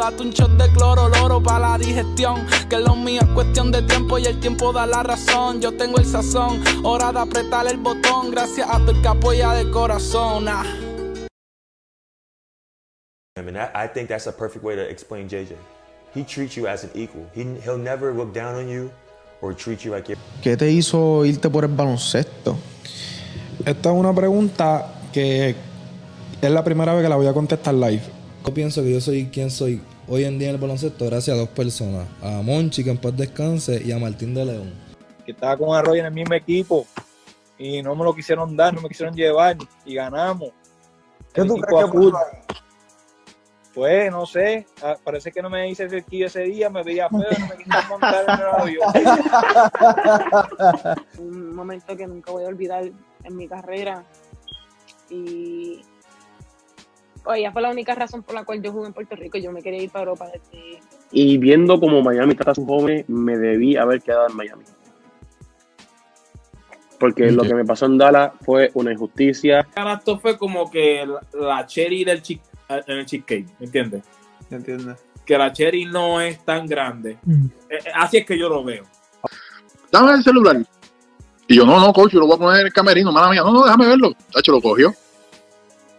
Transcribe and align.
date 0.00 0.22
un 0.22 0.30
shot 0.30 0.50
de 0.56 0.68
cloro, 0.72 1.08
loro 1.08 1.42
para 1.42 1.70
la 1.70 1.78
digestión. 1.78 2.46
Que 2.68 2.78
lo 2.78 2.96
mío 2.96 3.20
es 3.20 3.28
cuestión 3.28 3.70
de 3.70 3.82
tiempo 3.82 4.18
y 4.18 4.24
el 4.24 4.40
tiempo 4.40 4.72
da 4.72 4.86
la 4.86 5.02
razón. 5.02 5.60
Yo 5.60 5.76
tengo 5.76 5.98
el 5.98 6.06
sazón, 6.06 6.62
hora 6.82 7.12
de 7.12 7.20
apretar 7.20 7.66
el 7.66 7.76
botón. 7.76 8.30
Gracias 8.30 8.66
a 8.68 8.78
tu 8.84 8.92
el 8.92 9.02
que 9.02 9.08
apoya 9.08 9.52
de 9.52 9.70
corazón. 9.70 10.48
Ah. 10.48 10.64
I 13.36 13.42
mean, 13.42 13.56
I, 13.56 13.84
I 13.84 13.88
think 13.88 14.08
that's 14.08 14.26
a 14.26 14.32
perfect 14.32 14.64
way 14.64 14.74
to 14.74 14.82
explain 14.82 15.28
JJ. 15.28 15.54
He 16.14 16.24
treats 16.24 16.56
you 16.56 16.66
as 16.66 16.84
an 16.84 16.90
equal. 16.94 17.26
He, 17.34 17.44
he'll 17.62 17.78
never 17.78 18.12
look 18.12 18.34
down 18.34 18.54
on 18.54 18.68
you 18.68 18.90
or 19.40 19.54
treat 19.54 19.84
you 19.84 19.92
like 19.92 20.08
you're. 20.08 20.18
¿Qué 20.42 20.56
te 20.56 20.70
hizo 20.70 21.24
irte 21.24 21.50
por 21.50 21.64
el 21.64 21.70
baloncesto? 21.70 22.56
Esta 23.64 23.90
es 23.90 23.94
una 23.94 24.14
pregunta 24.14 24.94
que 25.12 25.54
es 26.40 26.50
la 26.50 26.64
primera 26.64 26.94
vez 26.94 27.02
que 27.02 27.08
la 27.08 27.16
voy 27.16 27.26
a 27.26 27.32
contestar 27.34 27.74
live. 27.74 28.19
Yo 28.44 28.54
pienso 28.54 28.82
que 28.82 28.92
yo 28.92 29.00
soy 29.00 29.26
quien 29.26 29.50
soy 29.50 29.80
hoy 30.08 30.24
en 30.24 30.38
día 30.38 30.48
en 30.48 30.54
el 30.56 30.60
baloncesto 30.60 31.06
gracias 31.06 31.36
a 31.36 31.40
dos 31.40 31.48
personas. 31.50 32.06
A 32.22 32.42
Monchi, 32.42 32.82
que 32.82 32.90
en 32.90 32.98
paz 32.98 33.16
descanse, 33.16 33.80
y 33.84 33.92
a 33.92 33.98
Martín 33.98 34.34
de 34.34 34.44
León. 34.44 34.72
que 35.24 35.32
estaba 35.32 35.56
con 35.56 35.76
Arroyo 35.76 36.00
en 36.00 36.06
el 36.06 36.12
mismo 36.12 36.34
equipo 36.34 36.86
y 37.58 37.82
no 37.82 37.94
me 37.94 38.04
lo 38.04 38.14
quisieron 38.14 38.56
dar, 38.56 38.72
no 38.74 38.80
me 38.80 38.88
quisieron 38.88 39.14
llevar 39.14 39.56
y 39.84 39.94
ganamos. 39.94 40.50
¿Qué 41.32 41.42
El 41.42 41.48
tú 41.48 41.58
equipo 41.58 41.90
crees 41.90 42.12
que? 42.12 42.50
Pues 43.74 44.10
no 44.10 44.26
sé, 44.26 44.66
ah, 44.82 44.96
parece 45.04 45.30
que 45.30 45.40
no 45.40 45.48
me 45.48 45.70
hice 45.70 45.88
cerquillo 45.88 46.26
ese 46.26 46.42
día, 46.42 46.68
me 46.70 46.82
veía 46.82 47.08
feo, 47.08 47.20
no 47.20 47.46
me 47.46 47.56
quisieron 47.56 47.88
montar 47.88 48.24
en 48.26 48.40
el 48.40 48.48
avión. 48.48 48.92
un 51.18 51.54
momento 51.54 51.96
que 51.96 52.06
nunca 52.06 52.32
voy 52.32 52.44
a 52.44 52.48
olvidar 52.48 52.90
en 53.22 53.36
mi 53.36 53.46
carrera. 53.46 54.04
Y 55.08 55.82
ella 57.34 57.52
fue 57.52 57.62
la 57.62 57.70
única 57.70 57.94
razón 57.94 58.22
por 58.22 58.34
la 58.34 58.44
cual 58.44 58.62
yo 58.62 58.72
jugué 58.72 58.88
en 58.88 58.92
Puerto 58.92 59.16
Rico. 59.16 59.38
Yo 59.38 59.52
me 59.52 59.62
quería 59.62 59.82
ir 59.82 59.90
para 59.90 60.04
Europa 60.04 60.26
desde 60.32 60.80
Y 61.12 61.38
viendo 61.38 61.78
como 61.78 62.02
Miami 62.02 62.34
trata 62.34 62.52
a 62.52 62.54
sus 62.54 62.66
jóvenes, 62.66 63.08
me 63.08 63.36
debí 63.36 63.76
haber 63.76 64.00
quedado 64.02 64.28
en 64.28 64.36
Miami. 64.36 64.64
Porque 66.98 67.30
lo 67.30 67.42
que 67.42 67.54
me 67.54 67.64
pasó 67.64 67.86
en 67.86 67.96
Dallas 67.96 68.32
fue 68.44 68.70
una 68.74 68.92
injusticia. 68.92 69.66
Esto 69.74 70.18
fue 70.18 70.36
como 70.36 70.70
que 70.70 71.08
la, 71.32 71.66
cherry 71.66 72.04
del 72.04 72.20
chick, 72.20 72.42
en 72.68 72.98
el 72.98 73.06
cheesecake, 73.06 73.46
¿me 73.58 73.66
entiendes? 73.66 74.02
¿Entiendes? 74.50 74.98
Que 75.24 75.38
la 75.38 75.50
cherry 75.50 75.86
no 75.86 76.20
es 76.20 76.44
tan 76.44 76.66
grande. 76.66 77.12
Eh, 77.12 77.48
eh, 77.70 77.78
así 77.94 78.18
es 78.18 78.26
que 78.26 78.38
yo 78.38 78.50
lo 78.50 78.62
veo. 78.62 78.84
dame 79.90 80.12
el 80.12 80.22
celular. 80.22 80.58
Y 81.48 81.56
yo, 81.56 81.64
no, 81.64 81.80
no, 81.80 81.92
coach, 81.92 82.12
yo 82.12 82.20
lo 82.20 82.26
voy 82.26 82.36
a 82.36 82.38
poner 82.38 82.60
en 82.60 82.66
el 82.66 82.72
camerino, 82.72 83.10
mala 83.10 83.30
mía. 83.30 83.42
No, 83.42 83.52
no, 83.52 83.64
déjame 83.64 83.88
verlo. 83.88 84.12
Tacho, 84.32 84.52
lo 84.52 84.60
cogió. 84.60 84.94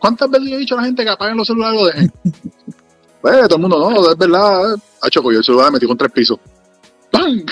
¿Cuántas 0.01 0.29
veces 0.31 0.49
yo 0.49 0.55
he 0.55 0.59
dicho 0.59 0.73
a 0.73 0.77
la 0.79 0.85
gente 0.85 1.03
que 1.03 1.11
apaguen 1.11 1.37
los 1.37 1.45
celulares 1.45 1.79
y 1.79 1.83
lo 1.83 1.85
dejen? 1.85 2.11
pues 3.21 3.47
todo 3.47 3.55
el 3.55 3.61
mundo, 3.61 3.91
no, 3.91 4.09
es 4.09 4.17
verdad. 4.17 4.75
Tacho, 4.99 5.21
cogió 5.21 5.37
el 5.37 5.43
celular 5.43 5.69
y 5.69 5.73
metió 5.73 5.87
con 5.87 5.97
tres 5.97 6.11
pisos. 6.11 6.39
¡Pam! 7.11 7.45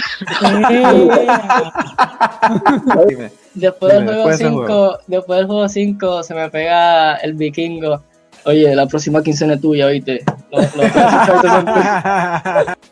Dime. 3.08 3.32
Después 3.54 3.94
del 3.94 4.04
juego 4.06 4.30
después 4.30 4.40
de 4.40 4.46
ese 4.46 4.50
5, 4.50 4.98
después 5.06 5.38
del 5.38 5.46
juego 5.46 5.70
5 5.70 6.24
se 6.24 6.34
me 6.34 6.50
pega 6.50 7.18
el 7.18 7.34
vikingo. 7.34 8.02
Oye, 8.46 8.74
la 8.76 8.88
próxima 8.88 9.22
quincena 9.22 9.54
es 9.56 9.62
tuya, 9.62 9.88
¿viste? 9.88 10.24
Lo- 10.52 10.62
lo- 10.62 10.84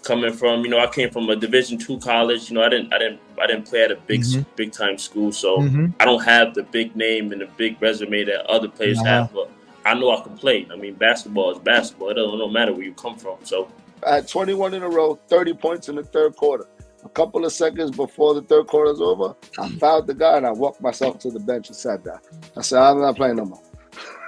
coming 0.04 0.34
from 0.34 0.62
you 0.64 0.70
know 0.70 0.80
I 0.80 0.88
came 0.88 1.10
from 1.10 1.30
a 1.30 1.36
Division 1.36 1.78
two 1.78 1.98
college. 2.00 2.50
You 2.50 2.56
know 2.56 2.64
I 2.64 2.70
didn't 2.70 2.94
I 2.94 2.98
didn't 3.00 3.20
I 3.42 3.48
didn't 3.48 3.68
play 3.70 3.84
at 3.84 3.92
a 3.92 3.96
big 4.08 4.22
Mhm. 4.22 4.46
big 4.56 4.72
time 4.72 4.98
school, 4.98 5.32
so 5.32 5.58
Mhm. 5.60 5.94
I 6.00 6.06
don't 6.06 6.24
have 6.24 6.54
the 6.54 6.64
big 6.64 6.96
name 6.96 7.32
and 7.32 7.42
the 7.42 7.48
big 7.58 7.78
resume 7.82 8.26
that 8.26 8.46
other 8.50 8.68
players 8.70 9.00
Uh-huh. 9.00 9.08
have. 9.10 9.34
But 9.34 9.50
I 9.86 9.94
know 9.96 10.12
I 10.12 10.22
can 10.22 10.38
play. 10.38 10.68
I 10.72 10.76
mean, 10.76 10.96
basketball 10.96 11.52
is 11.52 11.60
basketball. 11.60 12.10
It 12.12 12.16
doesn't 12.16 12.38
no 12.38 12.50
matter 12.50 12.74
where 12.74 12.84
you 12.86 12.94
come 12.94 13.16
from. 13.18 13.38
So 13.44 13.68
I 14.06 14.16
had 14.16 14.28
21 14.28 14.74
in 14.74 14.84
a 14.84 14.90
row, 14.90 15.18
30 15.30 15.54
points 15.54 15.88
in 15.90 15.96
the 15.96 16.04
third 16.04 16.36
quarter. 16.36 16.66
A 17.06 17.10
couple 17.10 17.46
of 17.46 17.52
seconds 17.54 17.92
before 17.92 18.34
the 18.34 18.42
third 18.42 18.68
quarter 18.68 18.92
is 18.92 19.00
over, 19.02 19.34
I 19.58 19.70
fouled 19.80 20.08
the 20.08 20.14
guy 20.14 20.36
and 20.38 20.46
I 20.46 20.52
walked 20.52 20.82
myself 20.82 21.20
to 21.20 21.32
the 21.32 21.40
bench 21.40 21.70
and 21.70 21.76
sat 21.76 22.04
down. 22.04 22.20
I 22.58 22.62
said, 22.62 22.80
I'm 22.82 23.00
not 23.00 23.16
playing 23.16 23.38
no 23.38 23.46
more. 23.46 23.62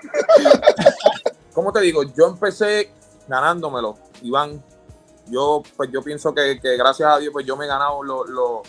¿Cómo 1.59 1.73
te 1.73 1.81
digo? 1.81 2.03
Yo 2.03 2.25
empecé 2.27 2.89
ganándomelo, 3.27 3.97
Iván. 4.21 4.63
Yo, 5.29 5.61
pues 5.75 5.89
yo 5.91 6.01
pienso 6.01 6.33
que, 6.33 6.57
que 6.57 6.77
gracias 6.77 7.09
a 7.13 7.17
Dios, 7.19 7.33
pues 7.33 7.45
yo 7.45 7.57
me 7.57 7.65
he 7.65 7.67
ganado 7.67 8.01
lo- 8.01 8.23
lo- 8.23 8.61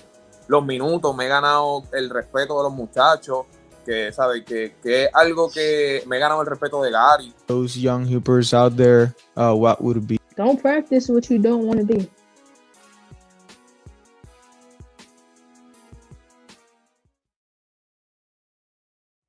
los 0.48 0.64
minutos, 0.66 1.14
me 1.14 1.26
he 1.26 1.28
ganado 1.28 1.84
el 1.92 2.10
respeto 2.10 2.56
de 2.56 2.64
los 2.64 2.72
muchachos, 2.72 3.46
que, 3.86 4.10
¿sabes? 4.10 4.44
Que, 4.44 4.74
que 4.82 5.04
es 5.04 5.10
algo 5.14 5.48
que 5.48 6.02
me 6.08 6.16
he 6.16 6.18
ganado 6.18 6.40
el 6.40 6.48
respeto 6.48 6.82
de 6.82 6.90
Gary. 6.90 7.32
Those 7.46 7.78
young 7.80 8.04
hoopers 8.12 8.52
out 8.52 8.74
there, 8.76 9.14
uh, 9.36 9.54
what 9.54 9.80
would 9.80 9.96
it 9.98 10.08
be? 10.08 10.18
Don't 10.36 10.60
practice 10.60 11.08
what 11.12 11.22
you 11.30 11.38
don't 11.38 11.64
want 11.66 11.78
to 11.78 11.86
do. 11.86 12.04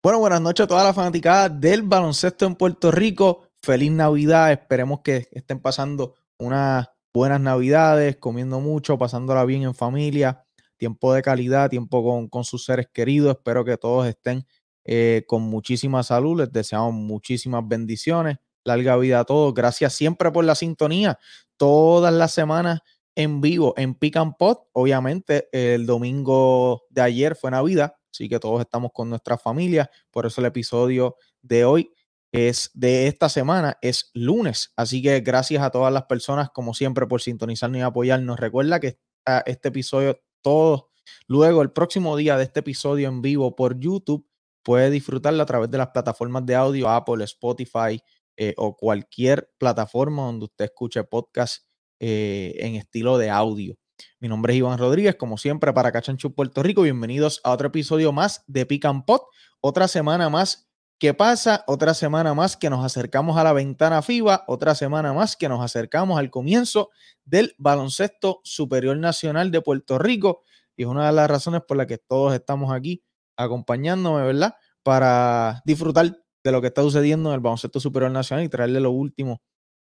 Bueno, 0.00 0.20
buenas 0.20 0.40
noches 0.40 0.62
a 0.62 0.66
toda 0.68 0.84
la 0.84 0.94
fanaticada 0.94 1.48
del 1.48 1.82
baloncesto 1.82 2.46
en 2.46 2.54
Puerto 2.54 2.92
Rico. 2.92 3.48
Feliz 3.60 3.90
Navidad. 3.90 4.52
Esperemos 4.52 5.00
que 5.00 5.26
estén 5.32 5.58
pasando 5.58 6.14
unas 6.38 6.88
buenas 7.12 7.40
Navidades, 7.40 8.16
comiendo 8.18 8.60
mucho, 8.60 8.96
pasándola 8.96 9.44
bien 9.44 9.64
en 9.64 9.74
familia. 9.74 10.44
Tiempo 10.76 11.12
de 11.12 11.22
calidad, 11.22 11.68
tiempo 11.68 12.28
con, 12.30 12.44
sus 12.44 12.64
seres 12.64 12.86
queridos. 12.92 13.38
Espero 13.38 13.64
que 13.64 13.76
todos 13.76 14.06
estén 14.06 14.46
eh, 14.84 15.24
con 15.26 15.42
muchísima 15.42 16.04
salud. 16.04 16.38
Les 16.38 16.52
deseamos 16.52 16.94
muchísimas 16.94 17.66
bendiciones. 17.66 18.36
Larga 18.64 18.96
vida 18.98 19.18
a 19.18 19.24
todos. 19.24 19.52
Gracias 19.52 19.94
siempre 19.94 20.30
por 20.30 20.44
la 20.44 20.54
sintonía. 20.54 21.18
Todas 21.56 22.14
las 22.14 22.30
semanas 22.30 22.82
en 23.16 23.40
vivo 23.40 23.74
en 23.76 23.96
Pick 23.96 24.16
Pot. 24.38 24.60
Obviamente, 24.74 25.48
el 25.50 25.86
domingo 25.86 26.82
de 26.88 27.02
ayer 27.02 27.34
fue 27.34 27.50
Navidad, 27.50 27.94
así 28.10 28.28
que 28.28 28.38
todos 28.38 28.60
estamos 28.60 28.90
con 28.92 29.10
nuestras 29.10 29.42
familias. 29.42 29.88
Por 30.10 30.26
eso 30.26 30.40
el 30.40 30.46
episodio 30.46 31.16
de 31.42 31.64
hoy 31.64 31.90
es 32.32 32.70
de 32.74 33.06
esta 33.06 33.28
semana, 33.28 33.78
es 33.80 34.10
lunes. 34.14 34.72
Así 34.76 35.02
que 35.02 35.20
gracias 35.20 35.62
a 35.62 35.70
todas 35.70 35.92
las 35.92 36.04
personas, 36.04 36.50
como 36.50 36.74
siempre, 36.74 37.06
por 37.06 37.22
sintonizarnos 37.22 37.78
y 37.78 37.82
apoyarnos. 37.82 38.38
Recuerda 38.38 38.80
que 38.80 38.88
está 38.88 39.40
este 39.46 39.68
episodio, 39.68 40.20
todos, 40.42 40.84
luego 41.26 41.62
el 41.62 41.72
próximo 41.72 42.16
día 42.16 42.36
de 42.36 42.44
este 42.44 42.60
episodio 42.60 43.08
en 43.08 43.22
vivo 43.22 43.56
por 43.56 43.78
YouTube, 43.78 44.26
puede 44.62 44.90
disfrutarlo 44.90 45.42
a 45.42 45.46
través 45.46 45.70
de 45.70 45.78
las 45.78 45.88
plataformas 45.88 46.44
de 46.44 46.54
audio, 46.54 46.90
Apple, 46.90 47.24
Spotify 47.24 48.00
eh, 48.36 48.54
o 48.58 48.76
cualquier 48.76 49.50
plataforma 49.58 50.24
donde 50.24 50.44
usted 50.44 50.66
escuche 50.66 51.02
podcast 51.04 51.64
eh, 52.00 52.54
en 52.58 52.74
estilo 52.74 53.16
de 53.16 53.30
audio. 53.30 53.76
Mi 54.20 54.28
nombre 54.28 54.52
es 54.52 54.58
Iván 54.58 54.78
Rodríguez, 54.78 55.16
como 55.16 55.38
siempre, 55.38 55.72
para 55.72 55.92
Cachanchu 55.92 56.34
Puerto 56.34 56.62
Rico. 56.62 56.82
Bienvenidos 56.82 57.40
a 57.44 57.52
otro 57.52 57.68
episodio 57.68 58.12
más 58.12 58.44
de 58.46 58.66
Pick 58.66 58.84
and 58.84 59.04
Pot. 59.04 59.22
Otra 59.60 59.88
semana 59.88 60.28
más 60.28 60.68
que 60.98 61.14
pasa, 61.14 61.64
otra 61.66 61.94
semana 61.94 62.34
más 62.34 62.56
que 62.56 62.70
nos 62.70 62.84
acercamos 62.84 63.36
a 63.36 63.44
la 63.44 63.52
ventana 63.52 64.02
FIBA, 64.02 64.44
otra 64.48 64.74
semana 64.74 65.12
más 65.12 65.36
que 65.36 65.48
nos 65.48 65.60
acercamos 65.62 66.18
al 66.18 66.30
comienzo 66.30 66.90
del 67.24 67.54
baloncesto 67.58 68.40
superior 68.42 68.96
nacional 68.96 69.50
de 69.50 69.60
Puerto 69.60 69.98
Rico. 69.98 70.42
Y 70.76 70.82
es 70.82 70.88
una 70.88 71.06
de 71.06 71.12
las 71.12 71.28
razones 71.28 71.62
por 71.66 71.76
las 71.76 71.86
que 71.86 71.98
todos 71.98 72.34
estamos 72.34 72.72
aquí 72.72 73.02
acompañándome, 73.36 74.24
¿verdad? 74.24 74.54
Para 74.82 75.62
disfrutar 75.64 76.18
de 76.44 76.52
lo 76.52 76.60
que 76.60 76.68
está 76.68 76.82
sucediendo 76.82 77.30
en 77.30 77.34
el 77.34 77.40
baloncesto 77.40 77.78
superior 77.78 78.10
nacional 78.10 78.44
y 78.44 78.48
traerle 78.48 78.80
lo 78.80 78.90
último 78.90 79.40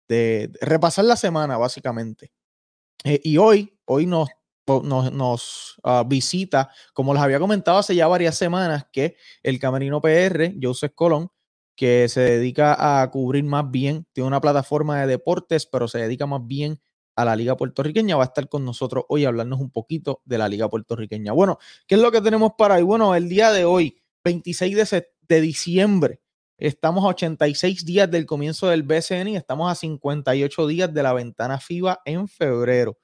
de, 0.09 0.51
repasar 0.61 1.05
la 1.05 1.15
semana, 1.15 1.57
básicamente. 1.57 2.31
Eh, 3.05 3.21
y 3.23 3.37
hoy, 3.37 3.78
hoy 3.89 4.05
nos, 4.05 4.29
nos, 4.83 5.11
nos, 5.11 5.75
ah, 5.83 6.03
visita, 6.07 6.69
como 6.93 7.13
les 7.13 7.23
había 7.23 7.39
comentado 7.39 7.79
hace 7.79 7.95
ya 7.95 8.07
varias 8.07 8.37
semanas, 8.37 8.85
que 8.91 9.15
el 9.41 9.59
Camerino 9.59 9.99
PR, 9.99 10.53
Joseph 10.61 10.93
Colón, 10.93 11.29
que 11.75 12.07
se 12.07 12.21
dedica 12.21 13.01
a 13.01 13.09
cubrir 13.09 13.43
más 13.45 13.69
bien, 13.71 14.05
tiene 14.13 14.27
una 14.27 14.41
plataforma 14.41 15.01
de 15.01 15.07
deportes, 15.07 15.65
pero 15.65 15.87
se 15.87 15.97
dedica 15.97 16.27
más 16.27 16.45
bien 16.45 16.79
a 17.15 17.25
la 17.25 17.35
Liga 17.35 17.57
Puertorriqueña, 17.57 18.15
va 18.15 18.23
a 18.23 18.27
estar 18.27 18.47
con 18.47 18.63
nosotros 18.63 19.05
hoy 19.09 19.25
a 19.25 19.29
hablarnos 19.29 19.59
un 19.59 19.71
poquito 19.71 20.21
de 20.23 20.37
la 20.37 20.47
Liga 20.47 20.69
Puertorriqueña. 20.69 21.33
Bueno, 21.33 21.57
¿qué 21.87 21.95
es 21.95 22.01
lo 22.01 22.11
que 22.11 22.21
tenemos 22.21 22.51
para 22.57 22.75
hoy? 22.75 22.83
Bueno, 22.83 23.15
el 23.15 23.27
día 23.27 23.51
de 23.51 23.65
hoy, 23.65 24.01
26 24.23 24.75
de, 24.75 25.07
de 25.27 25.41
diciembre, 25.41 26.21
Estamos 26.59 27.05
a 27.05 27.07
86 27.07 27.85
días 27.85 28.11
del 28.11 28.25
comienzo 28.25 28.67
del 28.67 28.83
BCN 28.83 29.29
y 29.29 29.35
estamos 29.37 29.71
a 29.71 29.75
58 29.75 30.67
días 30.67 30.93
de 30.93 31.03
la 31.03 31.13
ventana 31.13 31.57
FIBA 31.57 32.01
en 32.03 32.27
febrero. 32.27 32.97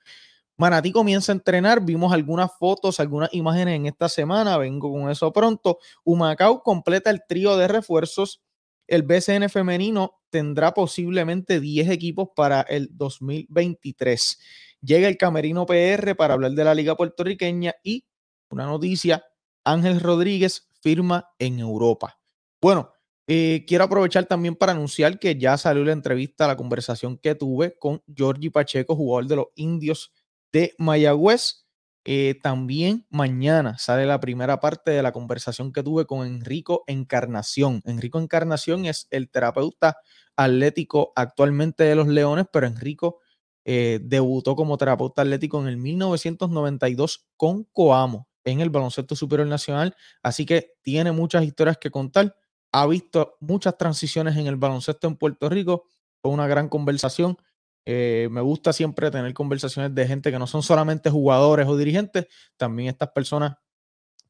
Manatí 0.57 0.91
comienza 0.93 1.31
a 1.31 1.35
entrenar, 1.35 1.83
vimos 1.83 2.13
algunas 2.13 2.51
fotos, 2.57 2.99
algunas 2.99 3.33
imágenes 3.33 3.75
en 3.75 3.87
esta 3.87 4.07
semana, 4.07 4.57
vengo 4.57 4.91
con 4.91 5.09
eso 5.09 5.33
pronto. 5.33 5.79
Humacao 6.05 6.63
completa 6.63 7.09
el 7.09 7.23
trío 7.27 7.57
de 7.57 7.67
refuerzos. 7.67 8.41
El 8.87 9.03
BCN 9.03 9.49
femenino 9.49 10.21
tendrá 10.29 10.73
posiblemente 10.73 11.59
10 11.59 11.89
equipos 11.89 12.29
para 12.35 12.61
el 12.61 12.89
2023. 12.91 14.39
Llega 14.81 15.07
el 15.07 15.17
Camerino 15.17 15.65
PR 15.65 16.15
para 16.15 16.35
hablar 16.35 16.51
de 16.51 16.63
la 16.63 16.75
Liga 16.75 16.95
Puertorriqueña 16.95 17.73
y 17.83 18.05
una 18.49 18.65
noticia, 18.65 19.25
Ángel 19.65 19.99
Rodríguez 19.99 20.69
firma 20.81 21.29
en 21.39 21.59
Europa. 21.59 22.19
Bueno, 22.61 22.91
eh, 23.27 23.65
quiero 23.67 23.85
aprovechar 23.85 24.25
también 24.25 24.55
para 24.55 24.71
anunciar 24.71 25.19
que 25.19 25.37
ya 25.37 25.57
salió 25.57 25.83
la 25.83 25.91
entrevista, 25.91 26.47
la 26.47 26.55
conversación 26.55 27.17
que 27.17 27.33
tuve 27.35 27.77
con 27.77 28.03
Georgie 28.15 28.51
Pacheco, 28.51 28.95
jugador 28.95 29.27
de 29.27 29.35
los 29.35 29.47
Indios 29.55 30.13
de 30.55 30.73
Mayagüez. 30.77 31.65
Eh, 32.05 32.35
también 32.41 33.05
mañana 33.09 33.77
sale 33.77 34.05
la 34.05 34.21
primera 34.21 34.61
parte 34.61 34.91
de 34.91 35.01
la 35.03 35.11
conversación 35.11 35.73
que 35.73 35.83
tuve 35.83 36.05
con 36.05 36.25
Enrico 36.25 36.83
Encarnación. 36.87 37.81
Enrico 37.83 38.19
Encarnación 38.19 38.85
es 38.85 39.07
el 39.09 39.29
terapeuta 39.29 39.97
atlético 40.37 41.11
actualmente 41.17 41.83
de 41.83 41.95
los 41.95 42.07
Leones, 42.07 42.45
pero 42.53 42.67
Enrico 42.67 43.19
eh, 43.65 43.99
debutó 44.01 44.55
como 44.55 44.77
terapeuta 44.77 45.23
atlético 45.23 45.59
en 45.59 45.67
el 45.67 45.75
1992 45.77 47.25
con 47.35 47.65
Coamo 47.73 48.29
en 48.45 48.61
el 48.61 48.69
baloncesto 48.69 49.15
superior 49.15 49.47
nacional, 49.47 49.95
así 50.21 50.45
que 50.45 50.75
tiene 50.83 51.11
muchas 51.11 51.43
historias 51.43 51.77
que 51.79 51.89
contar. 51.91 52.35
Ha 52.71 52.85
visto 52.87 53.35
muchas 53.41 53.77
transiciones 53.77 54.37
en 54.37 54.47
el 54.47 54.55
baloncesto 54.55 55.07
en 55.07 55.17
Puerto 55.17 55.49
Rico. 55.49 55.87
Fue 56.21 56.31
una 56.31 56.47
gran 56.47 56.69
conversación. 56.69 57.37
Eh, 57.85 58.27
me 58.31 58.41
gusta 58.41 58.73
siempre 58.73 59.11
tener 59.11 59.33
conversaciones 59.33 59.93
de 59.93 60.07
gente 60.07 60.31
que 60.31 60.39
no 60.39 60.47
son 60.47 60.63
solamente 60.63 61.11
jugadores 61.11 61.67
o 61.67 61.77
dirigentes, 61.77 62.27
también 62.57 62.89
estas 62.89 63.09
personas 63.11 63.57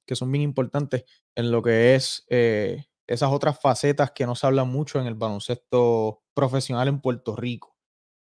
que 0.05 0.15
son 0.15 0.31
bien 0.31 0.43
importantes 0.43 1.05
en 1.35 1.51
lo 1.51 1.63
que 1.63 1.95
es 1.95 2.25
eh, 2.29 2.85
esas 3.07 3.31
otras 3.31 3.59
facetas 3.59 4.11
que 4.11 4.25
no 4.25 4.35
se 4.35 4.47
hablan 4.47 4.69
mucho 4.69 4.99
en 4.99 5.07
el 5.07 5.15
baloncesto 5.15 6.23
profesional 6.33 6.87
en 6.89 7.01
Puerto 7.01 7.35
Rico. 7.35 7.75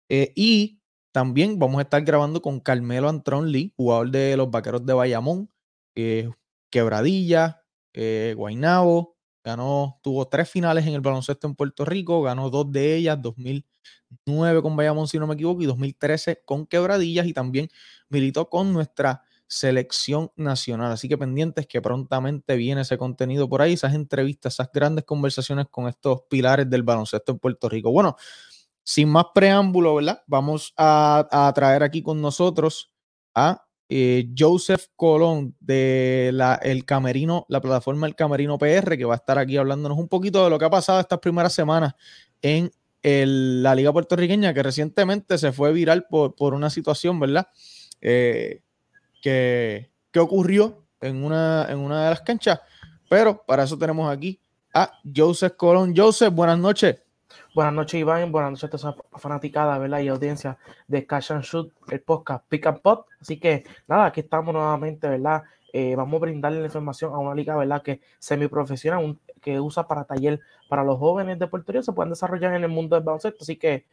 Eh, 0.09 0.33
y 0.37 0.81
también 1.13 1.59
vamos 1.59 1.79
a 1.79 1.83
estar 1.83 2.03
grabando 2.05 2.43
con 2.43 2.61
Carmelo 2.61 3.09
Antron 3.09 3.53
Lee, 3.53 3.73
jugador 3.77 4.11
de 4.11 4.37
los 4.37 4.51
Vaqueros 4.51 4.85
de 4.87 4.95
Bayamón, 4.95 5.51
Quebradilla, 6.71 7.63
Guainabo, 8.37 9.17
ganó, 9.45 9.99
tuvo 10.03 10.29
tres 10.29 10.49
finales 10.51 10.87
en 10.87 10.95
el 10.95 11.01
baloncesto 11.01 11.47
en 11.47 11.55
Puerto 11.55 11.85
Rico, 11.85 12.23
ganó 12.23 12.51
dos 12.51 12.71
de 12.71 12.97
ellas, 12.97 13.21
2009 14.27 14.63
con 14.63 14.77
Bayamón, 14.77 15.09
si 15.09 15.19
no 15.19 15.27
me 15.27 15.35
equivoco, 15.35 15.63
y 15.63 15.67
2013 15.67 16.43
con 16.45 16.67
Quebradillas, 16.67 17.27
y 17.27 17.33
también 17.33 17.69
militó 18.09 18.49
con 18.49 18.73
nuestra 18.73 19.23
selección 19.51 20.31
nacional. 20.37 20.93
Así 20.93 21.09
que 21.09 21.19
pendientes 21.19 21.67
que 21.67 21.83
prontamente 21.83 22.55
viene 22.57 22.83
ese 22.83 22.97
contenido 22.97 23.49
por 23.49 23.63
ahí, 23.63 23.73
esas 23.73 23.95
entrevistas, 23.95 24.55
esas 24.55 24.71
grandes 24.73 25.05
conversaciones 25.05 25.67
con 25.69 25.89
estos 25.89 26.23
pilares 26.31 26.71
del 26.71 26.85
baloncesto 26.85 27.33
en 27.33 27.39
Puerto 27.41 27.69
Rico. 27.69 27.91
Bueno, 27.91 28.17
sin 28.85 29.09
más 29.09 29.27
preámbulo, 29.35 29.97
¿verdad? 29.97 30.23
Vamos 30.29 30.73
a, 30.77 31.53
traer 31.55 31.83
aquí 31.83 32.01
con 32.01 32.21
nosotros 32.21 32.93
a 33.35 33.67
eh, 33.89 34.29
Joseph 34.39 34.87
Colón 34.95 35.57
de 35.59 36.31
la, 36.33 36.55
el 36.55 36.85
Camerino, 36.85 37.45
la 37.49 37.61
plataforma 37.61 38.07
El 38.07 38.15
Camerino 38.15 38.57
PR, 38.57 38.97
que 38.97 39.05
va 39.05 39.15
a 39.15 39.17
estar 39.17 39.37
aquí 39.37 39.57
hablándonos 39.57 39.99
un 39.99 40.07
poquito 40.07 40.45
de 40.45 40.51
lo 40.51 40.61
que 40.61 40.65
ha 40.67 40.71
pasado 40.71 41.01
estas 41.01 41.19
primeras 41.19 41.53
semanas 41.53 41.95
en 42.41 42.71
la 43.03 43.75
Liga 43.75 43.93
Puertorriqueña, 43.93 44.55
que 44.55 44.63
recientemente 44.63 45.39
se 45.39 45.53
fue 45.53 45.73
viral 45.73 46.07
por, 46.09 46.35
por 46.35 46.55
una 46.55 46.71
situación, 46.71 47.19
¿verdad? 47.19 47.49
Eh, 48.01 48.63
que, 49.23 49.91
que, 50.11 50.21
ocurrió 50.21 50.85
en 51.01 51.25
una, 51.25 51.67
en 51.69 51.79
una 51.79 52.05
de 52.05 52.11
las 52.11 52.21
canchas. 52.23 52.61
Pero 53.09 53.43
para 53.45 53.65
eso 53.65 53.79
tenemos 53.79 54.11
aquí 54.11 54.41
a 54.75 54.93
Joseph 55.15 55.55
Colón. 55.57 55.95
Joseph, 55.97 56.33
buenas 56.33 56.59
noches. 56.59 57.03
Buenas 57.55 57.75
noches, 57.75 58.01
Iván. 58.01 58.31
Buenas 58.31 58.53
noches 58.53 58.65
a 58.65 58.69
toda 58.71 58.91
esa 58.93 59.19
fanaticada, 59.19 59.79
¿verdad? 59.79 60.01
Y 60.01 60.09
audiencia 60.09 60.59
de 60.87 61.07
Cash 61.07 61.33
and 61.33 61.43
Shoot, 61.43 61.73
el 61.91 62.01
podcast 62.01 62.45
Pick 62.49 62.67
and 62.67 62.81
Pot. 62.81 63.07
Así 63.21 63.39
que, 63.39 63.65
nada, 63.89 64.07
aquí 64.07 64.21
estamos 64.21 64.55
nuevamente, 64.55 65.09
¿verdad? 65.09 65.43
Eh, 65.73 65.95
vamos 65.97 66.19
a 66.19 66.21
brindarle 66.21 66.61
la 66.61 66.67
información 66.67 67.13
a 67.13 67.19
una 67.19 67.35
liga, 67.35 67.57
¿verdad? 67.57 67.83
Que 67.83 68.01
semiprofesional, 68.19 69.19
que 69.41 69.61
usa 69.61 69.87
para 69.87 70.05
taller 70.05 70.41
para 70.71 70.85
los 70.85 70.99
jóvenes 70.99 71.39
de 71.39 71.49
Puerto 71.49 71.73
Rico, 71.73 71.83
se 71.83 71.93
pueden 71.93 72.11
desarrollar 72.11 72.55
en 72.55 72.63
el 72.63 72.71
mundo 72.71 72.95
del 72.95 73.05
baloncesto. 73.05 73.39
Así 73.43 73.57
que, 73.57 73.85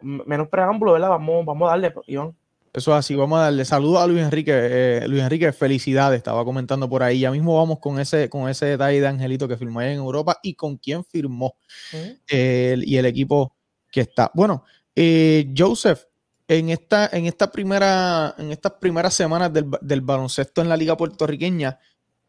menos 0.00 0.48
preámbulo, 0.48 0.94
¿verdad? 0.94 1.10
Vamos, 1.10 1.44
vamos 1.44 1.68
a 1.68 1.72
darle, 1.72 1.94
Iván. 2.06 2.34
Eso 2.72 2.90
es 2.92 2.96
así, 2.96 3.14
vamos 3.14 3.38
a 3.38 3.42
darle 3.42 3.66
saludos 3.66 4.02
a 4.02 4.06
Luis 4.06 4.22
Enrique. 4.22 4.50
Eh, 4.54 5.04
Luis 5.06 5.22
Enrique, 5.22 5.52
felicidades, 5.52 6.16
estaba 6.16 6.42
comentando 6.42 6.88
por 6.88 7.02
ahí. 7.02 7.20
Ya 7.20 7.30
mismo 7.30 7.54
vamos 7.58 7.80
con 7.80 8.00
ese, 8.00 8.30
con 8.30 8.48
ese 8.48 8.64
detalle 8.64 8.98
de 8.98 9.06
Angelito 9.06 9.46
que 9.46 9.58
firmó 9.58 9.82
en 9.82 9.98
Europa 9.98 10.38
y 10.42 10.54
con 10.54 10.78
quién 10.78 11.04
firmó 11.04 11.54
y 12.26 12.96
el 12.96 13.04
equipo 13.04 13.54
que 13.90 14.00
está. 14.00 14.30
Bueno, 14.32 14.64
eh, 14.96 15.52
Joseph, 15.54 16.04
en 16.48 16.70
esta, 16.70 17.10
en 17.12 17.26
esta 17.26 17.52
primera, 17.52 18.34
en 18.38 18.50
estas 18.50 18.72
primeras 18.72 19.12
semanas 19.12 19.52
del, 19.52 19.66
del 19.82 20.00
baloncesto 20.00 20.62
en 20.62 20.70
la 20.70 20.76
Liga 20.78 20.96
Puertorriqueña, 20.96 21.78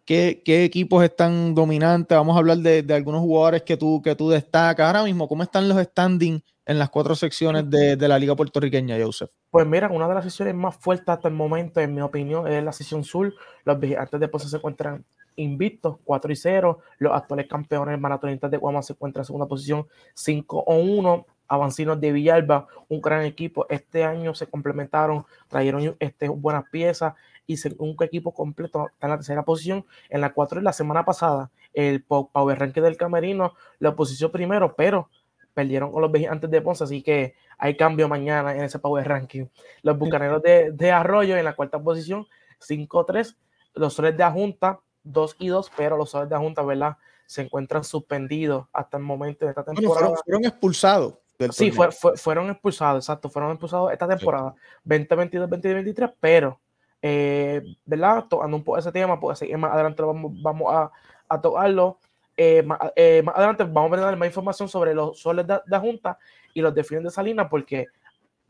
¿qué, 0.06 0.42
¿qué, 0.44 0.64
equipos 0.64 1.04
están 1.04 1.56
dominantes? 1.56 2.18
Vamos 2.18 2.36
a 2.36 2.40
hablar 2.40 2.58
de, 2.58 2.86
algunos 2.94 3.22
jugadores 3.22 3.64
que 3.64 3.78
tú, 3.78 4.02
que 4.02 4.16
tú 4.16 4.30
destacas. 4.30 4.88
Ahora 4.88 5.04
mismo, 5.04 5.28
¿cómo 5.28 5.44
están 5.44 5.68
los 5.70 5.82
standings 5.82 6.44
en 6.66 6.80
las 6.80 6.90
cuatro 6.90 7.16
secciones 7.16 7.70
de, 7.70 7.96
la 8.08 8.20
Liga 8.20 8.36
Puertorriqueña, 8.36 8.98
Joseph? 9.04 9.30
Pues 9.50 9.68
mira, 9.68 9.90
una 9.90 10.08
de 10.08 10.16
las 10.16 10.24
sesiones 10.24 10.56
más 10.56 10.76
fuertes 10.76 11.10
hasta 11.10 11.28
el 11.28 11.34
momento, 11.34 11.80
en 11.80 11.94
mi 11.94 12.02
opinión, 12.02 12.48
es 12.48 12.64
la 12.64 12.72
sesión 12.72 13.04
sur. 13.04 13.34
Los 13.66 13.80
vigilantes 13.80 14.20
de 14.20 14.28
Ponce 14.28 14.48
se 14.48 14.58
encuentran 14.58 15.06
invictos, 15.36 15.98
4 16.04 16.32
y 16.32 16.36
0. 16.36 16.80
Los 17.00 17.14
actuales 17.14 17.48
campeones 17.48 18.00
maratonistas 18.00 18.52
de 18.52 18.58
Guama 18.58 18.82
se 18.82 18.94
encuentran 18.94 19.22
en 19.22 19.26
segunda 19.26 19.48
posición, 19.48 19.88
5 20.14 20.64
o 20.66 20.76
1. 20.76 21.26
Avancinos 21.46 22.00
de 22.00 22.12
Villalba, 22.12 22.68
un 22.88 23.02
gran 23.02 23.26
equipo. 23.26 23.68
Este 23.70 24.04
año 24.04 24.34
se 24.34 24.48
complementaron, 24.48 25.26
trajeron 25.50 25.96
este, 26.00 26.30
buenas 26.30 26.64
piezas 26.72 27.14
y 27.46 27.58
un 27.78 27.96
equipo 28.02 28.34
completo 28.34 28.88
está 28.88 29.08
en 29.08 29.12
la 29.12 29.18
tercera 29.18 29.44
posición. 29.44 29.86
En 30.10 30.22
la 30.22 30.34
4 30.34 30.60
y 30.60 30.64
la 30.64 30.74
semana 30.74 31.06
pasada, 31.06 31.52
el 31.74 32.04
Power 32.04 32.60
Ranking 32.60 32.82
del 32.82 32.98
Camerino 32.98 33.54
lo 33.80 33.96
posicionó 33.96 34.32
primero, 34.32 34.76
pero 34.76 35.10
perdieron 35.54 35.92
con 35.92 36.02
los 36.02 36.12
vigilantes 36.12 36.50
de 36.50 36.62
Ponce, 36.62 36.84
así 36.84 37.02
que 37.02 37.36
hay 37.58 37.78
cambio 37.78 38.08
mañana 38.08 38.56
en 38.56 38.64
ese 38.64 38.80
Power 38.80 39.08
Ranking. 39.08 39.46
Los 39.82 39.98
bucaneros 39.98 40.42
de, 40.42 40.72
de 40.72 40.92
Arroyo 40.92 41.38
en 41.38 41.46
la 41.46 41.56
cuarta 41.56 41.82
posición, 41.82 42.28
5-3. 42.60 43.36
Los 43.76 43.94
soles 43.94 44.16
de 44.18 44.24
Ajunta, 44.24 44.80
2 45.04 45.36
y 45.40 45.48
2, 45.48 45.72
pero 45.76 45.98
los 45.98 46.10
soles 46.10 46.30
de 46.30 46.36
Ajunta, 46.36 46.62
¿verdad? 46.64 46.98
Se 47.26 47.42
encuentran 47.42 47.84
suspendidos 47.84 48.68
hasta 48.74 48.98
el 48.98 49.04
momento 49.04 49.46
de 49.46 49.52
esta 49.52 49.64
temporada. 49.64 50.08
Bueno, 50.08 50.22
fueron, 50.24 50.46
expulsados. 50.46 51.16
Del 51.40 51.52
sí, 51.52 51.72
fue, 51.72 51.92
fue, 51.92 52.16
fueron 52.16 52.50
expulsados, 52.52 53.04
exacto, 53.04 53.28
fueron 53.28 53.52
expulsados 53.52 53.92
esta 53.92 54.08
temporada, 54.08 54.54
sí. 54.84 54.90
2022-2023, 54.90 56.14
pero, 56.20 56.60
eh, 57.06 57.62
¿verdad? 57.86 58.26
Tocando 58.30 58.56
un 58.56 58.64
poco 58.64 58.78
ese 58.78 58.92
tema, 58.92 59.20
porque 59.20 59.34
así 59.34 59.58
más 59.58 59.74
adelante 59.74 60.02
vamos, 60.02 60.32
vamos 60.42 60.74
a, 60.74 60.90
a 61.28 61.42
tocarlo. 61.42 62.00
Eh, 62.38 62.64
más, 62.64 62.80
eh, 62.96 63.22
más, 63.24 63.36
adelante 63.36 63.66
vamos 63.66 63.92
a 63.98 64.02
dar 64.02 64.18
más 64.18 64.28
información 64.28 64.70
sobre 64.70 64.96
los 64.96 65.20
soles 65.20 65.46
de, 65.46 65.60
la 65.68 65.80
Junta 65.82 66.18
y 66.54 66.62
los 66.62 66.74
defines 66.74 67.04
de 67.04 67.10
Salinas, 67.10 67.48
porque 67.50 67.88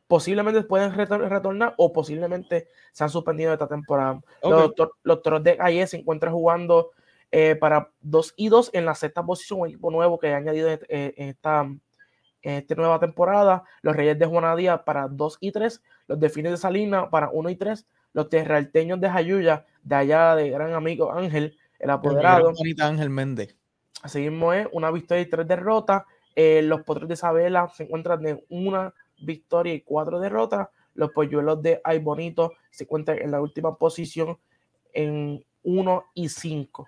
posiblemente 0.07 0.61
pueden 0.61 0.93
retornar 0.93 1.73
o 1.77 1.91
posiblemente 1.91 2.67
se 2.91 3.03
han 3.03 3.09
suspendido 3.09 3.51
esta 3.51 3.67
temporada. 3.67 4.21
Okay. 4.39 4.71
Los, 4.77 4.89
los, 5.01 5.21
toros 5.23 5.43
de 5.43 5.57
Calle 5.57 5.87
se 5.87 5.97
encuentran 5.97 6.31
jugando 6.31 6.91
eh, 7.31 7.55
para 7.55 7.89
2 8.01 8.35
y 8.37 8.49
2 8.49 8.69
en 8.73 8.85
la 8.85 8.93
sexta 8.93 9.25
posición, 9.25 9.61
un 9.61 9.67
equipo 9.67 9.89
nuevo 9.89 10.19
que 10.19 10.31
ha 10.31 10.37
añadido 10.37 10.69
en, 10.69 10.79
en 10.89 11.29
esta, 11.29 11.61
en 11.61 11.81
esta 12.43 12.75
nueva 12.75 12.99
temporada. 12.99 13.63
Los 13.81 13.95
Reyes 13.95 14.19
de 14.19 14.27
Juanadía 14.27 14.83
para 14.85 15.07
2 15.07 15.37
y 15.39 15.51
3, 15.51 15.81
los 16.05 16.19
Defines 16.19 16.51
de 16.51 16.57
Salinas 16.57 17.09
para 17.09 17.31
1 17.31 17.49
y 17.49 17.55
3, 17.55 17.87
los 18.13 18.29
Terralteños 18.29 19.01
de 19.01 19.09
Jayuya, 19.09 19.65
de 19.83 19.95
allá 19.95 20.35
de 20.35 20.49
gran 20.49 20.73
amigo 20.73 21.11
Ángel, 21.11 21.57
el 21.79 21.89
apoderado. 21.89 22.53
Ángel 22.79 23.09
Méndez. 23.09 23.55
Así 24.01 24.19
mismo 24.21 24.53
es, 24.53 24.67
una 24.71 24.91
victoria 24.91 25.23
y 25.23 25.29
tres 25.29 25.47
derrotas. 25.47 26.03
Eh, 26.35 26.61
los 26.63 26.81
Potros 26.83 27.07
de 27.07 27.13
Isabela 27.13 27.69
se 27.69 27.83
encuentran 27.83 28.25
en 28.25 28.41
una 28.49 28.93
victoria 29.21 29.73
y 29.73 29.81
cuatro 29.81 30.19
derrotas. 30.19 30.69
Los 30.95 31.11
Polluelos 31.11 31.61
de 31.61 31.81
Ay 31.83 31.99
Bonito 31.99 32.53
se 32.69 32.83
encuentran 32.83 33.17
en 33.19 33.31
la 33.31 33.41
última 33.41 33.77
posición 33.77 34.37
en 34.93 35.43
1 35.63 36.05
y 36.13 36.29
5. 36.29 36.87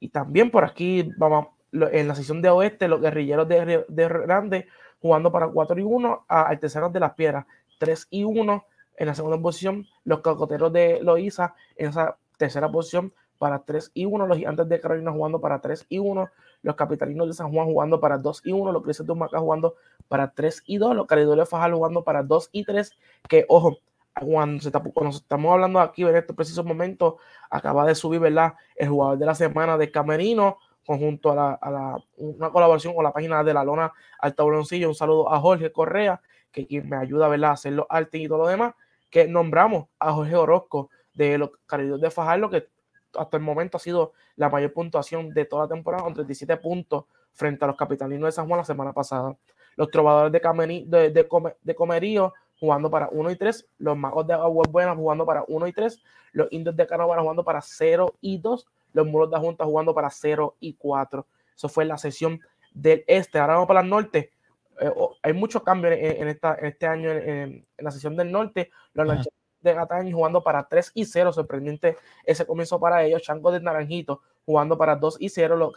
Y 0.00 0.08
también 0.08 0.50
por 0.50 0.64
aquí, 0.64 1.10
vamos, 1.16 1.48
en 1.72 2.08
la 2.08 2.14
sesión 2.14 2.42
de 2.42 2.50
oeste, 2.50 2.88
los 2.88 3.00
guerrilleros 3.00 3.48
de, 3.48 3.84
de 3.88 4.08
Grande 4.08 4.66
jugando 5.00 5.32
para 5.32 5.48
4 5.48 5.78
y 5.80 5.82
1 5.82 6.26
a 6.28 6.42
Artesanos 6.42 6.92
de 6.92 7.00
las 7.00 7.14
Piedras, 7.14 7.46
3 7.78 8.06
y 8.10 8.24
1 8.24 8.64
en 8.96 9.06
la 9.06 9.14
segunda 9.14 9.40
posición. 9.40 9.86
Los 10.04 10.20
Cocoteros 10.20 10.72
de 10.72 11.00
Loíza 11.02 11.54
en 11.76 11.88
esa 11.90 12.16
tercera 12.36 12.70
posición 12.70 13.12
para 13.38 13.60
3 13.60 13.90
y 13.94 14.04
1. 14.04 14.26
Los 14.26 14.36
Gigantes 14.38 14.68
de 14.68 14.80
Carolina 14.80 15.10
jugando 15.12 15.40
para 15.40 15.60
3 15.60 15.86
y 15.88 15.98
1. 15.98 16.28
los 16.64 16.76
Capitalinos 16.76 17.26
de 17.26 17.32
San 17.34 17.50
Juan 17.52 17.66
jugando 17.66 17.98
para 17.98 18.18
2 18.18 18.42
y 18.44 18.52
1, 18.52 18.70
los 18.70 18.84
Grises 18.84 19.04
de 19.04 19.12
Humacao 19.12 19.40
jugando 19.40 19.74
para 20.06 20.30
3 20.30 20.62
y 20.64 20.76
2, 20.78 20.94
los 20.94 21.06
Caridores 21.08 21.40
de 21.42 21.46
Fajal 21.46 21.74
jugando 21.74 22.04
para 22.04 22.22
2 22.22 22.50
y 22.52 22.64
3, 22.64 22.96
que 23.28 23.44
ojo, 23.48 23.78
cuando, 24.20 24.62
se 24.62 24.68
está- 24.68 24.78
cuando 24.80 25.10
estamos 25.16 25.52
hablando 25.52 25.80
aquí 25.80 26.02
en 26.04 26.14
estos 26.14 26.36
precisos 26.36 26.64
momentos, 26.64 27.14
acaba 27.50 27.84
de 27.84 27.96
subir, 27.96 28.20
¿verdad? 28.20 28.54
El 28.76 28.90
jugador 28.90 29.18
de 29.18 29.26
la 29.26 29.34
semana 29.34 29.76
de 29.76 29.90
Camerino, 29.90 30.58
conjunto 30.86 31.32
a, 31.32 31.34
la, 31.34 31.52
a 31.54 31.70
la- 31.72 32.04
una 32.18 32.50
colaboración 32.50 32.94
con 32.94 33.02
la 33.02 33.12
página 33.12 33.42
de 33.42 33.54
la 33.54 33.64
Lona 33.64 33.92
Alta 34.20 34.44
Boloncillo. 34.44 34.86
Un 34.88 34.94
saludo 34.94 35.32
a 35.32 35.40
Jorge 35.40 35.72
Correa, 35.72 36.20
que 36.52 36.64
quien 36.68 36.88
me 36.88 36.96
ayuda, 36.96 37.26
¿verdad? 37.26 37.50
A 37.50 37.54
hacer 37.54 37.72
los 37.72 37.86
artes 37.88 38.20
y 38.20 38.28
todo 38.28 38.38
lo 38.38 38.46
demás, 38.46 38.74
que 39.12 39.28
nombramos 39.28 39.86
a 40.00 40.10
Jorge 40.12 40.34
Orozco 40.34 40.90
de 41.14 41.36
los 41.38 41.50
Caridores 41.66 42.00
de 42.00 42.10
Fajardo, 42.10 42.48
que 42.50 42.66
hasta 43.14 43.36
el 43.36 43.42
momento 43.42 43.76
ha 43.76 43.80
sido 43.80 44.14
la 44.36 44.48
mayor 44.48 44.72
puntuación 44.72 45.34
de 45.34 45.44
toda 45.44 45.64
la 45.64 45.68
temporada, 45.68 46.02
con 46.02 46.14
37 46.14 46.56
puntos 46.56 47.04
frente 47.34 47.62
a 47.64 47.68
los 47.68 47.76
Capitalinos 47.76 48.26
de 48.28 48.32
San 48.32 48.48
Juan 48.48 48.58
la 48.58 48.64
semana 48.64 48.94
pasada. 48.94 49.36
Los 49.76 49.90
Trovadores 49.90 50.32
de 50.32 51.74
Comerío 51.74 52.32
jugando 52.58 52.90
para 52.90 53.10
1 53.12 53.30
y 53.30 53.36
3, 53.36 53.68
los 53.78 53.96
Magos 53.98 54.26
de 54.26 54.32
Aguas 54.32 54.70
Buenas 54.70 54.96
jugando 54.96 55.26
para 55.26 55.44
1 55.46 55.66
y 55.66 55.72
3, 55.74 56.02
los 56.32 56.48
Indios 56.50 56.74
de 56.74 56.86
Canóvara 56.86 57.20
jugando 57.20 57.44
para 57.44 57.60
0 57.60 58.14
y 58.22 58.38
2, 58.38 58.66
los 58.94 59.06
Muros 59.06 59.30
de 59.30 59.36
Junta 59.38 59.66
jugando 59.66 59.94
para 59.94 60.08
0 60.08 60.56
y 60.58 60.72
4. 60.74 61.26
Eso 61.54 61.68
fue 61.68 61.84
la 61.84 61.98
sesión 61.98 62.40
del 62.72 63.04
este. 63.06 63.38
Ahora 63.38 63.54
vamos 63.54 63.68
para 63.68 63.80
el 63.82 63.90
norte. 63.90 64.32
Eh, 64.82 64.92
hay 65.22 65.32
muchos 65.32 65.62
cambios 65.62 65.94
en, 65.94 66.22
en 66.22 66.28
esta, 66.28 66.54
en 66.56 66.66
este 66.66 66.86
año 66.86 67.10
en, 67.10 67.28
en- 67.28 67.66
la 67.78 67.90
sesión 67.90 68.16
del 68.16 68.30
norte. 68.32 68.70
Los 68.94 69.04
Ajá. 69.06 69.14
Lancheros 69.14 69.38
de 69.60 69.74
Gataño 69.74 70.16
jugando 70.16 70.42
para 70.42 70.66
3 70.68 70.90
y 70.94 71.04
0, 71.04 71.32
sorprendente 71.32 71.96
ese 72.24 72.44
comienzo 72.46 72.80
para 72.80 73.04
ellos. 73.04 73.22
Chango 73.22 73.52
de 73.52 73.60
Naranjito 73.60 74.22
jugando 74.44 74.76
para 74.76 74.96
2 74.96 75.16
y 75.20 75.28
0. 75.28 75.56
Los, 75.56 75.72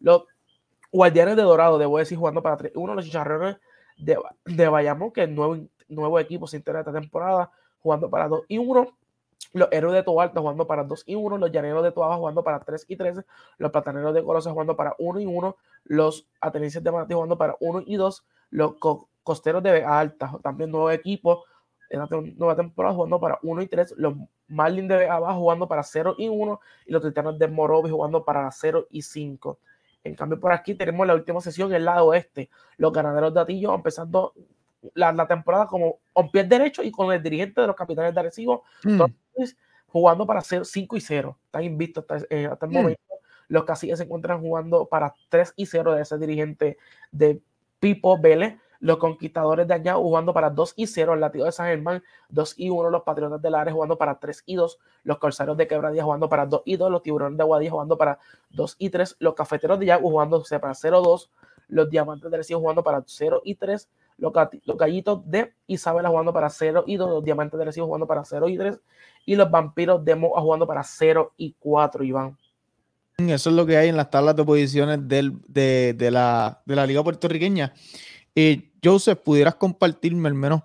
los 0.00 0.24
Guardianes 0.92 1.36
de 1.36 1.42
Dorado, 1.42 1.78
debo 1.78 1.98
decir, 1.98 2.18
jugando 2.18 2.42
para 2.42 2.56
3 2.56 2.72
y 2.74 2.78
1. 2.78 2.94
Los 2.94 3.04
Chicharrones 3.04 3.56
de, 3.96 4.18
de 4.44 4.68
Bayamón, 4.68 5.12
que 5.12 5.22
es 5.24 5.28
nuevo, 5.28 5.58
nuevo 5.88 6.18
equipo 6.18 6.46
se 6.46 6.56
integra 6.56 6.80
esta 6.80 6.92
temporada, 6.92 7.52
jugando 7.80 8.10
para 8.10 8.26
2 8.28 8.42
y 8.48 8.58
1. 8.58 8.96
Los 9.52 9.68
Héroes 9.72 9.94
de 9.94 10.02
Toalta 10.02 10.40
jugando 10.40 10.66
para 10.66 10.84
2 10.84 11.04
y 11.06 11.14
1. 11.14 11.38
Los 11.38 11.50
Llaneros 11.50 11.82
de 11.82 11.92
Toaja 11.92 12.16
jugando 12.16 12.42
para 12.44 12.60
3 12.60 12.84
y 12.88 12.96
13. 12.96 13.22
Los 13.58 13.70
Plataneros 13.70 14.14
de 14.14 14.22
Colosa 14.22 14.50
jugando 14.52 14.76
para 14.76 14.94
1 14.98 15.20
y 15.20 15.26
1. 15.26 15.56
Los 15.84 16.28
Atenienses 16.40 16.82
de 16.84 16.90
Manatí 16.92 17.14
jugando 17.14 17.36
para 17.38 17.56
1 17.60 17.82
y 17.86 17.96
2. 17.96 18.24
Los 18.50 18.74
Co- 18.76 19.08
Costeros 19.22 19.62
de 19.62 19.70
Vega 19.72 19.98
Alta, 19.98 20.32
también 20.42 20.70
nuevo 20.70 20.90
equipo 20.90 21.44
en 21.90 22.02
esta 22.02 22.16
nueva 22.20 22.56
temporada 22.56 22.94
jugando 22.94 23.18
para 23.20 23.38
1 23.42 23.62
y 23.62 23.66
3. 23.66 23.94
Los 23.96 24.14
Marlins 24.48 24.88
de 24.88 24.96
Vega 24.96 25.18
Baja 25.18 25.34
jugando 25.34 25.66
para 25.68 25.82
0 25.82 26.14
y 26.18 26.28
1. 26.28 26.60
Y 26.86 26.92
los 26.92 27.02
Titanes 27.02 27.38
de 27.38 27.48
Morovi 27.48 27.90
jugando 27.90 28.24
para 28.24 28.50
0 28.52 28.86
y 28.90 29.02
5. 29.02 29.58
En 30.04 30.14
cambio, 30.14 30.40
por 30.40 30.52
aquí 30.52 30.74
tenemos 30.74 31.06
la 31.06 31.14
última 31.14 31.40
sesión, 31.40 31.72
el 31.74 31.84
lado 31.84 32.06
oeste. 32.06 32.48
Los 32.78 32.92
ganaderos 32.92 33.34
de 33.34 33.40
Atillo 33.40 33.74
empezando 33.74 34.32
la, 34.94 35.12
la 35.12 35.26
temporada 35.26 35.66
como 35.66 35.98
con 36.12 36.30
pie 36.30 36.44
derecho 36.44 36.82
y 36.82 36.90
con 36.90 37.12
el 37.12 37.22
dirigente 37.22 37.60
de 37.60 37.66
los 37.66 37.76
capitanes 37.76 38.14
de 38.14 38.20
Arecibo, 38.20 38.62
Mm. 38.84 39.00
entonces, 39.02 39.56
jugando 39.88 40.26
para 40.26 40.40
ser 40.40 40.64
5 40.64 40.96
y 40.96 41.00
0. 41.00 41.36
Están 41.46 41.64
invictos 41.64 42.04
hasta, 42.08 42.26
eh, 42.34 42.46
hasta 42.46 42.66
el 42.66 42.72
Mm. 42.72 42.74
momento. 42.74 43.02
Los 43.48 43.64
caciques 43.64 43.98
se 43.98 44.04
encuentran 44.04 44.40
jugando 44.40 44.86
para 44.86 45.14
3 45.28 45.52
y 45.56 45.66
0 45.66 45.94
de 45.94 46.02
ese 46.02 46.16
dirigente 46.18 46.78
de 47.10 47.40
Pipo 47.80 48.18
Vélez. 48.18 48.56
Los 48.78 48.96
conquistadores 48.98 49.66
de 49.68 49.74
allá 49.74 49.94
jugando 49.94 50.32
para 50.32 50.48
2 50.48 50.72
y 50.76 50.86
0. 50.86 51.12
El 51.14 51.20
latido 51.20 51.44
de 51.44 51.52
San 51.52 51.66
Germán 51.66 52.02
2 52.30 52.54
y 52.56 52.70
1. 52.70 52.88
Los 52.88 53.02
patriotas 53.02 53.42
del 53.42 53.54
Ares 53.56 53.74
jugando 53.74 53.98
para 53.98 54.18
3 54.18 54.42
y 54.46 54.54
2. 54.54 54.78
Los 55.02 55.18
corsarios 55.18 55.56
de 55.58 55.66
Quebradía 55.66 56.04
jugando 56.04 56.28
para 56.30 56.46
2 56.46 56.62
y 56.64 56.76
2. 56.76 56.90
Los 56.90 57.02
tiburones 57.02 57.36
de 57.36 57.42
Aguadilla 57.42 57.72
jugando 57.72 57.98
para 57.98 58.18
2 58.50 58.76
y 58.78 58.88
3. 58.88 59.16
Los 59.18 59.34
cafeteros 59.34 59.78
de 59.80 59.86
Yagu 59.86 60.08
jugando 60.08 60.42
para 60.60 60.74
0 60.74 61.02
2. 61.02 61.30
Los 61.68 61.90
diamantes 61.90 62.30
de 62.30 62.36
Recibo 62.38 62.60
jugando 62.60 62.82
para 62.82 63.02
0 63.04 63.42
y 63.44 63.56
3. 63.56 63.88
Los, 64.20 64.32
los 64.64 64.76
de 65.24 65.52
Isabela 65.66 66.08
jugando 66.08 66.32
para 66.32 66.48
0 66.50 66.84
y 66.86 66.96
2. 66.96 67.08
Los 67.10 67.24
diamantes 67.24 67.58
de 67.58 67.64
Recibo 67.64 67.86
jugando 67.86 68.06
para 68.06 68.24
0 68.24 68.48
y 68.48 68.56
3. 68.58 68.78
Y 69.26 69.36
los 69.36 69.50
vampiros 69.50 70.04
de 70.04 70.14
Moa 70.14 70.40
jugando 70.40 70.66
para 70.66 70.82
0 70.84 71.32
y 71.36 71.54
4, 71.58 72.04
Iván. 72.04 72.36
Eso 73.18 73.50
es 73.50 73.56
lo 73.56 73.66
que 73.66 73.76
hay 73.76 73.88
en 73.88 73.96
las 73.96 74.10
tablas 74.10 74.34
de 74.36 74.44
posiciones 74.44 75.06
del- 75.06 75.38
de, 75.46 75.94
de 75.96 76.10
la, 76.10 76.62
de 76.64 76.76
la 76.76 76.86
Liga 76.86 77.02
Puertorriqueña. 77.04 77.74
Eh, 78.34 78.70
Joseph, 78.82 79.18
¿pudieras 79.18 79.56
compartirme 79.56 80.28
al 80.28 80.34
menos 80.34 80.62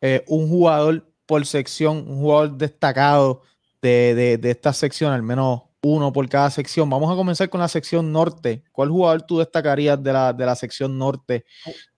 eh, 0.00 0.24
un 0.26 0.48
jugador 0.48 1.06
por 1.26 1.44
sección, 1.46 1.98
un 2.08 2.20
jugador 2.20 2.52
destacado 2.56 3.42
de, 3.82 4.14
de- 4.14 4.38
de 4.38 4.50
esta 4.50 4.72
sección, 4.72 5.12
al 5.12 5.22
menos 5.22 5.62
uno 5.84 6.12
por 6.12 6.28
cada 6.28 6.48
sección? 6.50 6.88
Vamos 6.88 7.12
a 7.12 7.16
comenzar 7.16 7.48
con 7.50 7.60
la 7.60 7.68
sección 7.68 8.12
norte. 8.12 8.62
¿Cuál 8.72 8.88
jugador 8.90 9.22
tú 9.22 9.38
destacarías 9.38 10.00
de 10.02 10.12
la, 10.12 10.32
de 10.32 10.46
la 10.46 10.54
sección 10.54 10.96
norte 10.96 11.44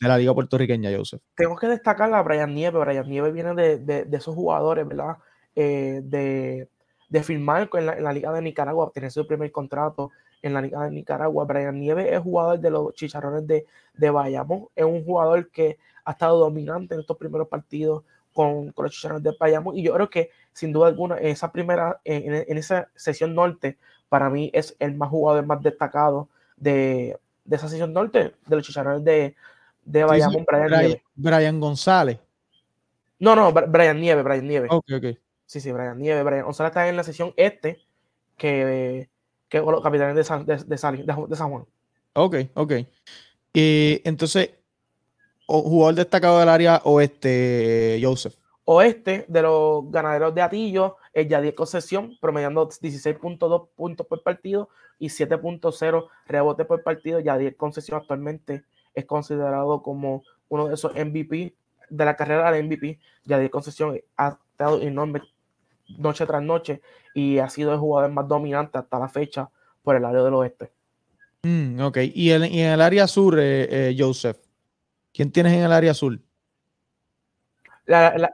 de 0.00 0.08
la 0.08 0.16
Liga 0.16 0.32
Puertorriqueña, 0.34 0.90
Joseph? 0.96 1.20
tengo 1.34 1.54
que 1.56 1.66
destacar 1.68 2.12
a 2.14 2.22
Brian 2.22 2.54
Nieves. 2.54 2.80
Brian 2.80 3.08
Nieves 3.08 3.32
viene 3.34 3.54
de, 3.54 3.78
de- 3.78 4.04
de 4.04 4.16
esos 4.16 4.34
jugadores, 4.34 4.88
¿verdad? 4.88 5.16
Eh, 5.54 6.00
de, 6.02 6.68
de 7.10 7.22
firmar 7.22 7.68
con 7.68 7.84
la, 7.84 7.92
en 7.92 8.04
la 8.04 8.12
Liga 8.12 8.32
de 8.32 8.40
Nicaragua, 8.42 8.84
obtener 8.86 9.10
su 9.10 9.26
primer 9.26 9.52
contrato 9.52 10.10
en 10.40 10.54
la 10.54 10.62
Liga 10.62 10.82
de 10.84 10.90
Nicaragua. 10.90 11.44
Brian 11.44 11.78
Nieves 11.78 12.06
es 12.10 12.20
jugador 12.20 12.58
de 12.60 12.70
los 12.70 12.94
Chicharrones 12.94 13.46
de, 13.46 13.66
de 13.94 14.10
Bayamón. 14.10 14.66
Es 14.74 14.84
un 14.86 15.04
jugador 15.04 15.50
que 15.50 15.78
ha 16.06 16.12
estado 16.12 16.38
dominante 16.38 16.94
en 16.94 17.00
estos 17.00 17.16
primeros 17.18 17.48
partidos 17.48 18.02
con, 18.32 18.72
con 18.72 18.84
los 18.86 18.94
Chicharrones 18.94 19.22
de 19.22 19.36
Bayamón. 19.38 19.76
Y 19.76 19.82
yo 19.82 19.92
creo 19.94 20.08
que, 20.10 20.30
sin 20.54 20.72
duda 20.72 20.86
alguna, 20.86 21.18
en 21.18 21.26
esa 21.26 21.52
primera, 21.52 22.00
en, 22.04 22.34
en 22.48 22.56
esa 22.56 22.88
sesión 22.94 23.34
norte, 23.34 23.76
para 24.08 24.30
mí 24.30 24.50
es 24.54 24.74
el 24.78 24.94
más 24.94 25.10
jugador 25.10 25.44
más 25.44 25.62
destacado 25.62 26.28
de, 26.56 27.18
de 27.44 27.56
esa 27.56 27.68
sesión 27.68 27.92
norte, 27.92 28.34
de 28.46 28.56
los 28.56 28.64
Chicharrones 28.64 29.04
de, 29.04 29.34
de 29.84 30.00
sí, 30.00 30.04
Bayamón, 30.06 30.46
Brian 30.48 30.66
Brian. 30.66 30.98
Brian 31.14 31.60
González. 31.60 32.18
No, 33.18 33.36
no, 33.36 33.52
Brian 33.52 34.00
Nieves, 34.00 34.24
Brian 34.24 34.46
Nieves. 34.46 34.70
Ok, 34.72 34.84
ok. 34.96 35.18
Sí, 35.46 35.60
sí, 35.60 35.70
Brian 35.72 35.98
Nieves. 35.98 36.24
Brian 36.24 36.44
González 36.44 36.70
está 36.70 36.88
en 36.88 36.96
la 36.96 37.04
sesión 37.04 37.34
este, 37.36 37.80
que, 38.36 39.08
que 39.48 39.58
los 39.60 39.82
capitanes 39.82 40.16
de 40.16 40.24
San, 40.24 40.46
de, 40.46 40.56
de 40.56 40.78
Sali- 40.78 41.02
de- 41.04 41.36
San 41.36 41.50
Juan. 41.50 41.64
Ok, 42.14 42.36
ok. 42.54 42.72
Y 43.52 44.00
entonces, 44.04 44.50
jugador 45.46 45.94
destacado 45.94 46.38
del 46.38 46.48
área 46.48 46.80
oeste, 46.84 48.00
Joseph. 48.02 48.34
Oeste 48.66 49.26
de 49.28 49.42
los 49.42 49.90
ganaderos 49.90 50.34
de 50.34 50.40
Atillo, 50.42 50.96
el 51.12 51.28
Yadier 51.28 51.54
Concesión, 51.54 52.16
promediando 52.20 52.66
16.2 52.68 53.68
puntos 53.76 54.06
por 54.06 54.22
partido 54.22 54.70
y 54.98 55.08
7.0 55.08 56.08
rebotes 56.26 56.66
por 56.66 56.82
partido. 56.82 57.20
Yadier 57.20 57.56
Concesión 57.56 58.00
actualmente 58.00 58.64
es 58.94 59.04
considerado 59.04 59.82
como 59.82 60.22
uno 60.48 60.68
de 60.68 60.74
esos 60.74 60.92
MVP 60.94 61.54
de 61.90 62.04
la 62.04 62.16
carrera 62.16 62.50
de 62.52 62.62
MVP. 62.62 62.98
Yadier 63.24 63.50
Concesión 63.50 64.00
ha 64.16 64.38
estado 64.52 64.80
enorme 64.80 65.20
noche 65.98 66.24
tras 66.24 66.42
noche 66.42 66.80
y 67.14 67.38
ha 67.38 67.50
sido 67.50 67.72
el 67.74 67.78
jugador 67.78 68.10
más 68.12 68.26
dominante 68.26 68.78
hasta 68.78 68.98
la 68.98 69.08
fecha 69.08 69.50
por 69.82 69.96
el 69.96 70.04
área 70.06 70.22
del 70.22 70.32
oeste. 70.34 70.72
Mm, 71.42 71.80
ok. 71.82 71.98
Y, 72.14 72.30
el- 72.30 72.46
y 72.50 72.60
en 72.60 72.72
el 72.72 72.80
área 72.80 73.06
sur, 73.06 73.38
eh, 73.38 73.90
eh, 73.90 73.96
Joseph. 73.98 74.38
¿Quién 75.12 75.30
tienes 75.30 75.52
en 75.52 75.60
el 75.64 75.72
área 75.72 75.92
sur? 75.92 76.18
La- 77.84 78.16
la- 78.16 78.32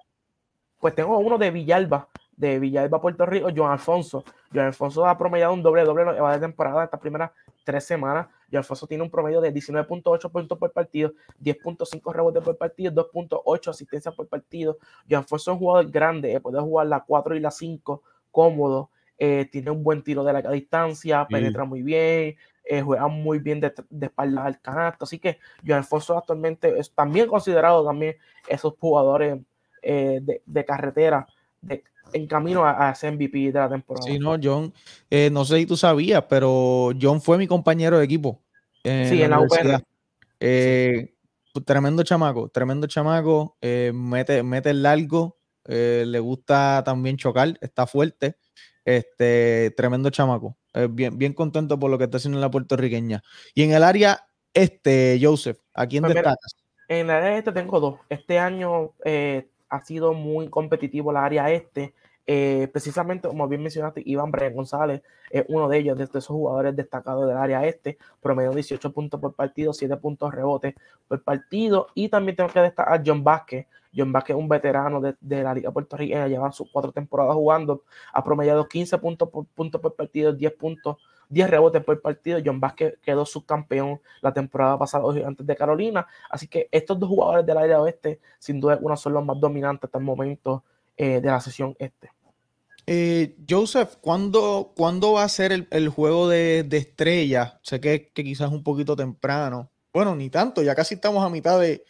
pues 0.80 0.94
tengo 0.94 1.18
uno 1.18 1.38
de 1.38 1.50
Villalba, 1.50 2.08
de 2.36 2.58
Villalba, 2.58 3.00
Puerto 3.00 3.26
Rico, 3.26 3.48
Joan 3.54 3.72
Alfonso. 3.72 4.24
Joan 4.52 4.68
Alfonso 4.68 5.06
ha 5.06 5.16
promediado 5.16 5.52
un 5.52 5.62
doble 5.62 5.84
doble 5.84 6.04
va 6.04 6.32
de 6.32 6.40
temporada 6.40 6.84
estas 6.84 6.98
primeras 6.98 7.30
tres 7.64 7.84
semanas. 7.84 8.28
Joan 8.50 8.60
Alfonso 8.60 8.86
tiene 8.86 9.04
un 9.04 9.10
promedio 9.10 9.42
de 9.42 9.52
19.8 9.52 10.32
puntos 10.32 10.58
por 10.58 10.72
partido, 10.72 11.12
10.5 11.42 12.12
rebotes 12.12 12.42
por 12.42 12.56
partido, 12.56 12.92
2.8 13.12 13.68
asistencias 13.68 14.14
por 14.14 14.26
partido. 14.26 14.78
Joan 15.08 15.22
Alfonso 15.22 15.50
es 15.50 15.54
un 15.54 15.58
jugador 15.58 15.90
grande, 15.90 16.32
eh, 16.32 16.40
puede 16.40 16.58
jugar 16.60 16.86
la 16.86 17.04
4 17.04 17.36
y 17.36 17.40
la 17.40 17.50
5 17.50 18.02
cómodo. 18.30 18.90
eh, 19.22 19.46
tiene 19.52 19.70
un 19.70 19.84
buen 19.84 20.02
tiro 20.02 20.24
de 20.24 20.32
larga 20.32 20.50
distancia, 20.50 21.26
penetra 21.28 21.64
muy 21.66 21.82
bien, 21.82 22.36
eh, 22.64 22.80
juega 22.80 23.06
muy 23.06 23.38
bien 23.38 23.60
de, 23.60 23.70
de 23.90 24.06
espaldas 24.06 24.46
al 24.46 24.60
canasto. 24.62 25.04
Así 25.04 25.18
que 25.18 25.38
Joan 25.62 25.80
Alfonso 25.80 26.16
actualmente 26.16 26.78
es 26.78 26.90
también 26.94 27.28
considerado 27.28 27.84
también 27.84 28.16
esos 28.48 28.72
jugadores 28.78 29.38
eh, 29.82 30.20
de, 30.22 30.42
de 30.44 30.64
carretera 30.64 31.26
de- 31.60 31.84
en 32.12 32.26
camino 32.26 32.64
a, 32.64 32.88
a 32.88 32.92
ese 32.92 33.08
MVP 33.08 33.38
de 33.52 33.58
la 33.58 33.68
temporada. 33.68 34.04
Sí, 34.06 34.18
no, 34.18 34.36
John, 34.42 34.72
eh, 35.10 35.30
no 35.30 35.44
sé 35.44 35.58
si 35.58 35.66
tú 35.66 35.76
sabías, 35.76 36.24
pero 36.28 36.90
John 37.00 37.20
fue 37.20 37.38
mi 37.38 37.46
compañero 37.46 37.98
de 37.98 38.04
equipo. 38.04 38.42
eh, 38.84 39.06
Sí, 39.08 39.22
en 39.22 39.30
la 39.30 39.40
UPR. 39.40 39.78
Eh, 40.40 41.14
pues, 41.52 41.64
Tremendo 41.64 42.02
chamaco, 42.02 42.48
tremendo 42.48 42.86
chamaco, 42.86 43.56
mete, 43.60 44.42
mete 44.42 44.70
el 44.70 44.82
largo, 44.82 45.38
le 45.66 46.18
gusta 46.20 46.82
también 46.84 47.16
chocar, 47.16 47.58
está 47.60 47.86
fuerte, 47.86 48.36
este, 48.84 49.72
tremendo 49.76 50.10
chamaco. 50.10 50.56
Bien, 50.90 51.16
bien 51.18 51.32
contento 51.34 51.78
por 51.78 51.90
lo 51.90 51.98
que 51.98 52.04
está 52.04 52.16
haciendo 52.18 52.38
en 52.38 52.42
la 52.42 52.50
puertorriqueña. 52.50 53.22
Y 53.54 53.64
en 53.64 53.72
el 53.72 53.82
área 53.82 54.26
este, 54.54 55.18
Joseph, 55.20 55.58
¿a 55.74 55.86
quién 55.86 56.02
Pues 56.02 56.14
mira, 56.14 56.22
destacas? 56.30 56.56
En 56.88 57.06
la 57.08 57.18
área 57.18 57.38
este 57.38 57.52
tengo 57.52 57.78
dos. 57.80 58.00
Este 58.08 58.38
año 58.38 58.92
eh, 59.04 59.49
ha 59.70 59.80
sido 59.84 60.12
muy 60.12 60.48
competitivo 60.48 61.12
la 61.12 61.24
área 61.24 61.50
este. 61.50 61.94
Eh, 62.26 62.68
precisamente, 62.72 63.26
como 63.26 63.48
bien 63.48 63.62
mencionaste, 63.62 64.02
Iván 64.04 64.30
Brian 64.30 64.54
González 64.54 65.02
es 65.30 65.44
uno 65.48 65.68
de 65.68 65.78
ellos, 65.78 65.98
de 65.98 66.04
esos 66.04 66.26
jugadores 66.26 66.76
destacados 66.76 67.26
del 67.26 67.36
área 67.36 67.66
este, 67.66 67.98
promedio 68.20 68.52
18 68.52 68.92
puntos 68.92 69.20
por 69.20 69.34
partido, 69.34 69.72
7 69.72 69.96
puntos 69.96 70.32
rebotes 70.32 70.74
por 71.08 71.22
partido. 71.22 71.88
Y 71.94 72.08
también 72.08 72.36
tengo 72.36 72.50
que 72.50 72.60
destacar 72.60 73.00
a 73.00 73.02
John 73.04 73.24
Vázquez. 73.24 73.66
John 73.96 74.12
Vázquez 74.12 74.36
es 74.36 74.40
un 74.40 74.48
veterano 74.48 75.00
de, 75.00 75.16
de 75.20 75.42
la 75.42 75.54
Liga 75.54 75.72
puertorriqueña, 75.72 76.28
lleva 76.28 76.52
sus 76.52 76.70
cuatro 76.70 76.92
temporadas 76.92 77.34
jugando, 77.34 77.82
ha 78.12 78.22
promediado 78.22 78.68
15 78.68 78.98
puntos 78.98 79.28
por, 79.30 79.46
puntos 79.46 79.80
por 79.80 79.96
partido, 79.96 80.32
10 80.32 80.52
puntos 80.52 80.98
10 81.30 81.48
rebotes 81.48 81.82
por 81.82 82.00
partido. 82.00 82.38
John 82.44 82.60
Vázquez 82.60 82.98
quedó 83.02 83.24
subcampeón 83.24 84.00
la 84.20 84.32
temporada 84.32 84.78
pasada 84.78 85.04
antes 85.26 85.46
de 85.46 85.56
Carolina. 85.56 86.06
Así 86.28 86.46
que 86.46 86.68
estos 86.70 86.98
dos 86.98 87.08
jugadores 87.08 87.46
del 87.46 87.56
área 87.56 87.80
oeste, 87.80 88.20
sin 88.38 88.60
duda, 88.60 88.78
uno 88.82 88.96
son 88.96 89.14
los 89.14 89.24
más 89.24 89.40
dominantes 89.40 89.84
hasta 89.84 89.98
el 89.98 90.04
momento 90.04 90.64
eh, 90.96 91.20
de 91.20 91.28
la 91.28 91.40
sesión 91.40 91.74
este. 91.78 92.10
Eh, 92.86 93.36
Joseph, 93.48 93.96
¿cuándo, 94.00 94.72
¿cuándo, 94.76 95.12
va 95.12 95.24
a 95.24 95.28
ser 95.28 95.52
el, 95.52 95.68
el 95.70 95.88
juego 95.88 96.28
de, 96.28 96.64
de 96.64 96.78
estrellas? 96.78 97.54
Sé 97.62 97.80
que, 97.80 98.10
que, 98.12 98.24
quizás 98.24 98.50
un 98.50 98.64
poquito 98.64 98.96
temprano. 98.96 99.70
Bueno, 99.92 100.14
ni 100.16 100.28
tanto, 100.28 100.62
ya 100.62 100.74
casi 100.74 100.94
estamos 100.94 101.24
a 101.24 101.30
mitad 101.30 101.60
de, 101.60 101.84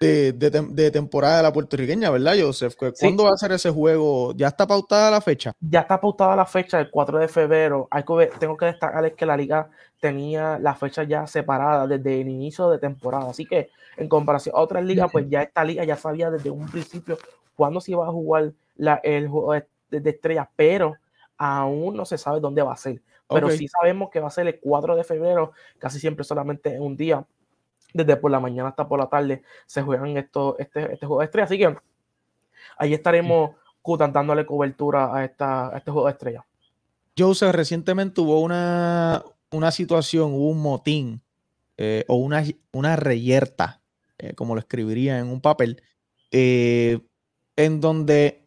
de, 0.00 0.32
de, 0.32 0.90
temporada 0.90 1.36
de 1.38 1.42
la 1.42 1.52
puertorriqueña, 1.52 2.08
¿verdad, 2.08 2.34
Joseph? 2.40 2.74
¿Cuándo 2.74 2.94
sí. 2.94 3.28
va 3.28 3.30
a 3.34 3.36
ser 3.36 3.52
ese 3.52 3.70
juego? 3.70 4.32
¿Ya 4.34 4.48
está 4.48 4.66
pautada 4.66 5.10
la 5.10 5.20
fecha? 5.20 5.52
Ya 5.60 5.80
está 5.80 6.00
pautada 6.00 6.34
la 6.34 6.46
fecha, 6.46 6.80
el 6.80 6.90
4 6.90 7.18
de 7.18 7.28
febrero. 7.28 7.86
Hay 7.90 8.02
que 8.04 8.12
ver, 8.14 8.30
tengo 8.38 8.56
que 8.56 8.64
destacar 8.64 9.14
que 9.14 9.26
la 9.26 9.36
liga 9.36 9.68
tenía 10.00 10.58
la 10.58 10.74
fecha 10.74 11.02
ya 11.02 11.26
separada 11.26 11.86
desde 11.86 12.22
el 12.22 12.28
inicio 12.28 12.70
de 12.70 12.78
temporada. 12.78 13.28
Así 13.28 13.44
que 13.44 13.68
en 13.98 14.08
comparación 14.08 14.56
a 14.56 14.60
otras 14.60 14.82
ligas, 14.84 15.10
pues 15.12 15.26
ya 15.28 15.42
esta 15.42 15.62
liga 15.64 15.84
ya 15.84 15.96
sabía 15.96 16.30
desde 16.30 16.48
un 16.48 16.66
principio 16.70 17.18
cuándo 17.54 17.82
se 17.82 17.90
iba 17.90 18.06
a 18.06 18.10
jugar 18.10 18.54
la, 18.76 19.00
el 19.04 19.28
juego 19.28 19.52
de, 19.52 19.66
de 20.00 20.10
estrellas, 20.10 20.48
pero 20.56 20.94
aún 21.36 21.94
no 21.94 22.06
se 22.06 22.16
sabe 22.16 22.40
dónde 22.40 22.62
va 22.62 22.72
a 22.72 22.76
ser. 22.76 23.02
Pero 23.28 23.48
okay. 23.48 23.58
sí 23.58 23.68
sabemos 23.68 24.08
que 24.10 24.20
va 24.20 24.28
a 24.28 24.30
ser 24.30 24.46
el 24.46 24.58
4 24.60 24.96
de 24.96 25.04
febrero, 25.04 25.52
casi 25.78 26.00
siempre 26.00 26.24
solamente 26.24 26.74
en 26.74 26.82
un 26.82 26.96
día 26.96 27.26
desde 27.92 28.16
por 28.16 28.30
la 28.30 28.40
mañana 28.40 28.70
hasta 28.70 28.86
por 28.88 28.98
la 28.98 29.08
tarde 29.08 29.42
se 29.66 29.82
juegan 29.82 30.16
esto, 30.16 30.56
este, 30.58 30.92
este 30.92 31.06
juego 31.06 31.20
de 31.20 31.26
estrella. 31.26 31.44
Así 31.44 31.58
que 31.58 31.76
ahí 32.78 32.94
estaremos 32.94 33.52
dándole 34.12 34.46
cobertura 34.46 35.14
a, 35.14 35.24
esta, 35.24 35.74
a 35.74 35.78
este 35.78 35.90
juego 35.90 36.06
de 36.06 36.12
estrella. 36.12 36.46
Joseph, 37.18 37.52
recientemente 37.52 38.20
hubo 38.20 38.40
una, 38.40 39.22
una 39.50 39.70
situación, 39.70 40.32
hubo 40.32 40.50
un 40.50 40.62
motín 40.62 41.22
eh, 41.76 42.04
o 42.08 42.16
una, 42.16 42.44
una 42.72 42.96
reyerta, 42.96 43.80
eh, 44.18 44.34
como 44.34 44.54
lo 44.54 44.60
escribiría 44.60 45.18
en 45.18 45.26
un 45.26 45.40
papel, 45.40 45.82
eh, 46.30 47.00
en 47.56 47.80
donde 47.80 48.46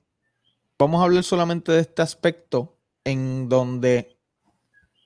vamos 0.79 1.01
a 1.01 1.05
hablar 1.05 1.23
solamente 1.23 1.71
de 1.71 1.81
este 1.81 2.01
aspecto, 2.01 2.77
en 3.03 3.49
donde 3.49 4.17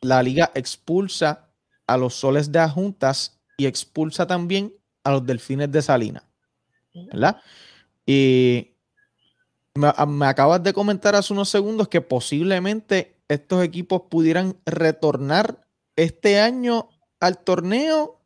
la 0.01 0.22
liga 0.22 0.51
expulsa 0.53 1.50
a 1.88 1.98
los 1.98 2.13
soles 2.13 2.51
de 2.51 2.60
adjuntas 2.60 3.37
y 3.58 3.66
expulsa 3.66 4.28
también 4.28 4.74
a 5.04 5.12
los 5.12 5.26
delfines 5.26 5.72
de 5.72 5.82
Salina. 5.82 6.24
¿Verdad? 6.94 7.42
Y 8.06 8.72
me, 9.76 9.92
me, 10.08 10.26
acabas 10.26 10.64
de 10.64 10.74
comentar 10.74 11.16
hace 11.16 11.34
unos 11.34 11.50
segundos 11.50 11.88
que 11.88 12.02
posiblemente 12.02 13.18
estos 13.28 13.64
equipos 13.64 14.04
pudieran 14.10 14.56
retornar 14.66 15.68
este 15.96 16.40
año 16.40 16.90
al 17.20 17.40
torneo 17.40 18.18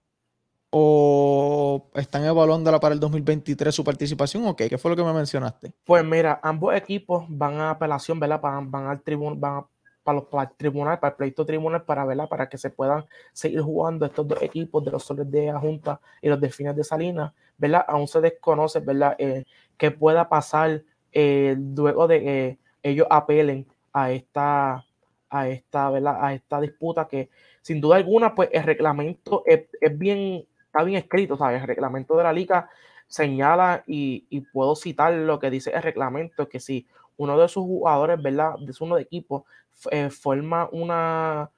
o 0.71 1.89
están 1.95 2.23
evaluándola 2.23 2.79
para 2.79 2.93
el 2.93 2.99
2023 2.99 3.75
su 3.75 3.83
participación 3.83 4.45
o 4.47 4.55
qué? 4.55 4.69
¿Qué 4.69 4.77
fue 4.77 4.91
lo 4.91 4.97
que 4.97 5.03
me 5.03 5.13
mencionaste? 5.13 5.73
Pues 5.83 6.03
mira, 6.03 6.39
ambos 6.41 6.73
equipos 6.75 7.25
van 7.27 7.55
a 7.59 7.71
apelación, 7.71 8.19
¿verdad? 8.19 8.39
Van, 8.39 8.71
van 8.71 8.87
al 8.87 9.01
tribunal, 9.01 9.37
van 9.37 9.57
a 9.57 9.65
para, 10.03 10.19
los, 10.19 10.25
para 10.27 10.49
el 10.49 10.55
tribunal, 10.55 10.99
para 10.99 11.11
el 11.11 11.17
pleito 11.17 11.45
tribunal, 11.45 11.83
para 11.83 12.05
verla, 12.05 12.27
para 12.27 12.49
que 12.49 12.57
se 12.57 12.69
puedan 12.69 13.05
seguir 13.33 13.61
jugando 13.61 14.05
estos 14.05 14.27
dos 14.27 14.41
equipos 14.41 14.83
de 14.83 14.91
los 14.91 15.03
soles 15.03 15.29
de 15.29 15.51
Junta 15.53 15.99
y 16.21 16.29
los 16.29 16.39
delfines 16.39 16.75
de 16.75 16.83
Salinas, 16.83 17.33
¿verdad? 17.57 17.85
Aún 17.87 18.07
se 18.07 18.21
desconoce, 18.21 18.79
¿verdad? 18.79 19.15
Eh, 19.19 19.45
que 19.77 19.91
pueda 19.91 20.29
pasar 20.29 20.83
eh, 21.11 21.55
luego 21.57 22.07
de 22.07 22.21
que 22.21 22.59
ellos 22.83 23.07
apelen 23.09 23.67
a 23.93 24.11
esta, 24.11 24.85
a 25.29 25.47
esta, 25.49 25.89
¿verdad? 25.89 26.17
A 26.23 26.33
esta 26.33 26.61
disputa 26.61 27.07
que 27.07 27.29
sin 27.61 27.79
duda 27.79 27.97
alguna, 27.97 28.33
pues 28.33 28.49
el 28.51 28.63
reglamento 28.63 29.43
es, 29.45 29.65
es 29.79 29.97
bien, 29.97 30.45
está 30.65 30.83
bien 30.83 30.97
escrito, 30.97 31.37
¿sabes? 31.37 31.61
El 31.61 31.67
reglamento 31.67 32.15
de 32.17 32.23
la 32.23 32.33
liga 32.33 32.69
señala 33.07 33.83
y, 33.85 34.25
y, 34.29 34.41
puedo 34.41 34.75
citar 34.75 35.13
lo 35.13 35.37
que 35.37 35.49
dice 35.49 35.71
el 35.71 35.83
reglamento, 35.83 36.47
que 36.47 36.59
si 36.59 36.87
uno 37.17 37.37
de 37.37 37.47
sus 37.47 37.63
jugadores, 37.63 38.21
¿verdad? 38.21 38.55
De 38.59 38.73
uno 38.79 38.95
de 38.95 39.03
equipo 39.03 39.45
eh, 39.89 40.09
forma 40.09 40.69
una, 40.71 41.49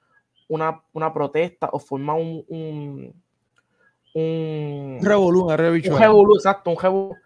una, 0.48 0.82
una, 0.92 1.12
protesta 1.12 1.68
o 1.72 1.78
forma 1.78 2.14
un, 2.14 2.44
un, 2.48 3.22
un 4.14 4.98
revolú, 5.02 5.44
un 5.44 5.56
revolú, 5.56 6.34
exacto, 6.36 6.70
un 6.70 6.78
revolú, 6.78 7.16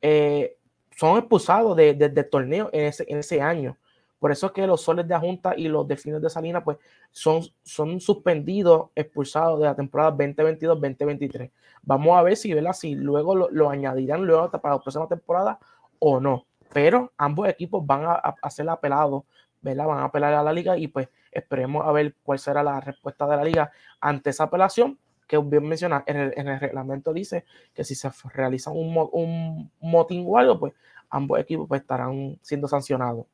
eh, 0.00 0.56
son 0.96 1.18
expulsados 1.18 1.76
de, 1.76 1.94
de, 1.94 2.08
del 2.08 2.28
torneo 2.28 2.70
en 2.72 2.86
ese, 2.86 3.04
en 3.08 3.18
ese 3.18 3.40
año. 3.40 3.76
Por 4.18 4.32
eso 4.32 4.46
es 4.46 4.52
que 4.52 4.66
los 4.66 4.80
soles 4.80 5.06
de 5.06 5.16
Junta 5.16 5.54
y 5.56 5.68
los 5.68 5.86
delfines 5.86 6.20
de 6.20 6.28
Salinas 6.28 6.62
pues, 6.64 6.78
son, 7.12 7.42
son 7.62 8.00
suspendidos, 8.00 8.90
expulsados 8.96 9.60
de 9.60 9.66
la 9.66 9.76
temporada 9.76 10.12
2022-2023. 10.16 11.50
Vamos 11.82 12.18
a 12.18 12.22
ver 12.22 12.36
si, 12.36 12.52
¿verdad? 12.52 12.72
si 12.72 12.96
luego 12.96 13.36
lo, 13.36 13.48
lo, 13.50 13.70
añadirán 13.70 14.24
luego 14.24 14.50
para 14.50 14.74
la 14.74 14.80
próxima 14.80 15.06
temporada 15.06 15.60
o 16.00 16.18
no. 16.20 16.46
Pero 16.72 17.12
ambos 17.16 17.48
equipos 17.48 17.84
van 17.86 18.04
a, 18.04 18.12
a, 18.12 18.34
a 18.40 18.50
ser 18.50 18.68
apelados 18.68 19.24
¿verdad? 19.60 19.86
Van 19.86 19.98
a 19.98 20.04
apelar 20.04 20.34
a 20.34 20.42
la 20.42 20.52
liga 20.52 20.76
y 20.76 20.88
pues 20.88 21.08
esperemos 21.32 21.86
a 21.86 21.92
ver 21.92 22.14
cuál 22.22 22.38
será 22.38 22.62
la 22.62 22.80
respuesta 22.80 23.26
de 23.26 23.36
la 23.36 23.44
liga 23.44 23.72
ante 24.00 24.30
esa 24.30 24.44
apelación, 24.44 24.98
que 25.26 25.38
bien 25.38 25.64
menciona, 25.68 26.04
en 26.06 26.16
el, 26.16 26.34
en 26.36 26.48
el 26.48 26.60
reglamento 26.60 27.12
dice 27.12 27.44
que 27.74 27.84
si 27.84 27.94
se 27.94 28.10
realiza 28.32 28.70
un, 28.70 28.96
un 29.12 29.70
motín 29.80 30.24
o 30.26 30.38
algo, 30.38 30.58
pues 30.58 30.74
ambos 31.10 31.38
equipos 31.38 31.68
pues, 31.68 31.82
estarán 31.82 32.38
siendo 32.42 32.68
sancionados. 32.68 33.26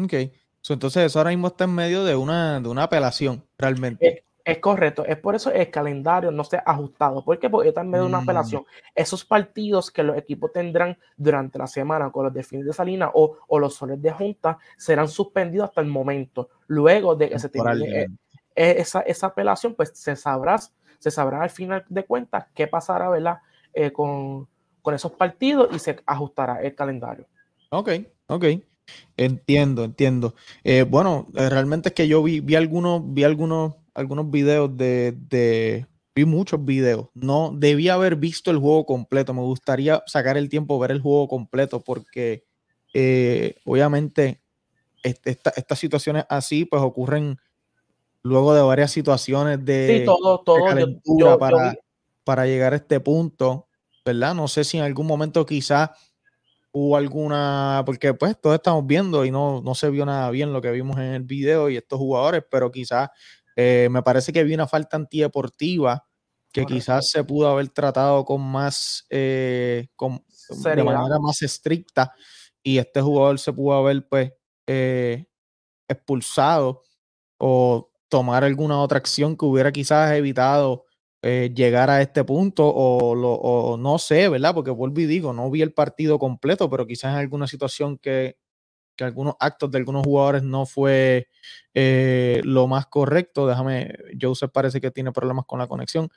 Ok. 0.00 0.14
So, 0.60 0.74
entonces 0.74 1.04
eso 1.04 1.18
ahora 1.18 1.30
mismo 1.30 1.48
está 1.48 1.64
en 1.64 1.74
medio 1.74 2.04
de 2.04 2.14
una, 2.14 2.60
de 2.60 2.68
una 2.68 2.84
apelación, 2.84 3.44
realmente. 3.56 4.06
Eh, 4.06 4.24
es 4.48 4.58
correcto, 4.60 5.04
es 5.04 5.18
por 5.18 5.34
eso 5.34 5.52
el 5.52 5.70
calendario 5.70 6.30
no 6.30 6.42
se 6.42 6.56
ha 6.56 6.62
ajustado. 6.64 7.22
¿Por 7.22 7.38
qué? 7.38 7.50
Porque 7.50 7.68
está 7.68 7.82
en 7.82 7.90
medio 7.90 8.04
de 8.04 8.08
una 8.08 8.22
apelación. 8.22 8.64
Esos 8.94 9.22
partidos 9.22 9.90
que 9.90 10.02
los 10.02 10.16
equipos 10.16 10.50
tendrán 10.54 10.96
durante 11.18 11.58
la 11.58 11.66
semana 11.66 12.10
con 12.10 12.24
los 12.24 12.32
delfines 12.32 12.64
de 12.64 12.72
Salina 12.72 13.10
o, 13.12 13.36
o, 13.46 13.58
los 13.58 13.74
soles 13.74 14.00
de 14.00 14.10
Junta 14.10 14.58
serán 14.78 15.06
suspendidos 15.06 15.68
hasta 15.68 15.82
el 15.82 15.88
momento. 15.88 16.48
Luego 16.66 17.14
de 17.14 17.28
que 17.28 17.38
se 17.38 17.50
termine 17.50 18.06
esa, 18.54 19.02
esa 19.02 19.26
apelación, 19.26 19.74
pues 19.74 19.92
se 19.94 20.16
sabrá, 20.16 20.58
se 20.98 21.10
sabrá 21.10 21.42
al 21.42 21.50
final 21.50 21.84
de 21.86 22.06
cuentas 22.06 22.46
qué 22.54 22.66
pasará, 22.66 23.10
¿verdad? 23.10 23.40
Eh, 23.74 23.92
con, 23.92 24.48
con 24.80 24.94
esos 24.94 25.12
partidos 25.12 25.68
y 25.72 25.78
se 25.78 26.00
ajustará 26.06 26.62
el 26.62 26.74
calendario. 26.74 27.26
Ok, 27.68 27.90
ok. 28.28 28.44
Entiendo, 29.14 29.84
entiendo. 29.84 30.34
Eh, 30.64 30.84
bueno, 30.88 31.28
eh, 31.34 31.50
realmente 31.50 31.90
es 31.90 31.94
que 31.94 32.08
yo 32.08 32.22
vi, 32.22 32.40
vi 32.40 32.56
algunos, 32.56 33.02
vi 33.12 33.24
algunos 33.24 33.74
algunos 33.98 34.30
videos 34.30 34.76
de, 34.76 35.12
de, 35.28 35.86
vi 36.14 36.24
muchos 36.24 36.64
videos. 36.64 37.08
No 37.14 37.52
debía 37.52 37.94
haber 37.94 38.14
visto 38.14 38.50
el 38.50 38.58
juego 38.58 38.86
completo. 38.86 39.34
Me 39.34 39.42
gustaría 39.42 40.04
sacar 40.06 40.36
el 40.36 40.48
tiempo 40.48 40.78
ver 40.78 40.92
el 40.92 41.00
juego 41.00 41.26
completo 41.26 41.80
porque 41.80 42.44
eh, 42.94 43.56
obviamente 43.64 44.40
esta, 45.02 45.50
estas 45.50 45.78
situaciones 45.78 46.24
así 46.28 46.64
pues 46.64 46.80
ocurren 46.80 47.38
luego 48.22 48.54
de 48.54 48.62
varias 48.62 48.92
situaciones 48.92 49.64
de, 49.64 49.98
sí, 49.98 50.04
todo, 50.04 50.42
todo. 50.42 50.56
de 50.56 50.64
calentura 50.64 51.26
yo, 51.26 51.30
yo, 51.32 51.38
para, 51.38 51.72
yo... 51.74 51.80
para 52.22 52.46
llegar 52.46 52.74
a 52.74 52.76
este 52.76 53.00
punto, 53.00 53.66
¿verdad? 54.04 54.32
No 54.34 54.46
sé 54.46 54.62
si 54.62 54.78
en 54.78 54.84
algún 54.84 55.08
momento 55.08 55.44
quizás 55.44 55.90
hubo 56.70 56.96
alguna, 56.96 57.82
porque 57.84 58.14
pues 58.14 58.40
todos 58.40 58.54
estamos 58.54 58.86
viendo 58.86 59.24
y 59.24 59.30
no, 59.30 59.60
no 59.62 59.74
se 59.74 59.90
vio 59.90 60.06
nada 60.06 60.30
bien 60.30 60.52
lo 60.52 60.60
que 60.60 60.70
vimos 60.70 60.98
en 60.98 61.14
el 61.14 61.22
video 61.22 61.68
y 61.68 61.76
estos 61.76 61.98
jugadores, 61.98 62.44
pero 62.48 62.70
quizás 62.70 63.10
eh, 63.60 63.88
me 63.90 64.04
parece 64.04 64.32
que 64.32 64.38
había 64.38 64.54
una 64.54 64.68
falta 64.68 64.96
antideportiva 64.96 66.06
que 66.52 66.64
quizás 66.64 67.10
se 67.10 67.24
pudo 67.24 67.48
haber 67.48 67.68
tratado 67.70 68.24
con 68.24 68.40
más, 68.40 69.04
eh, 69.10 69.88
con, 69.96 70.24
de 70.48 70.84
manera 70.84 71.18
más 71.18 71.42
estricta 71.42 72.14
y 72.62 72.78
este 72.78 73.00
jugador 73.00 73.40
se 73.40 73.52
pudo 73.52 73.74
haber 73.74 74.06
pues 74.08 74.32
eh, 74.68 75.26
expulsado 75.88 76.84
o 77.38 77.90
tomar 78.08 78.44
alguna 78.44 78.80
otra 78.80 78.98
acción 78.98 79.36
que 79.36 79.44
hubiera 79.44 79.72
quizás 79.72 80.12
evitado 80.12 80.84
eh, 81.22 81.52
llegar 81.52 81.90
a 81.90 82.00
este 82.00 82.22
punto 82.22 82.64
o, 82.64 83.16
lo, 83.16 83.32
o, 83.32 83.76
no 83.76 83.98
sé, 83.98 84.28
¿verdad? 84.28 84.54
Porque 84.54 84.70
vuelvo 84.70 85.00
y 85.00 85.06
digo, 85.06 85.32
no 85.32 85.50
vi 85.50 85.62
el 85.62 85.72
partido 85.72 86.20
completo, 86.20 86.70
pero 86.70 86.86
quizás 86.86 87.12
en 87.12 87.18
alguna 87.18 87.48
situación 87.48 87.98
que, 87.98 88.37
que 88.98 89.04
algunos 89.04 89.36
actos 89.38 89.70
de 89.70 89.78
algunos 89.78 90.04
jugadores 90.04 90.42
no 90.42 90.66
fue 90.66 91.28
eh, 91.72 92.42
lo 92.44 92.66
más 92.66 92.86
correcto. 92.88 93.46
Déjame, 93.46 93.94
Joseph 94.20 94.50
parece 94.52 94.80
que 94.80 94.90
tiene 94.90 95.12
problemas 95.12 95.46
con 95.46 95.60
la 95.60 95.68
conexión. 95.68 96.10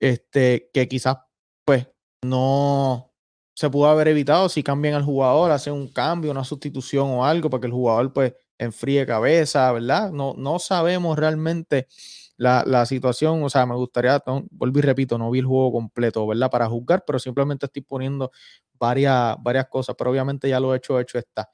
Este, 0.00 0.70
que 0.72 0.88
quizás, 0.88 1.18
pues, 1.66 1.88
no 2.24 3.12
se 3.54 3.68
pudo 3.68 3.88
haber 3.88 4.06
evitado 4.08 4.48
si 4.48 4.62
cambian 4.62 4.94
al 4.94 5.02
jugador, 5.04 5.50
hacen 5.50 5.72
un 5.72 5.88
cambio, 5.88 6.30
una 6.30 6.44
sustitución 6.44 7.08
o 7.10 7.24
algo 7.24 7.50
para 7.50 7.60
que 7.60 7.66
el 7.66 7.72
jugador 7.72 8.12
pues 8.12 8.34
enfríe 8.56 9.04
cabeza, 9.04 9.72
¿verdad? 9.72 10.12
No, 10.12 10.34
no 10.38 10.60
sabemos 10.60 11.18
realmente 11.18 11.88
la, 12.38 12.64
la 12.66 12.86
situación, 12.86 13.42
o 13.44 13.50
sea, 13.50 13.66
me 13.66 13.74
gustaría, 13.76 14.22
no, 14.26 14.46
vuelvo 14.50 14.78
y 14.80 14.82
repito, 14.82 15.18
no 15.18 15.30
vi 15.30 15.40
el 15.40 15.46
juego 15.46 15.72
completo, 15.72 16.26
¿verdad? 16.26 16.50
Para 16.50 16.68
juzgar, 16.68 17.04
pero 17.06 17.18
simplemente 17.18 17.66
estoy 17.66 17.82
poniendo 17.82 18.30
varias, 18.78 19.36
varias 19.42 19.66
cosas, 19.68 19.96
pero 19.98 20.10
obviamente 20.12 20.48
ya 20.48 20.60
lo 20.60 20.74
he 20.74 20.78
hecho, 20.78 21.00
hecho 21.00 21.18
está. 21.18 21.50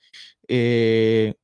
Eh, 0.49 1.35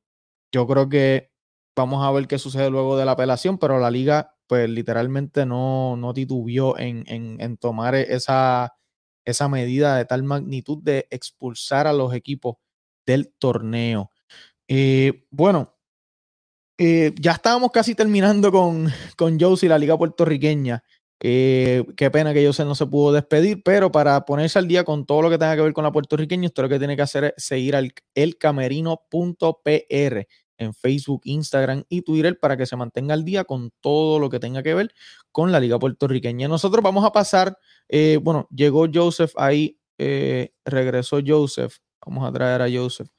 yo 0.51 0.67
creo 0.67 0.89
que 0.89 1.31
vamos 1.75 2.05
a 2.05 2.11
ver 2.11 2.27
qué 2.27 2.37
sucede 2.39 2.69
luego 2.69 2.97
de 2.97 3.05
la 3.05 3.13
apelación, 3.13 3.57
pero 3.57 3.79
la 3.79 3.91
liga, 3.91 4.35
pues 4.47 4.69
literalmente 4.69 5.45
no, 5.45 5.95
no 5.97 6.13
titubió 6.13 6.77
en, 6.79 7.03
en, 7.07 7.41
en 7.41 7.57
tomar 7.57 7.95
esa, 7.95 8.73
esa 9.25 9.47
medida 9.49 9.97
de 9.97 10.05
tal 10.05 10.23
magnitud 10.23 10.79
de 10.83 11.07
expulsar 11.11 11.87
a 11.87 11.93
los 11.93 12.13
equipos 12.13 12.55
del 13.05 13.33
torneo. 13.39 14.11
Eh, 14.67 15.25
bueno, 15.31 15.75
eh, 16.83 17.13
ya 17.19 17.33
estábamos 17.33 17.69
casi 17.71 17.93
terminando 17.93 18.51
con, 18.51 18.89
con 19.15 19.39
Josie, 19.39 19.69
la 19.69 19.77
liga 19.77 19.95
puertorriqueña. 19.99 20.83
Eh, 21.23 21.85
qué 21.95 22.09
pena 22.09 22.33
que 22.33 22.43
Jose 22.43 22.65
no 22.65 22.73
se 22.73 22.87
pudo 22.87 23.13
despedir, 23.13 23.61
pero 23.63 23.91
para 23.91 24.25
ponerse 24.25 24.57
al 24.57 24.67
día 24.67 24.83
con 24.83 25.05
todo 25.05 25.21
lo 25.21 25.29
que 25.29 25.37
tenga 25.37 25.55
que 25.55 25.61
ver 25.61 25.73
con 25.73 25.83
la 25.83 25.91
puertorriqueña, 25.91 26.47
usted 26.47 26.63
lo 26.63 26.69
que 26.69 26.79
tiene 26.79 26.95
que 26.95 27.03
hacer 27.03 27.25
es 27.25 27.33
seguir 27.43 27.75
al 27.75 27.93
elcamerino.pr 28.15 30.27
en 30.57 30.73
Facebook, 30.73 31.21
Instagram 31.25 31.83
y 31.89 32.01
Twitter 32.01 32.39
para 32.39 32.57
que 32.57 32.65
se 32.65 32.75
mantenga 32.75 33.13
al 33.13 33.23
día 33.23 33.43
con 33.43 33.69
todo 33.81 34.17
lo 34.17 34.31
que 34.31 34.39
tenga 34.39 34.63
que 34.63 34.73
ver 34.73 34.91
con 35.31 35.51
la 35.51 35.59
liga 35.59 35.77
puertorriqueña. 35.77 36.47
Nosotros 36.47 36.81
vamos 36.83 37.05
a 37.05 37.11
pasar, 37.11 37.55
eh, 37.89 38.17
bueno, 38.21 38.47
llegó 38.49 38.87
Joseph 38.91 39.33
ahí, 39.37 39.77
eh, 39.99 40.53
regresó 40.65 41.19
Joseph. 41.23 41.75
Vamos 42.03 42.27
a 42.27 42.31
traer 42.31 42.63
a 42.63 42.67
Joseph. 42.71 43.09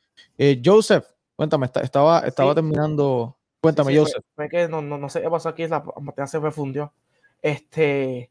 Joseph, 0.64 1.04
cuéntame, 1.36 1.66
estaba, 1.66 2.20
estaba 2.26 2.50
Sí. 2.50 2.54
terminando. 2.56 3.38
Cuéntame, 3.62 3.92
Sí, 3.92 3.98
Joseph. 3.98 4.24
fue 4.34 4.48
que 4.48 4.68
no, 4.68 4.82
no, 4.82 4.98
no 4.98 5.08
sé 5.08 5.22
qué 5.22 5.30
pasó 5.30 5.48
aquí, 5.48 5.66
la 5.68 5.82
pantalla 5.84 6.26
se 6.26 6.40
me 6.40 6.50
fundió. 6.50 6.92
Este, 7.40 8.30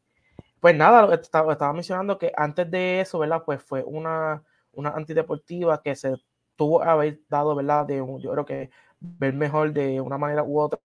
pues 0.60 0.76
nada, 0.76 1.14
estaba, 1.14 1.52
estaba 1.54 1.72
mencionando 1.72 2.18
que 2.18 2.32
antes 2.36 2.70
de 2.70 3.00
eso, 3.00 3.18
¿verdad? 3.18 3.42
Pues 3.44 3.62
fue 3.62 3.82
una, 3.84 4.42
una 4.72 4.90
antideportiva 4.90 5.82
que 5.82 5.96
se 5.96 6.14
tuvo 6.56 6.80
que 6.80 6.88
haber 6.88 7.20
dado, 7.28 7.54
¿verdad? 7.54 7.86
De 7.86 8.02
un- 8.02 8.20
yo 8.20 8.32
creo 8.32 8.44
que 8.46 8.70
ver 9.00 9.34
mejor 9.34 9.72
de 9.72 10.00
una 10.00 10.18
manera 10.18 10.44
u 10.44 10.60
otra 10.60 10.80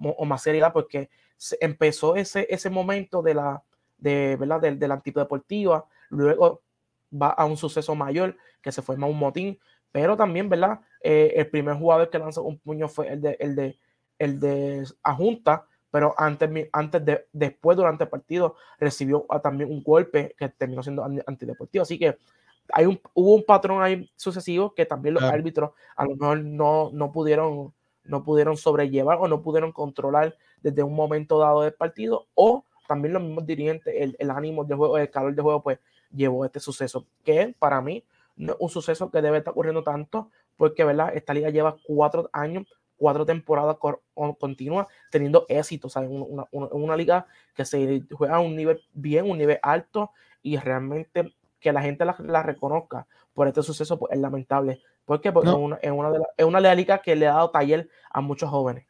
o 0.00 0.24
más 0.24 0.42
seriedad, 0.42 0.72
porque 0.72 1.10
se 1.36 1.56
empezó 1.60 2.16
ese, 2.16 2.46
ese 2.50 2.70
momento 2.70 3.22
de 3.22 3.34
la, 3.34 3.62
de, 3.98 4.36
¿verdad? 4.36 4.60
De, 4.60 4.76
de 4.76 4.88
la 4.88 4.94
antideportiva, 4.94 5.86
luego 6.10 6.62
va 7.12 7.28
a 7.30 7.44
un 7.46 7.56
suceso 7.56 7.94
mayor 7.94 8.36
que 8.62 8.72
se 8.72 8.82
forma 8.82 9.06
un 9.06 9.18
motín, 9.18 9.58
pero 9.92 10.16
también, 10.16 10.48
¿verdad? 10.48 10.80
Eh, 11.02 11.32
el 11.36 11.46
primer 11.48 11.76
jugador 11.76 12.10
que 12.10 12.18
lanzó 12.18 12.42
un 12.42 12.58
puño 12.58 12.88
fue 12.88 13.08
el 13.08 13.20
de, 13.20 13.36
el 13.40 13.54
de, 13.56 13.78
el 14.18 14.40
de 14.40 14.84
Ajunta, 15.02 15.66
pero 15.90 16.14
antes, 16.18 16.50
antes 16.72 17.04
de, 17.04 17.26
después, 17.32 17.76
durante 17.76 18.04
el 18.04 18.10
partido, 18.10 18.56
recibió 18.78 19.24
ah, 19.30 19.40
también 19.40 19.70
un 19.70 19.82
golpe 19.82 20.34
que 20.36 20.48
terminó 20.50 20.82
siendo 20.82 21.04
an- 21.04 21.22
antideportivo. 21.26 21.82
Así 21.82 21.98
que 21.98 22.18
hay 22.72 22.84
un, 22.86 23.00
hubo 23.14 23.34
un 23.34 23.44
patrón 23.44 23.82
ahí 23.82 24.10
sucesivo 24.16 24.74
que 24.74 24.84
también 24.84 25.14
los 25.14 25.22
Claro. 25.22 25.36
árbitros 25.36 25.70
a 25.96 26.04
lo 26.04 26.16
mejor 26.16 26.44
no, 26.44 26.90
no 26.92 27.10
pudieron 27.12 27.72
no 28.04 28.24
pudieron 28.24 28.56
sobrellevar 28.56 29.18
o 29.20 29.28
no 29.28 29.42
pudieron 29.42 29.70
controlar 29.70 30.34
desde 30.62 30.82
un 30.82 30.94
momento 30.94 31.38
dado 31.38 31.60
del 31.62 31.74
partido 31.74 32.26
o 32.34 32.64
también 32.86 33.12
los 33.12 33.22
mismos 33.22 33.44
dirigentes, 33.44 33.94
el, 33.98 34.16
el 34.18 34.30
ánimo 34.30 34.64
del 34.64 34.78
juego, 34.78 34.96
el 34.96 35.10
calor 35.10 35.34
del 35.34 35.42
juego, 35.42 35.62
pues 35.62 35.78
llevó 36.10 36.42
a 36.42 36.46
este 36.46 36.58
suceso, 36.58 37.04
que 37.22 37.54
para 37.58 37.82
mí 37.82 38.02
no 38.36 38.52
es 38.54 38.58
un 38.60 38.68
suceso 38.70 39.10
que 39.10 39.20
debe 39.20 39.38
estar 39.38 39.50
ocurriendo 39.52 39.82
tanto, 39.82 40.30
porque 40.58 40.84
¿verdad? 40.84 41.12
esta 41.14 41.32
liga 41.32 41.48
lleva 41.48 41.78
cuatro 41.82 42.28
años, 42.34 42.66
cuatro 42.96 43.24
temporadas 43.24 43.76
continuas 44.38 44.86
teniendo 45.10 45.46
éxito, 45.48 45.88
¿sabes? 45.88 46.10
Una, 46.12 46.44
una- 46.50 46.66
una 46.72 46.96
liga 46.96 47.26
que 47.54 47.64
se 47.64 48.02
juega 48.12 48.36
a 48.36 48.40
un 48.40 48.54
nivel 48.54 48.82
bien, 48.92 49.30
un 49.30 49.38
nivel 49.38 49.58
alto 49.62 50.10
y 50.42 50.58
realmente 50.58 51.34
que 51.60 51.72
la 51.72 51.80
gente 51.80 52.04
la, 52.04 52.14
la 52.18 52.42
reconozca 52.42 53.06
por 53.32 53.48
este 53.48 53.62
suceso 53.62 53.98
pues, 53.98 54.12
es 54.12 54.18
lamentable. 54.18 54.82
¿Por 55.04 55.20
qué? 55.20 55.32
Porque 55.32 55.48
No. 55.48 55.56
es, 55.56 55.62
una, 55.62 55.76
es, 55.80 55.90
una 55.90 56.10
de 56.10 56.18
la- 56.18 56.28
es 56.36 56.44
una 56.44 56.58
de 56.58 56.62
las 56.68 56.76
ligas 56.76 57.00
que 57.00 57.16
le 57.16 57.26
ha 57.26 57.34
dado 57.34 57.50
taller 57.50 57.88
a 58.10 58.20
muchos 58.20 58.50
jóvenes. 58.50 58.84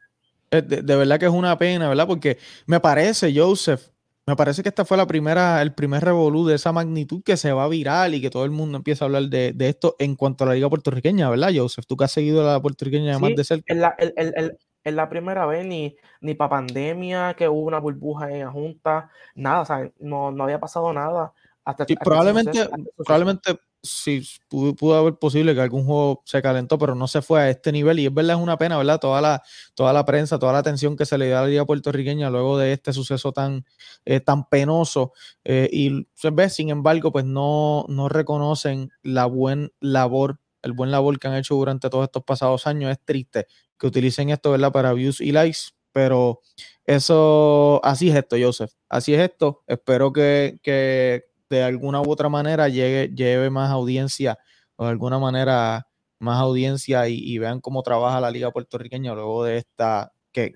Eh, 0.51 0.61
De, 0.63 0.81
de 0.81 0.95
verdad 0.95 1.19
que 1.19 1.25
es 1.25 1.31
una 1.31 1.57
pena, 1.57 1.87
¿verdad? 1.87 2.07
Porque 2.07 2.37
me 2.65 2.79
parece, 2.79 3.31
Joseph, 3.33 3.89
me 4.29 4.35
parece 4.35 4.61
que 4.63 4.69
esta 4.69 4.85
fue 4.85 4.95
la 4.95 5.07
primera, 5.07 5.61
el 5.61 5.73
primer 5.73 6.03
revolú 6.03 6.45
de 6.45 6.55
esa 6.55 6.71
magnitud 6.71 7.23
que 7.23 7.35
se 7.35 7.51
va 7.51 7.67
viral 7.67 8.13
y 8.13 8.21
que 8.21 8.29
todo 8.29 8.45
el 8.45 8.51
mundo 8.51 8.77
empieza 8.77 9.03
a 9.03 9.07
hablar 9.07 9.23
de, 9.23 9.53
de 9.53 9.69
esto 9.69 9.95
en 9.99 10.15
cuanto 10.15 10.43
a 10.43 10.47
la 10.47 10.53
liga 10.53 10.69
puertorriqueña, 10.69 11.29
¿verdad, 11.29 11.49
Joseph? 11.55 11.85
Tú 11.87 11.97
que 11.97 12.03
has 12.05 12.11
seguido 12.11 12.45
la 12.45 12.61
puertorriqueña 12.61 13.17
más 13.17 13.29
Sí, 13.31 13.35
de 13.35 13.43
cerca. 13.43 13.73
es 13.73 13.79
la, 13.79 13.95
el- 13.97 14.13
el- 14.17 14.33
el- 14.37 14.57
es 14.83 14.93
la 14.93 15.09
primera 15.09 15.45
vez, 15.45 15.65
ni, 15.65 15.95
ni 16.21 16.35
para 16.35 16.51
pandemia, 16.51 17.33
que 17.33 17.49
hubo 17.49 17.61
una 17.67 17.79
burbuja 17.79 18.31
en 18.31 18.39
la 18.39 18.51
Junta, 18.51 19.09
nada, 19.35 19.61
o 19.61 19.65
sea, 19.65 19.91
no, 19.99 20.31
no 20.31 20.43
había 20.43 20.59
pasado 20.59 20.93
nada 20.93 21.33
hasta, 21.65 21.85
Sí, 21.85 21.93
hasta 21.93 22.05
probablemente, 22.05 22.61
hasta 22.61 22.77
probablemente 22.95 23.59
sí 23.81 24.21
pudo, 24.49 24.95
haber 24.95 25.15
posible 25.15 25.55
que 25.55 25.61
algún 25.61 25.85
juego 25.85 26.21
se 26.25 26.41
calentó, 26.41 26.77
pero 26.77 26.95
no 26.95 27.07
se 27.07 27.21
fue 27.21 27.41
a 27.41 27.49
este 27.49 27.71
nivel. 27.71 27.99
Y 27.99 28.05
es 28.07 28.13
verdad, 28.13 28.37
es 28.37 28.41
una 28.43 28.57
pena, 28.57 28.77
¿verdad? 28.77 28.99
Toda 28.99 29.21
la, 29.21 29.41
toda 29.75 29.93
la 29.93 30.05
prensa, 30.05 30.39
toda 30.39 30.53
la 30.53 30.59
atención 30.59 30.95
que 30.97 31.05
se 31.05 31.17
le 31.17 31.27
dio 31.27 31.37
a 31.37 31.41
la 31.41 31.47
liga 31.47 31.65
puertorriqueña 31.65 32.29
luego 32.29 32.57
de 32.57 32.73
este 32.73 32.93
suceso 32.93 33.31
tan, 33.31 33.65
eh, 34.05 34.19
tan 34.19 34.47
penoso. 34.49 35.13
eh, 35.43 35.69
y 35.71 36.07
se 36.13 36.29
ve, 36.31 36.49
sin 36.49 36.69
embargo, 36.69 37.11
pues 37.11 37.25
no, 37.25 37.85
no 37.89 38.09
reconocen 38.09 38.91
la 39.03 39.25
buen 39.25 39.71
labor, 39.79 40.39
el 40.61 40.73
buen 40.73 40.91
labor 40.91 41.19
que 41.19 41.27
han 41.27 41.35
hecho 41.35 41.55
durante 41.55 41.89
todos 41.89 42.05
estos 42.05 42.23
pasados 42.23 42.67
años. 42.67 42.91
Es 42.91 42.99
triste 43.03 43.47
que 43.77 43.87
utilicen 43.87 44.29
esto, 44.29 44.51
¿verdad? 44.51 44.71
Para 44.71 44.93
views 44.93 45.21
y 45.21 45.31
likes, 45.31 45.59
pero 45.91 46.41
eso, 46.85 47.79
así 47.83 48.09
es 48.09 48.15
esto, 48.15 48.35
Joseph. 48.39 48.71
Así 48.89 49.13
es 49.13 49.21
esto. 49.21 49.63
Espero 49.67 50.11
que, 50.11 50.59
que 50.63 51.25
de 51.49 51.63
alguna 51.63 52.01
u 52.01 52.09
otra 52.11 52.29
manera 52.29 52.69
llegue, 52.69 53.13
lleve 53.13 53.49
más 53.49 53.69
audiencia 53.71 54.37
o 54.75 54.85
de 54.85 54.91
alguna 54.91 55.19
manera 55.19 55.87
más 56.19 56.39
audiencia 56.39 57.07
y, 57.07 57.17
y 57.17 57.37
vean 57.37 57.61
cómo 57.61 57.81
trabaja 57.83 58.19
la 58.21 58.31
liga 58.31 58.51
puertorriqueña 58.51 59.13
luego 59.13 59.43
de 59.43 59.57
esta, 59.57 60.11
que, 60.31 60.53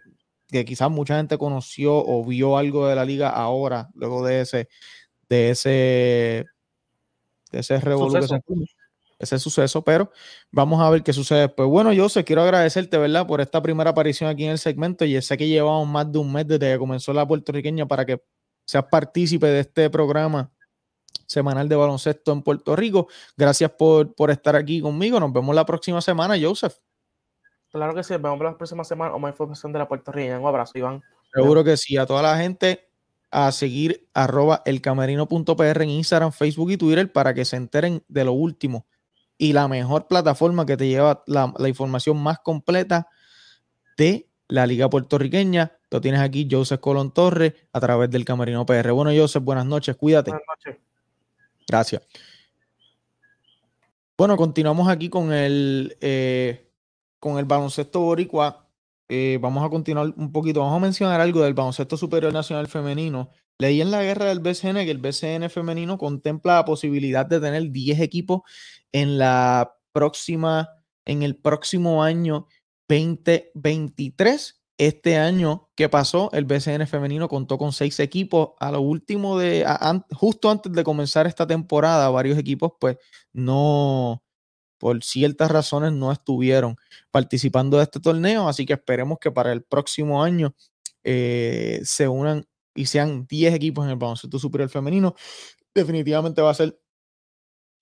que 0.49 0.65
quizás 0.65 0.91
mucha 0.91 1.17
gente 1.17 1.37
conoció 1.37 1.95
o 1.95 2.23
vio 2.23 2.57
algo 2.57 2.87
de 2.87 2.95
la 2.95 3.05
liga 3.05 3.29
ahora, 3.29 3.89
luego 3.95 4.25
de 4.25 4.41
ese, 4.41 4.69
de 5.29 5.49
ese, 5.49 6.45
de 7.51 7.59
ese 7.59 7.79
se 7.79 7.91
Suceso. 7.91 8.39
ese 9.19 9.39
suceso, 9.39 9.83
pero 9.83 10.11
vamos 10.51 10.81
a 10.81 10.89
ver 10.89 11.01
qué 11.01 11.13
sucede 11.13 11.41
después. 11.41 11.67
Bueno, 11.69 11.91
José, 11.95 12.23
quiero 12.23 12.43
agradecerte, 12.43 12.97
¿verdad?, 12.97 13.25
por 13.25 13.41
esta 13.41 13.61
primera 13.61 13.91
aparición 13.91 14.29
aquí 14.29 14.43
en 14.43 14.51
el 14.51 14.59
segmento. 14.59 15.05
Y 15.05 15.19
sé 15.21 15.37
que 15.37 15.47
llevamos 15.47 15.87
más 15.87 16.11
de 16.11 16.19
un 16.19 16.31
mes 16.31 16.47
desde 16.47 16.73
que 16.73 16.77
comenzó 16.77 17.13
la 17.13 17.27
puertorriqueña 17.27 17.87
para 17.87 18.05
que 18.05 18.21
seas 18.65 18.85
partícipe 18.91 19.47
de 19.47 19.61
este 19.61 19.89
programa 19.89 20.51
semanal 21.27 21.69
de 21.69 21.75
baloncesto 21.75 22.31
en 22.31 22.41
Puerto 22.41 22.75
Rico. 22.75 23.07
Gracias 23.37 23.71
por, 23.71 24.13
por 24.15 24.31
estar 24.31 24.55
aquí 24.55 24.81
conmigo. 24.81 25.19
Nos 25.19 25.33
vemos 25.33 25.55
la 25.55 25.65
próxima 25.65 26.01
semana, 26.01 26.35
Joseph. 26.39 26.75
Claro 27.71 27.95
que 27.95 28.03
sí, 28.03 28.13
nos 28.13 28.21
vemos 28.21 28.39
la 28.41 28.57
próxima 28.57 28.83
semana 28.83 29.15
o 29.15 29.19
más 29.19 29.31
información 29.31 29.73
de 29.73 29.79
la 29.79 29.87
Puerto 29.87 30.11
Rico. 30.11 30.39
Un 30.39 30.47
abrazo, 30.47 30.77
Iván. 30.77 31.01
Seguro 31.33 31.63
que 31.63 31.77
sí. 31.77 31.97
A 31.97 32.05
toda 32.05 32.21
la 32.21 32.37
gente 32.37 32.89
a 33.31 33.51
seguir 33.51 34.07
arroba 34.13 34.61
elcamerino.pr 34.65 35.81
en 35.81 35.89
Instagram, 35.89 36.31
Facebook 36.31 36.71
y 36.71 36.77
Twitter 36.77 37.11
para 37.11 37.33
que 37.33 37.45
se 37.45 37.55
enteren 37.55 38.03
de 38.07 38.25
lo 38.25 38.33
último 38.33 38.85
y 39.37 39.53
la 39.53 39.67
mejor 39.67 40.07
plataforma 40.07 40.65
que 40.65 40.77
te 40.77 40.87
lleva 40.87 41.23
la, 41.25 41.51
la 41.57 41.67
información 41.67 42.21
más 42.21 42.39
completa 42.39 43.07
de 43.97 44.29
la 44.47 44.67
liga 44.67 44.89
puertorriqueña. 44.89 45.71
Lo 45.89 45.99
tienes 45.99 46.21
aquí, 46.21 46.47
Joseph 46.49 46.79
Colón 46.79 47.11
Torres, 47.11 47.53
a 47.71 47.79
través 47.79 48.09
del 48.09 48.23
Camerino 48.23 48.65
PR. 48.65 48.91
Bueno, 48.91 49.11
Joseph, 49.15 49.43
buenas 49.43 49.65
noches, 49.65 49.95
cuídate. 49.95 50.31
Buenas 50.31 50.47
noches. 50.47 50.81
Gracias. 51.67 52.03
Bueno, 54.17 54.37
continuamos 54.37 54.87
aquí 54.89 55.09
con 55.09 55.33
el, 55.33 55.97
eh, 55.99 56.71
con 57.19 57.39
el 57.39 57.45
baloncesto 57.45 57.99
boricua. 57.99 58.69
Eh, 59.09 59.37
vamos 59.41 59.65
a 59.65 59.69
continuar 59.69 60.13
un 60.15 60.31
poquito. 60.31 60.61
Vamos 60.61 60.77
a 60.77 60.79
mencionar 60.79 61.19
algo 61.19 61.41
del 61.41 61.53
baloncesto 61.53 61.97
superior 61.97 62.31
nacional 62.31 62.67
femenino. 62.67 63.29
Leí 63.57 63.81
en 63.81 63.91
la 63.91 64.03
guerra 64.03 64.25
del 64.25 64.39
BCN 64.39 64.85
que 64.85 64.91
el 64.91 64.97
BCN 64.97 65.49
femenino 65.49 65.97
contempla 65.97 66.55
la 66.55 66.65
posibilidad 66.65 67.25
de 67.25 67.39
tener 67.39 67.71
10 67.71 67.99
equipos 68.01 68.41
en 68.91 69.17
la 69.17 69.75
próxima, 69.91 70.69
en 71.05 71.23
el 71.23 71.35
próximo 71.35 72.03
año 72.03 72.47
2023. 72.87 74.62
Este 74.77 75.17
año 75.17 75.69
que 75.75 75.87
pasó, 75.87 76.29
el 76.33 76.45
BCN 76.45 76.87
femenino 76.87 77.27
contó 77.29 77.57
con 77.57 77.71
seis 77.73 77.99
equipos. 77.99 78.49
A 78.59 78.71
lo 78.71 78.81
último 78.81 79.37
de, 79.37 79.63
a- 79.65 80.03
justo 80.13 80.49
antes 80.49 80.71
de 80.73 80.83
comenzar 80.83 81.27
esta 81.27 81.45
temporada, 81.45 82.09
varios 82.09 82.37
equipos, 82.39 82.73
pues, 82.79 82.97
no, 83.33 84.23
por 84.79 85.03
ciertas 85.03 85.51
razones, 85.51 85.93
no 85.93 86.11
estuvieron 86.11 86.75
participando 87.11 87.77
de 87.77 87.83
este 87.83 87.99
torneo. 87.99 88.47
Así 88.49 88.65
que 88.65 88.73
esperemos 88.73 89.19
que 89.19 89.31
para 89.31 89.51
el 89.53 89.63
próximo 89.63 90.23
año 90.23 90.55
eh, 91.03 91.79
se 91.83 92.07
unan 92.07 92.45
y 92.75 92.87
sean 92.87 93.27
10 93.27 93.53
equipos 93.53 93.85
en 93.85 93.91
el 93.91 93.97
baloncesto 93.97 94.39
superior 94.39 94.69
femenino. 94.69 95.15
Definitivamente 95.75 96.41
va 96.41 96.51
a 96.51 96.55
ser 96.55 96.79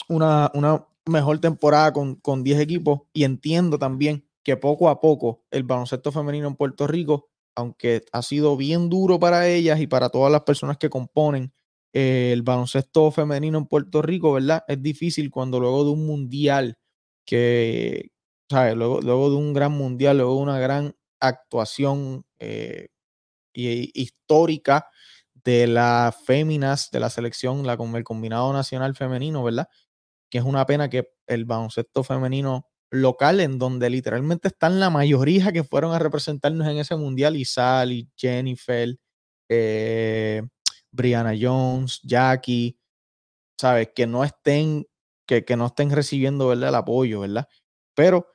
una, 0.08 0.52
una 0.54 0.86
mejor 1.06 1.40
temporada 1.40 1.94
con, 1.94 2.16
con 2.16 2.44
10 2.44 2.60
equipos 2.60 3.02
y 3.14 3.24
entiendo 3.24 3.80
también 3.80 4.26
que 4.44 4.58
poco 4.58 4.90
a 4.90 5.00
poco 5.00 5.44
el 5.52 5.64
baloncesto 5.64 6.12
femenino 6.12 6.48
en 6.48 6.56
Puerto 6.56 6.88
Rico, 6.88 7.30
aunque 7.56 8.04
ha 8.12 8.22
sido 8.22 8.58
bien 8.58 8.90
duro 8.90 9.20
para 9.20 9.48
ellas 9.48 9.80
y 9.82 9.88
para 9.88 10.10
todas 10.10 10.32
las 10.32 10.42
personas 10.42 10.78
que 10.78 10.90
componen 10.90 11.54
eh, 11.94 12.32
el 12.34 12.42
baloncesto 12.44 13.12
femenino 13.12 13.58
en 13.58 13.66
Puerto 13.68 14.02
Rico, 14.02 14.34
¿verdad? 14.34 14.64
Es 14.68 14.82
difícil 14.82 15.30
cuando 15.30 15.60
luego 15.60 15.84
de 15.86 15.92
un 15.92 16.06
mundial 16.06 16.78
que, 17.26 18.12
¿sabes? 18.50 18.76
Luego, 18.76 19.02
luego 19.02 19.30
de 19.30 19.36
un 19.36 19.54
gran 19.54 19.74
mundial, 19.74 20.18
luego 20.18 20.36
de 20.38 20.42
una 20.44 20.60
gran 20.60 20.96
actuación 21.20 22.26
eh, 22.40 22.88
y- 23.54 23.92
histórica 24.02 24.88
de 25.44 25.68
las 25.68 26.16
féminas 26.26 26.90
de 26.92 27.00
la 27.00 27.10
selección, 27.10 27.66
la, 27.66 27.74
el 27.76 28.04
combinado 28.04 28.54
nacional 28.54 28.96
femenino, 28.96 29.44
¿verdad? 29.44 29.68
Que 30.32 30.40
es 30.40 30.44
una 30.46 30.66
pena 30.68 30.90
que 30.90 31.10
el 31.28 31.46
baloncesto 31.46 32.04
femenino 32.04 32.68
local, 32.92 33.40
en 33.40 33.58
donde 33.58 33.90
literalmente 33.90 34.50
están 34.50 34.80
la 34.80 34.90
mayoría 34.90 35.52
que 35.52 35.64
fueron 35.64 35.94
a 35.94 36.00
representarnos 36.00 36.68
en 36.68 36.78
ese 36.78 36.96
mundial, 36.96 37.36
y 37.36 37.46
Sally, 37.46 38.10
Jennifer, 38.16 38.96
eh, 39.50 40.44
Brianna 40.92 41.34
Jones, 41.40 42.02
Jackie, 42.04 42.78
¿sabes? 43.60 43.90
Que 43.96 44.06
no 44.06 44.24
estén, 44.24 44.86
que, 45.26 45.46
que 45.46 45.56
no 45.56 45.68
estén 45.68 45.92
recibiendo. 45.92 46.52
El 46.54 46.64
apoyo, 46.64 47.22
¿verdad? 47.22 47.48
Pero 47.96 48.28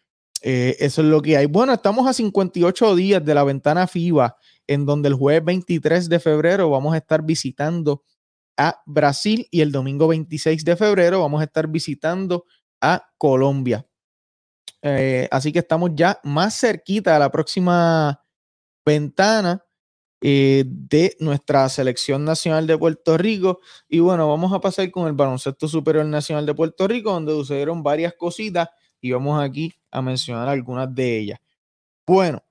eh, 0.42 0.76
eso 0.80 1.02
es 1.02 1.08
lo 1.08 1.22
que 1.22 1.36
hay. 1.36 1.46
Bueno, 1.46 1.72
estamos 1.72 2.06
a 2.08 2.12
58 2.12 2.94
días 2.96 3.24
de 3.24 3.34
la 3.34 3.44
ventana 3.44 3.86
FIBA, 3.86 4.36
en 4.66 4.86
donde 4.86 5.08
el 5.08 5.14
jueves 5.14 5.44
23 5.44 6.08
de 6.08 6.20
febrero 6.20 6.70
vamos 6.70 6.94
a 6.94 6.98
estar 6.98 7.22
visitando 7.22 8.02
a 8.56 8.82
Brasil 8.86 9.46
y 9.50 9.60
el 9.60 9.72
domingo 9.72 10.08
26 10.08 10.64
de 10.64 10.76
febrero 10.76 11.20
vamos 11.20 11.40
a 11.40 11.44
estar 11.44 11.68
visitando 11.68 12.44
a 12.80 13.02
Colombia. 13.18 13.86
Eh, 14.88 15.28
así 15.32 15.52
que 15.52 15.58
estamos 15.58 15.90
ya 15.94 16.20
más 16.22 16.60
cerquita 16.60 17.14
de 17.14 17.18
la 17.18 17.30
próxima 17.30 18.22
ventana 18.84 19.64
eh, 20.20 20.64
de 20.66 21.16
nuestra 21.18 21.68
selección 21.68 22.24
nacional 22.24 22.66
de 22.66 22.78
Puerto 22.78 23.18
Rico. 23.18 23.60
Y 23.88 23.98
bueno, 23.98 24.28
vamos 24.28 24.52
a 24.52 24.60
pasar 24.60 24.90
con 24.92 25.08
el 25.08 25.14
baloncesto 25.14 25.66
superior 25.66 26.06
nacional 26.06 26.46
de 26.46 26.54
Puerto 26.54 26.86
Rico, 26.86 27.10
donde 27.10 27.32
sucedieron 27.32 27.82
varias 27.82 28.14
cositas 28.14 28.68
y 29.00 29.10
vamos 29.10 29.42
aquí 29.42 29.74
a 29.90 30.00
mencionar 30.02 30.48
algunas 30.48 30.94
de 30.94 31.18
ellas. 31.18 31.40
Bueno, 32.06 32.44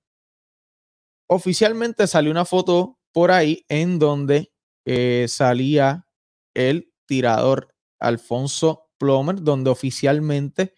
oficialmente 1.28 2.08
salió 2.08 2.32
una 2.32 2.46
foto 2.46 3.00
por 3.14 3.32
ahí 3.32 3.66
en 3.70 3.98
donde 3.98 4.52
eh, 4.86 5.26
salía 5.30 6.06
el 6.54 6.92
tirador 7.06 7.74
Alfonso 8.00 8.90
Plomer, 8.98 9.42
donde 9.42 9.70
oficialmente 9.70 10.74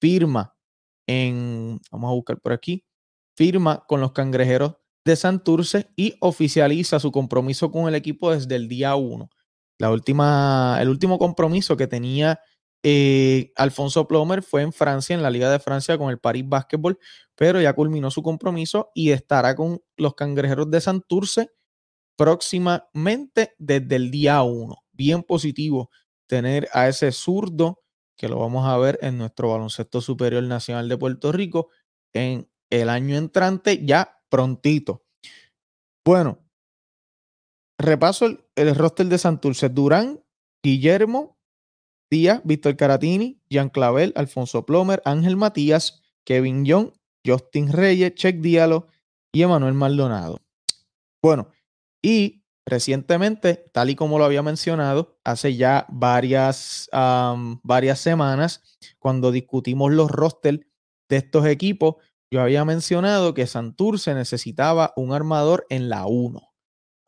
firma 0.00 0.54
en, 1.06 1.80
vamos 1.90 2.10
a 2.10 2.14
buscar 2.14 2.40
por 2.40 2.52
aquí, 2.52 2.84
firma 3.36 3.84
con 3.86 4.00
los 4.00 4.12
cangrejeros 4.12 4.76
de 5.04 5.16
Santurce 5.16 5.90
y 5.96 6.14
oficializa 6.20 7.00
su 7.00 7.10
compromiso 7.10 7.70
con 7.70 7.88
el 7.88 7.94
equipo 7.94 8.32
desde 8.32 8.56
el 8.56 8.68
día 8.68 8.94
1. 8.94 9.28
La 9.78 9.90
última, 9.90 10.78
el 10.80 10.88
último 10.88 11.18
compromiso 11.18 11.76
que 11.76 11.86
tenía 11.86 12.40
eh, 12.82 13.52
Alfonso 13.56 14.06
Plomer 14.06 14.42
fue 14.42 14.62
en 14.62 14.72
Francia, 14.72 15.14
en 15.14 15.22
la 15.22 15.30
Liga 15.30 15.50
de 15.50 15.58
Francia 15.58 15.98
con 15.98 16.10
el 16.10 16.18
Paris 16.18 16.44
Basketball, 16.46 16.98
pero 17.34 17.60
ya 17.60 17.72
culminó 17.74 18.10
su 18.10 18.22
compromiso 18.22 18.90
y 18.94 19.10
estará 19.10 19.54
con 19.54 19.80
los 19.96 20.14
cangrejeros 20.14 20.70
de 20.70 20.80
Santurce 20.80 21.50
próximamente 22.16 23.54
desde 23.58 23.96
el 23.96 24.10
día 24.10 24.42
1. 24.42 24.76
Bien 24.92 25.22
positivo 25.22 25.90
tener 26.26 26.68
a 26.72 26.88
ese 26.88 27.12
zurdo 27.12 27.79
que 28.20 28.28
lo 28.28 28.38
vamos 28.38 28.68
a 28.68 28.76
ver 28.76 28.98
en 29.00 29.16
nuestro 29.16 29.48
baloncesto 29.48 30.02
superior 30.02 30.42
nacional 30.42 30.90
de 30.90 30.98
Puerto 30.98 31.32
Rico 31.32 31.70
en 32.12 32.50
el 32.68 32.90
año 32.90 33.16
entrante, 33.16 33.82
ya 33.82 34.22
prontito. 34.28 35.06
Bueno, 36.04 36.38
repaso 37.78 38.26
el, 38.26 38.44
el 38.56 38.74
roster 38.74 39.06
de 39.06 39.16
Santurce. 39.16 39.70
Durán, 39.70 40.22
Guillermo, 40.62 41.38
Díaz, 42.10 42.42
Víctor 42.44 42.76
Caratini, 42.76 43.40
Jean 43.48 43.70
Clavel, 43.70 44.12
Alfonso 44.16 44.66
Plomer, 44.66 45.00
Ángel 45.06 45.38
Matías, 45.38 46.02
Kevin 46.26 46.66
Young, 46.66 46.90
Justin 47.26 47.72
Reyes, 47.72 48.14
Check 48.16 48.36
Diallo 48.42 48.86
y 49.32 49.40
Emanuel 49.40 49.72
Maldonado. 49.72 50.42
Bueno, 51.22 51.48
y 52.02 52.39
recientemente, 52.70 53.68
tal 53.72 53.90
y 53.90 53.96
como 53.96 54.18
lo 54.18 54.24
había 54.24 54.42
mencionado, 54.42 55.18
hace 55.24 55.56
ya 55.56 55.86
varias, 55.90 56.88
varias 57.62 57.98
semanas, 57.98 58.62
cuando 58.98 59.32
discutimos 59.32 59.92
los 59.92 60.10
rosters 60.10 60.60
de 61.08 61.16
estos 61.16 61.46
equipos, 61.46 61.96
yo 62.30 62.40
había 62.40 62.64
mencionado 62.64 63.34
que 63.34 63.48
Santurce 63.48 64.14
necesitaba 64.14 64.92
un 64.96 65.12
armador 65.12 65.66
en 65.68 65.88
la 65.88 66.06
1, 66.06 66.40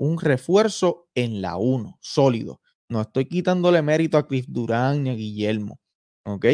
un 0.01 0.21
refuerzo 0.21 1.09
en 1.15 1.41
la 1.41 1.57
1, 1.57 1.97
sólido. 2.01 2.61
No 2.89 3.01
estoy 3.01 3.27
quitándole 3.27 3.81
mérito 3.83 4.19
a 4.19 4.27
Cliff 4.27 4.47
Durán 4.49 5.05
ni 5.05 5.11
a 5.11 5.15
Guillermo, 5.15 5.81
¿ok? 6.27 6.47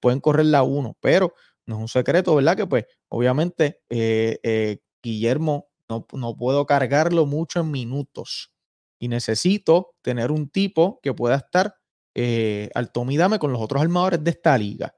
Pueden 0.00 0.20
correr 0.20 0.46
la 0.46 0.62
1, 0.62 0.96
pero 1.00 1.34
no 1.66 1.76
es 1.76 1.80
un 1.82 1.88
secreto, 1.88 2.34
¿verdad? 2.34 2.56
Que 2.56 2.66
pues 2.66 2.86
obviamente 3.08 3.80
eh, 3.90 4.38
eh, 4.42 4.78
Guillermo 5.02 5.68
no, 5.88 6.06
no, 6.12 6.36
puedo 6.36 6.66
cargarlo 6.66 7.26
mucho 7.26 7.60
en 7.60 7.70
minutos 7.70 8.52
y 8.98 9.08
necesito 9.08 9.94
tener 10.02 10.30
un 10.30 10.48
tipo 10.48 11.00
que 11.02 11.12
pueda 11.14 11.36
estar 11.36 11.76
eh, 12.14 12.70
al 12.74 12.92
tomidame 12.92 13.38
con 13.38 13.52
los 13.52 13.60
otros 13.60 13.82
armadores 13.82 14.22
de 14.24 14.30
esta 14.30 14.56
liga. 14.56 14.94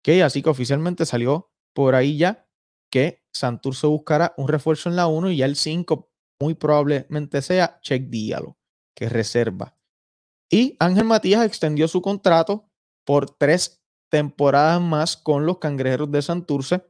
¿ok? 0.00 0.22
Así 0.22 0.42
que 0.42 0.50
oficialmente 0.50 1.04
salió 1.04 1.50
por 1.74 1.94
ahí 1.94 2.16
ya 2.16 2.46
que 2.90 3.22
Santurce 3.32 3.86
buscará 3.86 4.34
un 4.36 4.48
refuerzo 4.48 4.88
en 4.88 4.96
la 4.96 5.06
1 5.06 5.30
y 5.30 5.38
ya 5.38 5.46
el 5.46 5.56
5 5.56 6.10
muy 6.40 6.54
probablemente 6.54 7.42
sea 7.42 7.78
Check 7.82 8.08
Diallo, 8.08 8.56
que 8.94 9.08
reserva. 9.08 9.76
Y 10.50 10.76
Ángel 10.80 11.04
Matías 11.04 11.44
extendió 11.44 11.86
su 11.86 12.02
contrato 12.02 12.68
por 13.04 13.30
tres 13.36 13.82
temporadas 14.10 14.80
más 14.80 15.16
con 15.16 15.46
los 15.46 15.58
Cangrejeros 15.58 16.10
de 16.10 16.22
Santurce. 16.22 16.82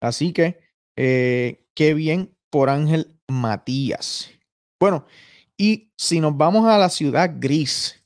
Así 0.00 0.32
que 0.32 0.60
eh, 0.96 1.68
qué 1.74 1.94
bien 1.94 2.36
por 2.52 2.68
Ángel 2.68 3.18
Matías. 3.28 4.30
Bueno, 4.78 5.06
y 5.56 5.90
si 5.96 6.20
nos 6.20 6.36
vamos 6.36 6.66
a 6.66 6.76
la 6.76 6.90
ciudad 6.90 7.34
gris, 7.38 8.04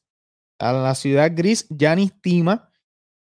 a 0.60 0.72
la 0.72 0.94
ciudad 0.94 1.32
gris, 1.34 1.66
Janis 1.76 2.12
Tima 2.22 2.70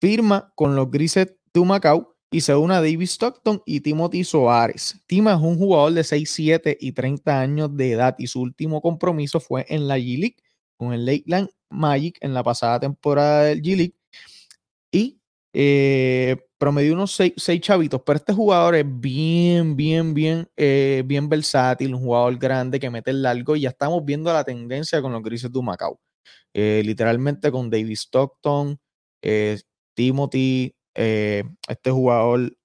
firma 0.01 0.51
con 0.55 0.75
los 0.75 0.89
grises 0.89 1.35
de 1.53 1.63
Macao 1.63 2.15
y 2.31 2.41
se 2.41 2.55
une 2.55 2.73
a 2.73 2.81
David 2.81 3.03
Stockton 3.03 3.61
y 3.67 3.81
Timothy 3.81 4.23
Soares. 4.23 4.99
Tima 5.05 5.33
es 5.33 5.39
un 5.39 5.57
jugador 5.57 5.93
de 5.93 6.03
6, 6.03 6.29
7 6.29 6.77
y 6.81 6.91
30 6.91 7.39
años 7.39 7.77
de 7.77 7.91
edad 7.91 8.15
y 8.17 8.25
su 8.25 8.41
último 8.41 8.81
compromiso 8.81 9.39
fue 9.39 9.65
en 9.69 9.87
la 9.87 9.99
G-League 9.99 10.37
con 10.75 10.91
el 10.91 11.05
Lakeland 11.05 11.49
Magic 11.69 12.17
en 12.21 12.33
la 12.33 12.41
pasada 12.41 12.79
temporada 12.79 13.43
del 13.43 13.61
G-League 13.61 13.95
eh, 15.53 16.37
promedió 16.57 16.93
unos 16.93 17.11
6, 17.11 17.33
chavitos, 17.61 18.01
pero 18.05 18.17
este 18.17 18.33
jugador 18.33 18.75
es 18.75 18.85
bien, 18.87 19.75
bien, 19.75 20.13
bien, 20.13 20.47
eh, 20.55 21.03
bien 21.05 21.27
versátil, 21.27 21.95
un 21.95 22.01
jugador 22.01 22.37
grande 22.37 22.79
que 22.79 22.89
mete 22.89 23.11
el 23.11 23.21
largo 23.21 23.55
y 23.55 23.61
ya 23.61 23.69
estamos 23.69 24.03
viendo 24.05 24.31
la 24.31 24.43
tendencia 24.43 25.01
con 25.01 25.11
los 25.11 25.21
grises 25.21 25.51
de 25.51 25.61
Macao. 25.61 25.99
Eh, 26.53 26.81
literalmente 26.85 27.51
con 27.51 27.69
David 27.69 27.93
Stockton, 27.93 28.79
Timothy, 29.95 30.75
este 30.93 31.91
jugador, 31.91 32.55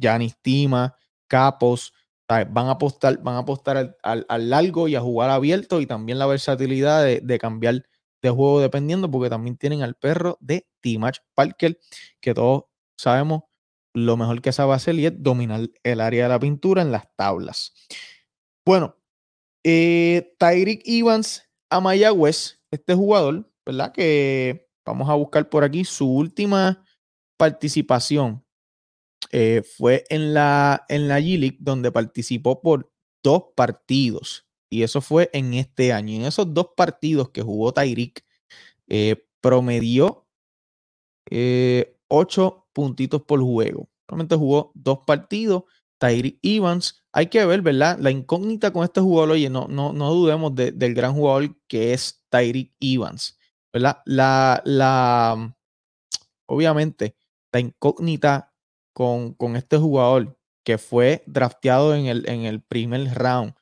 Janis 0.00 0.36
Tima, 0.42 0.94
Capos, 1.28 1.92
van 2.28 2.66
a 2.68 2.72
apostar, 2.72 3.20
van 3.22 3.36
a 3.36 3.38
apostar 3.38 3.76
al, 3.76 3.96
al, 4.02 4.26
al, 4.28 4.50
largo 4.50 4.88
y 4.88 4.94
a 4.94 5.00
jugar 5.00 5.30
abierto 5.30 5.80
y 5.80 5.86
también 5.86 6.18
la 6.18 6.26
versatilidad 6.26 7.04
de, 7.04 7.20
de 7.20 7.38
cambiar 7.38 7.84
de 8.22 8.30
juego 8.30 8.60
dependiendo, 8.60 9.10
porque 9.10 9.30
también 9.30 9.56
tienen 9.56 9.82
al 9.82 9.94
perro 9.94 10.36
de 10.40 10.66
T-Match 10.80 11.18
Parker, 11.34 11.78
que 12.20 12.34
todos 12.34 12.64
sabemos 12.96 13.44
lo 13.94 14.16
mejor 14.16 14.40
que 14.40 14.52
sabe 14.52 14.74
hacer 14.74 14.94
y 14.96 15.06
es 15.06 15.12
dominar 15.22 15.68
el 15.82 16.00
área 16.00 16.24
de 16.24 16.28
la 16.28 16.38
pintura 16.38 16.82
en 16.82 16.92
las 16.92 17.14
tablas. 17.16 17.72
Bueno, 18.64 18.96
eh, 19.64 20.34
Evans 20.38 21.48
a 21.70 21.80
Mayagüez, 21.80 22.60
este 22.70 22.94
jugador, 22.94 23.50
¿verdad? 23.64 23.92
Que 23.92 24.68
vamos 24.84 25.08
a 25.08 25.14
buscar 25.14 25.48
por 25.48 25.64
aquí 25.64 25.84
su 25.84 26.08
última 26.08 26.84
participación. 27.36 28.44
Eh, 29.32 29.62
fue 29.76 30.04
en 30.08 30.34
la, 30.34 30.84
en 30.88 31.08
la 31.08 31.20
G-League, 31.20 31.58
donde 31.60 31.92
participó 31.92 32.60
por 32.60 32.90
dos 33.22 33.44
partidos. 33.54 34.46
Y 34.70 34.82
eso 34.82 35.00
fue 35.00 35.28
en 35.32 35.54
este 35.54 35.92
año. 35.92 36.14
En 36.14 36.24
esos 36.24 36.54
dos 36.54 36.68
partidos 36.76 37.30
que 37.30 37.42
jugó 37.42 37.72
Tyreek, 37.72 38.24
eh, 38.88 39.26
promedió 39.40 40.26
eh, 41.30 41.98
ocho 42.08 42.68
puntitos 42.72 43.22
por 43.22 43.40
juego. 43.40 43.88
Realmente 44.08 44.36
jugó 44.36 44.72
dos 44.74 45.00
partidos. 45.06 45.64
Tyreek 45.98 46.38
Evans, 46.42 47.04
hay 47.12 47.26
que 47.26 47.44
ver, 47.44 47.60
¿verdad? 47.60 47.98
La 48.00 48.10
incógnita 48.10 48.72
con 48.72 48.84
este 48.84 49.02
jugador, 49.02 49.32
oye, 49.32 49.50
no, 49.50 49.68
no, 49.68 49.92
no 49.92 50.14
dudemos 50.14 50.54
de, 50.54 50.72
del 50.72 50.94
gran 50.94 51.12
jugador 51.12 51.54
que 51.68 51.92
es 51.92 52.24
Tyreek 52.30 52.72
Evans. 52.80 53.36
¿verdad? 53.72 54.02
La, 54.04 54.62
la, 54.64 55.56
obviamente, 56.46 57.16
la 57.52 57.60
incógnita 57.60 58.52
con, 58.92 59.34
con 59.34 59.56
este 59.56 59.76
jugador 59.76 60.38
que 60.64 60.78
fue 60.78 61.22
drafteado 61.26 61.94
en 61.94 62.06
el, 62.06 62.28
en 62.28 62.42
el 62.42 62.62
primer 62.62 63.14
round, 63.14 63.54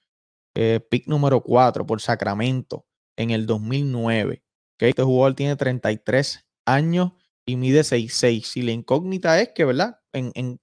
eh, 0.60 0.80
pick 0.80 1.06
número 1.06 1.40
4 1.40 1.86
por 1.86 2.00
Sacramento 2.00 2.84
en 3.16 3.30
el 3.30 3.46
2009. 3.46 4.42
¿okay? 4.74 4.88
Este 4.88 5.04
jugador 5.04 5.34
tiene 5.36 5.54
33 5.54 6.48
años 6.66 7.12
y 7.46 7.54
mide 7.54 7.82
6'6. 7.82 8.56
Y 8.56 8.62
la 8.62 8.72
incógnita 8.72 9.40
es 9.40 9.50
que, 9.54 9.64
¿verdad? 9.64 10.00
En, 10.12 10.32
en, 10.34 10.60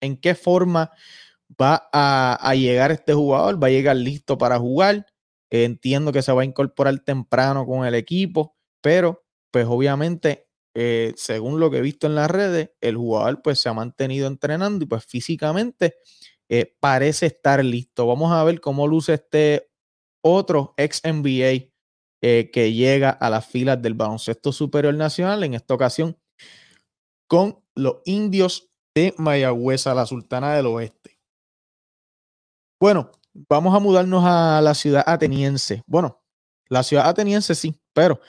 en 0.00 0.16
qué 0.16 0.34
forma 0.34 0.92
va 1.60 1.90
a, 1.92 2.38
a, 2.40 2.54
llegar 2.54 2.90
este 2.90 3.12
jugador, 3.12 3.62
va 3.62 3.66
a 3.66 3.70
llegar 3.70 3.96
listo 3.96 4.38
para 4.38 4.58
jugar. 4.58 5.04
entiendo 5.50 6.10
que 6.10 6.22
se 6.22 6.32
va 6.32 6.40
a 6.40 6.46
incorporar 6.46 6.98
temprano 7.00 7.66
con 7.66 7.86
el 7.86 7.94
equipo, 7.94 8.56
pero 8.80 9.26
pues 9.50 9.66
obviamente, 9.66 10.48
eh, 10.72 11.12
según 11.16 11.60
lo 11.60 11.70
que 11.70 11.78
he 11.78 11.82
visto 11.82 12.06
en 12.06 12.14
las 12.14 12.30
redes, 12.30 12.70
el 12.80 12.96
jugador 12.96 13.42
pues 13.42 13.60
se 13.60 13.68
ha 13.68 13.74
mantenido 13.74 14.26
entrenando 14.26 14.86
y 14.86 14.88
pues 14.88 15.04
físicamente 15.04 15.96
eh, 16.48 16.74
parece 16.80 17.26
estar 17.26 17.62
listo. 17.62 18.06
Vamos 18.06 18.32
a 18.32 18.42
ver 18.42 18.60
cómo 18.60 18.86
luce 18.86 19.14
este 19.14 19.70
otro 20.22 20.74
ex 20.76 21.02
NBA 21.04 21.70
eh, 22.22 22.50
que 22.50 22.72
llega 22.72 23.10
a 23.10 23.28
las 23.28 23.46
filas 23.46 23.80
del 23.82 23.94
baloncesto 23.94 24.52
superior 24.52 24.94
nacional, 24.94 25.44
en 25.44 25.54
esta 25.54 25.74
ocasión 25.74 26.18
con 27.28 27.62
los 27.74 27.98
indios 28.06 28.70
de 28.94 29.14
Mayagüez, 29.18 29.84
la 29.86 30.06
Sultana 30.06 30.54
del 30.54 30.66
Oeste. 30.66 31.20
Bueno, 32.80 33.12
vamos 33.34 33.74
a 33.74 33.80
mudarnos 33.80 34.24
a 34.24 34.60
la 34.62 34.74
ciudad 34.74 35.04
ateniense. 35.06 35.82
Bueno, 35.86 36.24
la 36.70 36.82
ciudad 36.82 37.06
ateniense 37.06 37.54
sí, 37.54 37.78
pero 37.92 38.20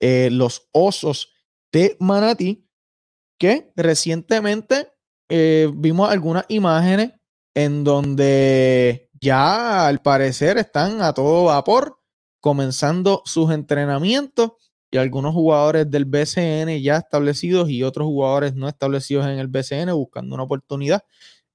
eh, 0.00 0.28
los 0.32 0.68
osos 0.72 1.32
de 1.72 1.96
Manatí, 2.00 2.68
que 3.38 3.72
recientemente 3.76 4.92
vimos 5.74 6.10
algunas 6.10 6.46
imágenes 6.48 7.17
en 7.58 7.82
donde 7.82 9.10
ya 9.20 9.88
al 9.88 10.00
parecer 10.00 10.58
están 10.58 11.02
a 11.02 11.12
todo 11.12 11.46
vapor, 11.46 11.98
comenzando 12.40 13.20
sus 13.24 13.50
entrenamientos 13.50 14.52
y 14.92 14.96
algunos 14.96 15.34
jugadores 15.34 15.90
del 15.90 16.04
BCN 16.04 16.80
ya 16.80 16.98
establecidos 16.98 17.68
y 17.68 17.82
otros 17.82 18.06
jugadores 18.06 18.54
no 18.54 18.68
establecidos 18.68 19.26
en 19.26 19.40
el 19.40 19.48
BCN 19.48 19.92
buscando 19.92 20.36
una 20.36 20.44
oportunidad 20.44 21.02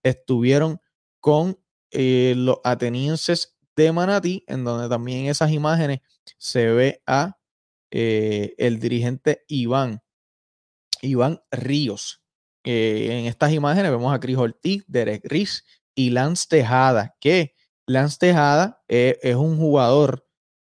estuvieron 0.04 0.82
con 1.22 1.58
eh, 1.92 2.34
los 2.36 2.58
atenienses 2.66 3.56
de 3.78 3.94
Manatí, 3.94 4.44
en 4.48 4.66
donde 4.66 4.90
también 4.90 5.28
esas 5.28 5.52
imágenes 5.52 6.02
se 6.38 6.68
ve 6.68 7.02
a 7.08 7.38
eh, 7.92 8.56
el 8.58 8.82
dirigente 8.82 9.46
Iván, 9.48 10.02
Iván 11.02 11.42
Ríos. 11.50 12.20
En 12.66 13.26
estas 13.26 13.52
imágenes 13.52 13.92
vemos 13.92 14.14
a 14.14 14.20
Cris 14.20 14.38
Ortiz, 14.38 14.84
Derek 14.88 15.24
Riz 15.26 15.64
y 15.96 16.10
Lance 16.12 16.46
Tejada, 16.50 17.16
que 17.20 17.54
Lance 17.88 18.18
Tejada 18.20 18.84
es 18.88 19.36
un 19.36 19.58
jugador 19.58 20.26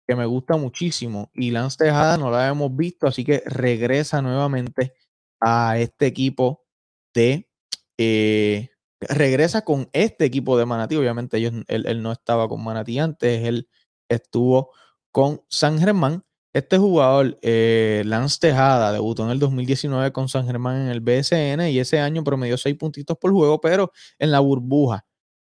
que 0.08 0.16
me 0.16 0.26
gusta 0.26 0.58
muchísimo 0.58 1.30
y 1.34 1.52
Lance 1.52 1.78
Tejada 1.78 2.18
no 2.18 2.32
la 2.32 2.48
hemos 2.48 2.76
visto, 2.76 3.08
así 3.08 3.24
que 3.24 3.44
regresa 3.46 4.22
nuevamente 4.22 4.94
a 5.40 5.78
este 5.78 6.06
equipo 6.06 6.66
de... 7.14 7.50
Eh, 7.98 8.70
regresa 9.00 9.64
con 9.64 9.90
este 9.94 10.26
equipo 10.26 10.58
de 10.58 10.66
Manatí, 10.66 10.96
obviamente 10.96 11.38
ellos, 11.38 11.54
él, 11.68 12.04
no 12.04 12.12
estaba 12.12 12.48
con 12.48 12.64
Manatí 12.64 13.00
antes, 13.00 13.44
él 13.46 13.70
estuvo 14.10 14.72
con 15.12 15.42
San 15.50 15.80
Germán. 15.80 16.24
Este 16.54 16.78
jugador, 16.78 17.38
eh, 17.42 18.04
Lance 18.06 18.38
Tejada, 18.40 18.92
debutó 18.92 19.24
en 19.24 19.32
el 19.32 19.40
2019 19.40 20.12
con 20.12 20.28
San 20.28 20.46
Germán 20.46 20.82
en 20.82 20.88
el 20.90 21.00
BSN 21.00 21.70
y 21.70 21.80
ese 21.80 22.00
año 22.00 22.24
promedió 22.24 22.58
6 22.58 22.76
puntitos 22.76 23.18
por 23.18 23.32
juego, 23.32 23.62
pero 23.62 23.92
en 24.20 24.32
la 24.32 24.42
burbuja, 24.42 25.06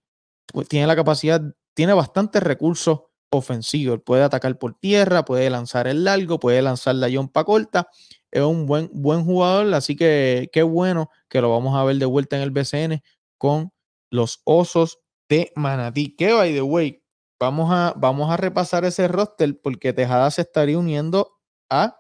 pues, 0.53 0.67
tiene 0.67 0.87
la 0.87 0.97
capacidad, 0.97 1.43
tiene 1.75 1.93
bastantes 1.93 2.43
recursos 2.43 3.01
ofensivos. 3.31 4.01
Puede 4.03 4.23
atacar 4.23 4.59
por 4.59 4.75
tierra, 4.79 5.25
puede 5.27 5.51
lanzar 5.51 5.87
el 5.87 6.05
largo, 6.05 6.39
puede 6.39 6.63
lanzar 6.63 6.95
la 6.95 7.11
yompa 7.11 7.45
corta. 7.45 7.89
Es 8.35 8.43
un 8.43 8.67
buen, 8.67 8.91
buen 8.93 9.25
jugador, 9.25 9.73
así 9.75 9.95
que 9.95 10.51
qué 10.53 10.65
bueno 10.65 11.09
que 11.29 11.41
lo 11.41 11.51
vamos 11.51 11.77
a 11.77 11.85
ver 11.85 11.99
de 11.99 12.05
vuelta 12.05 12.35
en 12.35 12.43
el 12.43 12.51
BCN 12.51 13.01
con 13.39 13.73
los 14.11 14.41
Osos 14.43 14.99
de 15.29 15.53
Manatí. 15.55 16.17
Que, 16.17 16.33
by 16.33 16.53
the 16.53 16.63
way, 16.63 17.01
vamos 17.39 17.71
a, 17.73 17.95
vamos 17.97 18.29
a 18.33 18.37
repasar 18.37 18.85
ese 18.85 19.07
roster 19.07 19.57
porque 19.63 19.93
Tejada 19.93 20.29
se 20.33 20.43
estaría 20.43 20.77
uniendo 20.77 21.39
a 21.71 21.97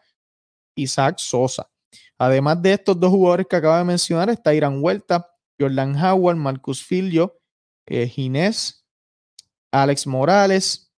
Isaac 0.74 1.18
Sosa. 1.18 1.70
Además 2.18 2.60
de 2.60 2.72
estos 2.72 2.98
dos 2.98 3.10
jugadores 3.10 3.46
que 3.48 3.54
acaba 3.54 3.78
de 3.78 3.84
mencionar, 3.84 4.28
está 4.28 4.52
Irán 4.52 4.82
Huerta, 4.82 5.30
Jordan 5.56 5.94
Howard, 6.04 6.36
Marcus 6.36 6.82
Filio, 6.82 7.38
eh, 7.86 8.08
Ginés, 8.08 8.84
Alex 9.70 10.04
Morales, 10.08 10.92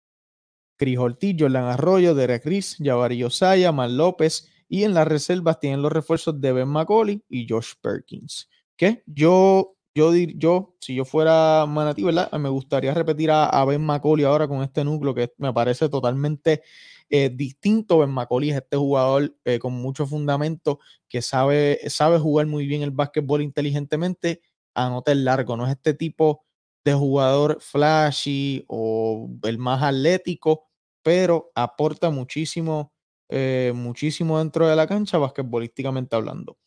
Cris 0.78 0.98
Ortiz, 0.98 1.36
Jordan 1.38 1.65
Arroyo, 1.65 2.15
Derek 2.15 2.45
Riz, 2.45 2.78
Javari 2.80 3.21
Osaya, 3.21 3.74
Mal 3.74 3.98
López 3.98 4.50
y 4.67 4.84
en 4.84 4.93
las 4.93 5.08
reservas 5.08 5.60
tienen 5.60 5.82
los 5.82 5.91
refuerzos 5.91 6.39
de 6.39 6.54
Ben 6.54 6.67
McCauley 6.67 7.23
y 7.30 7.47
Josh 7.49 7.73
Perkins. 7.82 8.49
Que 8.75 9.04
yo 9.06 9.75
yo, 9.95 10.13
yo, 10.13 10.75
si 10.82 10.93
yo 10.93 11.06
fuera 11.06 11.65
Manatí, 11.65 12.04
¿verdad? 12.04 12.30
Me 12.34 12.49
gustaría 12.49 12.93
repetir 12.93 13.32
a, 13.32 13.63
Ben 13.63 13.82
Macaulay 13.82 14.25
ahora 14.25 14.45
con 14.45 14.62
este 14.62 14.84
núcleo 14.84 15.15
que 15.15 15.32
me 15.38 15.54
parece 15.54 15.88
totalmente 15.88 16.63
eh, 17.10 17.30
distinto. 17.34 17.99
Ben 17.99 18.10
Macaulay 18.10 18.49
es 18.49 18.58
este 18.58 18.75
jugador 18.75 19.34
eh, 19.45 19.58
con 19.58 19.71
mucho 19.71 20.06
fundamento 20.06 20.80
que 21.08 21.21
sabe, 21.21 21.80
sabe 21.88 22.19
jugar 22.19 22.45
muy 22.45 22.67
bien 22.67 22.82
el 22.82 22.91
básquetbol 22.91 23.41
inteligentemente, 23.41 24.41
anota 24.73 25.13
el 25.13 25.23
largo. 25.23 25.56
No 25.56 25.65
es 25.65 25.71
este 25.71 25.93
tipo 25.93 26.43
de 26.84 26.93
jugador 26.93 27.60
flashy 27.62 28.65
o 28.67 29.30
el 29.43 29.58
más 29.58 29.82
atlético, 29.82 30.67
pero 31.04 31.51
aporta 31.56 32.10
muchísimo, 32.10 32.91
eh, 33.30 33.74
muchísimo 33.76 34.40
dentro 34.40 34.68
de 34.68 34.76
la 34.76 34.88
cancha, 34.88 35.18
basquetbolísticamente 35.18 36.16
hablando. 36.16 36.58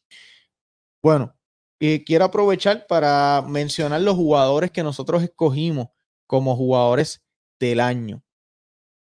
Bueno, 1.02 1.34
y 1.80 2.04
quiero 2.04 2.24
aprovechar 2.24 2.86
para 2.88 3.42
mencionar 3.46 4.00
los 4.00 4.16
jugadores 4.16 4.70
que 4.70 4.82
nosotros 4.82 5.22
escogimos 5.22 5.88
como 6.26 6.56
jugadores 6.56 7.24
del 7.60 7.80
año. 7.80 8.22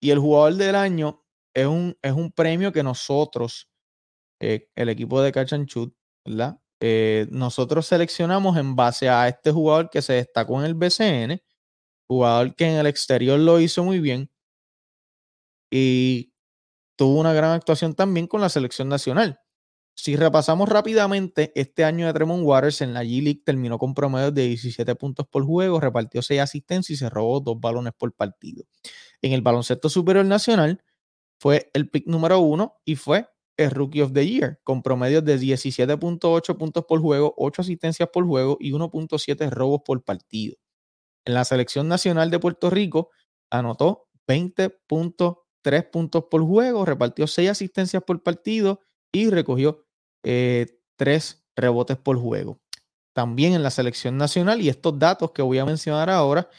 Y 0.01 0.11
el 0.11 0.19
jugador 0.19 0.55
del 0.55 0.75
año 0.75 1.23
es 1.53 1.65
un, 1.65 1.97
es 2.01 2.13
un 2.13 2.31
premio 2.31 2.71
que 2.71 2.83
nosotros, 2.83 3.69
eh, 4.39 4.69
el 4.75 4.89
equipo 4.89 5.21
de 5.21 5.31
Shoot, 5.31 5.93
¿verdad? 6.25 6.59
Eh, 6.81 7.27
nosotros 7.31 7.87
seleccionamos 7.87 8.57
en 8.57 8.75
base 8.75 9.09
a 9.09 9.27
este 9.27 9.51
jugador 9.51 9.89
que 9.89 10.01
se 10.01 10.13
destacó 10.13 10.59
en 10.59 10.65
el 10.65 10.75
BCN, 10.75 11.41
jugador 12.07 12.55
que 12.55 12.65
en 12.65 12.77
el 12.77 12.87
exterior 12.87 13.39
lo 13.39 13.59
hizo 13.59 13.83
muy 13.83 13.99
bien 13.99 14.31
y 15.71 16.33
tuvo 16.99 17.17
una 17.17 17.31
gran 17.31 17.51
actuación 17.51 17.95
también 17.95 18.27
con 18.27 18.41
la 18.41 18.49
selección 18.49 18.89
nacional. 18.89 19.39
Si 19.95 20.17
repasamos 20.17 20.67
rápidamente, 20.67 21.53
este 21.55 21.85
año 21.85 22.05
de 22.05 22.11
Tremont 22.11 22.43
Waters 22.43 22.81
en 22.81 22.93
la 22.93 23.05
G-League 23.05 23.41
terminó 23.45 23.79
con 23.79 23.93
promedio 23.93 24.33
de 24.33 24.47
17 24.47 24.95
puntos 24.95 25.25
por 25.25 25.45
juego, 25.45 25.79
repartió 25.79 26.21
6 26.21 26.41
asistencias 26.41 26.97
y 26.97 26.99
se 26.99 27.09
robó 27.09 27.39
dos 27.39 27.57
balones 27.57 27.93
por 27.97 28.11
partido. 28.11 28.65
En 29.21 29.31
el 29.31 29.41
baloncesto 29.41 29.87
superior 29.87 30.25
nacional 30.25 30.83
fue 31.39 31.71
el 31.73 31.89
pick 31.89 32.05
número 32.05 32.39
uno 32.39 32.75
y 32.83 32.97
fue 32.97 33.29
el 33.55 33.71
Rookie 33.71 34.01
of 34.01 34.11
the 34.11 34.27
Year, 34.27 34.59
con 34.65 34.83
promedios 34.83 35.23
de 35.23 35.39
17.8 35.39 36.57
puntos 36.57 36.83
por 36.85 36.99
juego, 36.99 37.33
8 37.37 37.61
asistencias 37.61 38.09
por 38.11 38.25
juego 38.25 38.57
y 38.59 38.73
1.7 38.73 39.49
robos 39.49 39.83
por 39.85 40.03
partido. 40.03 40.57
En 41.23 41.33
la 41.33 41.45
selección 41.45 41.87
nacional 41.87 42.29
de 42.29 42.39
Puerto 42.39 42.69
Rico 42.69 43.11
anotó 43.49 44.09
20 44.27 44.69
puntos 44.85 45.37
3 45.61 45.85
puntos 45.85 46.25
por 46.29 46.43
juego, 46.43 46.85
repartió 46.85 47.27
6 47.27 47.49
asistencias 47.49 48.03
por 48.03 48.23
partido 48.23 48.81
y 49.11 49.29
recogió 49.29 49.85
3 50.23 51.45
rebotes 51.55 51.97
por 51.97 52.17
juego. 52.17 52.59
También 53.13 53.53
en 53.53 53.63
la 53.63 53.71
selección 53.71 54.17
nacional, 54.17 54.61
y 54.61 54.69
estos 54.69 54.97
datos 54.97 55.31
que 55.31 55.41
voy 55.41 55.57
a 55.57 55.65
mencionar 55.65 56.09
ahora, 56.09 56.49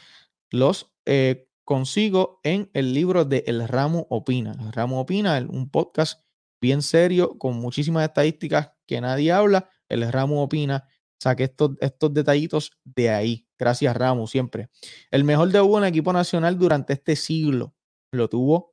los 0.51 0.91
eh, 1.05 1.47
consigo 1.63 2.39
en 2.43 2.69
el 2.73 2.93
libro 2.93 3.25
de 3.25 3.43
El 3.47 3.67
Ramo 3.67 4.05
Opina. 4.09 4.55
El 4.59 4.71
Ramo 4.73 4.99
Opina, 4.99 5.37
un 5.49 5.69
podcast 5.69 6.23
bien 6.61 6.81
serio, 6.81 7.37
con 7.39 7.55
muchísimas 7.55 8.07
estadísticas 8.07 8.71
que 8.85 9.01
nadie 9.01 9.31
habla. 9.31 9.69
El 9.89 10.09
Ramo 10.11 10.43
Opina, 10.43 10.87
saqué 11.19 11.45
estos, 11.45 11.71
estos 11.79 12.13
detallitos 12.13 12.71
de 12.83 13.09
ahí. 13.09 13.47
Gracias, 13.57 13.95
Ramo, 13.95 14.27
siempre. 14.27 14.69
El 15.09 15.23
mejor 15.23 15.49
debut 15.49 15.79
en 15.79 15.85
equipo 15.85 16.13
nacional 16.13 16.57
durante 16.57 16.93
este 16.93 17.15
siglo 17.15 17.73
lo 18.11 18.27
tuvo 18.27 18.70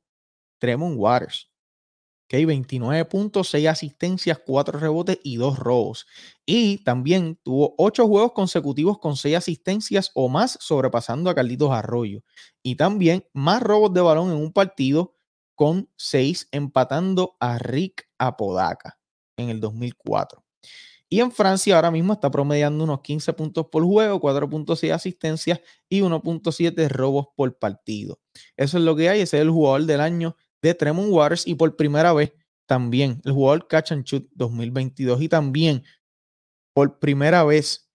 Tremont 0.59 0.95
Waters. 0.97 1.49
Okay, 2.31 2.45
29 2.45 3.05
puntos, 3.05 3.49
6 3.49 3.67
asistencias, 3.67 4.39
4 4.45 4.77
rebotes 4.77 5.17
y 5.23 5.37
2 5.37 5.57
robos. 5.57 6.05
Y 6.45 6.83
también 6.83 7.39
tuvo 7.41 7.73
8 7.79 8.07
juegos 8.07 8.33
consecutivos 8.33 8.99
con 8.99 9.15
6 9.15 9.35
asistencias 9.35 10.11
o 10.13 10.29
más, 10.29 10.55
sobrepasando 10.61 11.31
a 11.31 11.35
Carlitos 11.35 11.71
Arroyo. 11.71 12.21
Y 12.61 12.75
también 12.75 13.25
más 13.33 13.63
robos 13.63 13.95
de 13.95 14.01
balón 14.01 14.29
en 14.29 14.37
un 14.37 14.53
partido 14.53 15.15
con 15.55 15.89
6, 15.97 16.49
empatando 16.51 17.35
a 17.39 17.57
Rick 17.57 18.07
Apodaca 18.19 18.99
en 19.35 19.49
el 19.49 19.59
2004. 19.59 20.43
Y 21.09 21.21
en 21.21 21.31
Francia 21.31 21.75
ahora 21.75 21.89
mismo 21.89 22.13
está 22.13 22.29
promediando 22.29 22.83
unos 22.83 23.01
15 23.01 23.33
puntos 23.33 23.65
por 23.71 23.83
juego, 23.83 24.21
4.6 24.21 24.93
asistencias 24.93 25.59
y 25.89 26.01
1.7 26.01 26.87
robos 26.89 27.29
por 27.35 27.57
partido. 27.57 28.19
Eso 28.55 28.77
es 28.77 28.83
lo 28.83 28.95
que 28.95 29.09
hay, 29.09 29.21
ese 29.21 29.37
es 29.37 29.41
el 29.41 29.49
jugador 29.49 29.85
del 29.85 30.01
año 30.01 30.35
de 30.61 30.73
Tremont 30.73 31.11
Waters 31.11 31.47
y 31.47 31.55
por 31.55 31.75
primera 31.75 32.13
vez 32.13 32.33
también 32.67 33.21
el 33.25 33.31
jugador 33.31 33.67
Catch 33.67 33.91
and 33.91 34.05
Shoot 34.05 34.29
2022 34.35 35.21
y 35.21 35.29
también 35.29 35.83
por 36.73 36.99
primera 36.99 37.43
vez 37.43 37.89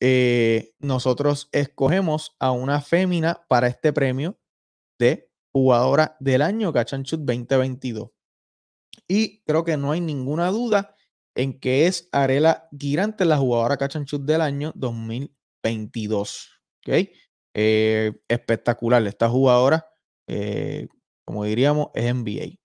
eh, 0.00 0.74
nosotros 0.78 1.48
escogemos 1.52 2.36
a 2.38 2.50
una 2.50 2.80
fémina 2.80 3.44
para 3.48 3.68
este 3.68 3.92
premio 3.92 4.38
de 4.98 5.30
jugadora 5.52 6.16
del 6.20 6.42
año 6.42 6.72
Catch 6.72 6.94
and 6.94 7.06
Shoot 7.06 7.22
2022. 7.22 8.10
Y 9.08 9.42
creo 9.44 9.64
que 9.64 9.76
no 9.76 9.92
hay 9.92 10.00
ninguna 10.00 10.50
duda 10.50 10.94
en 11.34 11.58
que 11.58 11.86
es 11.86 12.08
Arela 12.12 12.68
Girante, 12.78 13.24
la 13.24 13.38
jugadora 13.38 13.76
Catch 13.76 13.96
and 13.96 14.06
Shoot 14.06 14.22
del 14.22 14.40
año 14.40 14.72
2022. 14.74 16.50
¿Ok? 16.86 17.08
Eh, 17.54 18.12
espectacular. 18.28 19.06
Esta 19.06 19.28
jugadora 19.28 19.86
eh, 20.28 20.88
como 21.24 21.44
diríamos, 21.44 21.88
es 21.94 22.14
NBA. 22.14 22.58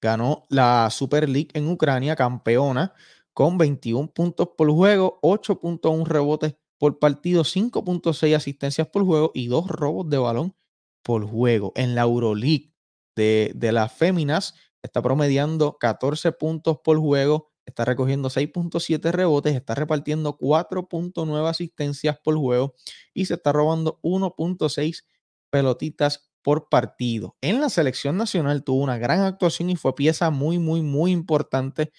Ganó 0.00 0.44
la 0.50 0.88
Super 0.90 1.28
League 1.28 1.48
en 1.54 1.68
Ucrania, 1.68 2.16
campeona, 2.16 2.94
con 3.32 3.58
21 3.58 4.12
puntos 4.12 4.50
por 4.56 4.70
juego, 4.70 5.18
8.1 5.22 6.06
rebotes 6.06 6.56
por 6.78 6.98
partido, 6.98 7.44
5.6 7.44 8.34
asistencias 8.34 8.88
por 8.88 9.04
juego 9.04 9.30
y 9.34 9.48
2 9.48 9.68
robos 9.68 10.08
de 10.10 10.18
balón 10.18 10.54
por 11.02 11.24
juego. 11.24 11.72
En 11.74 11.94
la 11.94 12.02
Euroleague 12.02 12.72
de, 13.16 13.52
de 13.54 13.72
las 13.72 13.92
féminas 13.92 14.54
está 14.82 15.02
promediando 15.02 15.78
14 15.78 16.32
puntos 16.32 16.78
por 16.84 16.98
juego, 16.98 17.52
está 17.64 17.84
recogiendo 17.84 18.28
6.7 18.28 19.10
rebotes, 19.10 19.54
está 19.54 19.74
repartiendo 19.74 20.38
4.9 20.38 21.48
asistencias 21.48 22.18
por 22.22 22.36
juego 22.36 22.74
y 23.14 23.26
se 23.26 23.34
está 23.34 23.52
robando 23.52 23.98
1.6 24.02 25.04
pelotitas 25.50 26.25
por 26.46 26.68
partido. 26.68 27.36
En 27.40 27.60
la 27.60 27.68
selección 27.68 28.16
nacional 28.16 28.62
tuvo 28.62 28.80
una 28.84 28.98
gran 28.98 29.22
actuación 29.22 29.68
y 29.68 29.74
fue 29.74 29.96
pieza 29.96 30.30
muy, 30.30 30.60
muy, 30.60 30.80
muy 30.80 31.10
importante 31.10 31.90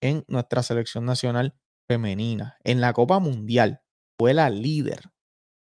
en 0.00 0.24
nuestra 0.28 0.62
selección 0.62 1.04
nacional 1.04 1.54
femenina. 1.86 2.56
En 2.64 2.80
la 2.80 2.94
Copa 2.94 3.18
Mundial 3.18 3.82
fue 4.18 4.32
la 4.32 4.48
líder 4.48 5.10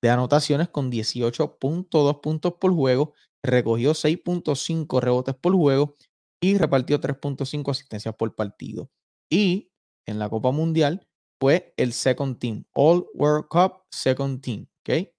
de 0.02 0.08
anotaciones 0.08 0.70
con 0.70 0.90
18.2 0.90 2.22
puntos 2.22 2.54
por 2.58 2.72
juego, 2.72 3.12
recogió 3.42 3.92
6.5 3.92 4.98
rebotes 4.98 5.34
por 5.34 5.54
juego 5.54 5.94
y 6.40 6.56
repartió 6.56 6.98
3.5 7.02 7.70
asistencias 7.70 8.14
por 8.16 8.34
partido. 8.34 8.90
Y 9.30 9.72
en 10.06 10.18
la 10.18 10.30
Copa 10.30 10.52
Mundial 10.52 11.06
fue 11.38 11.74
el 11.76 11.92
second 11.92 12.38
team, 12.38 12.64
All 12.72 13.06
World 13.12 13.48
Cup 13.50 13.82
second 13.90 14.40
team. 14.40 14.68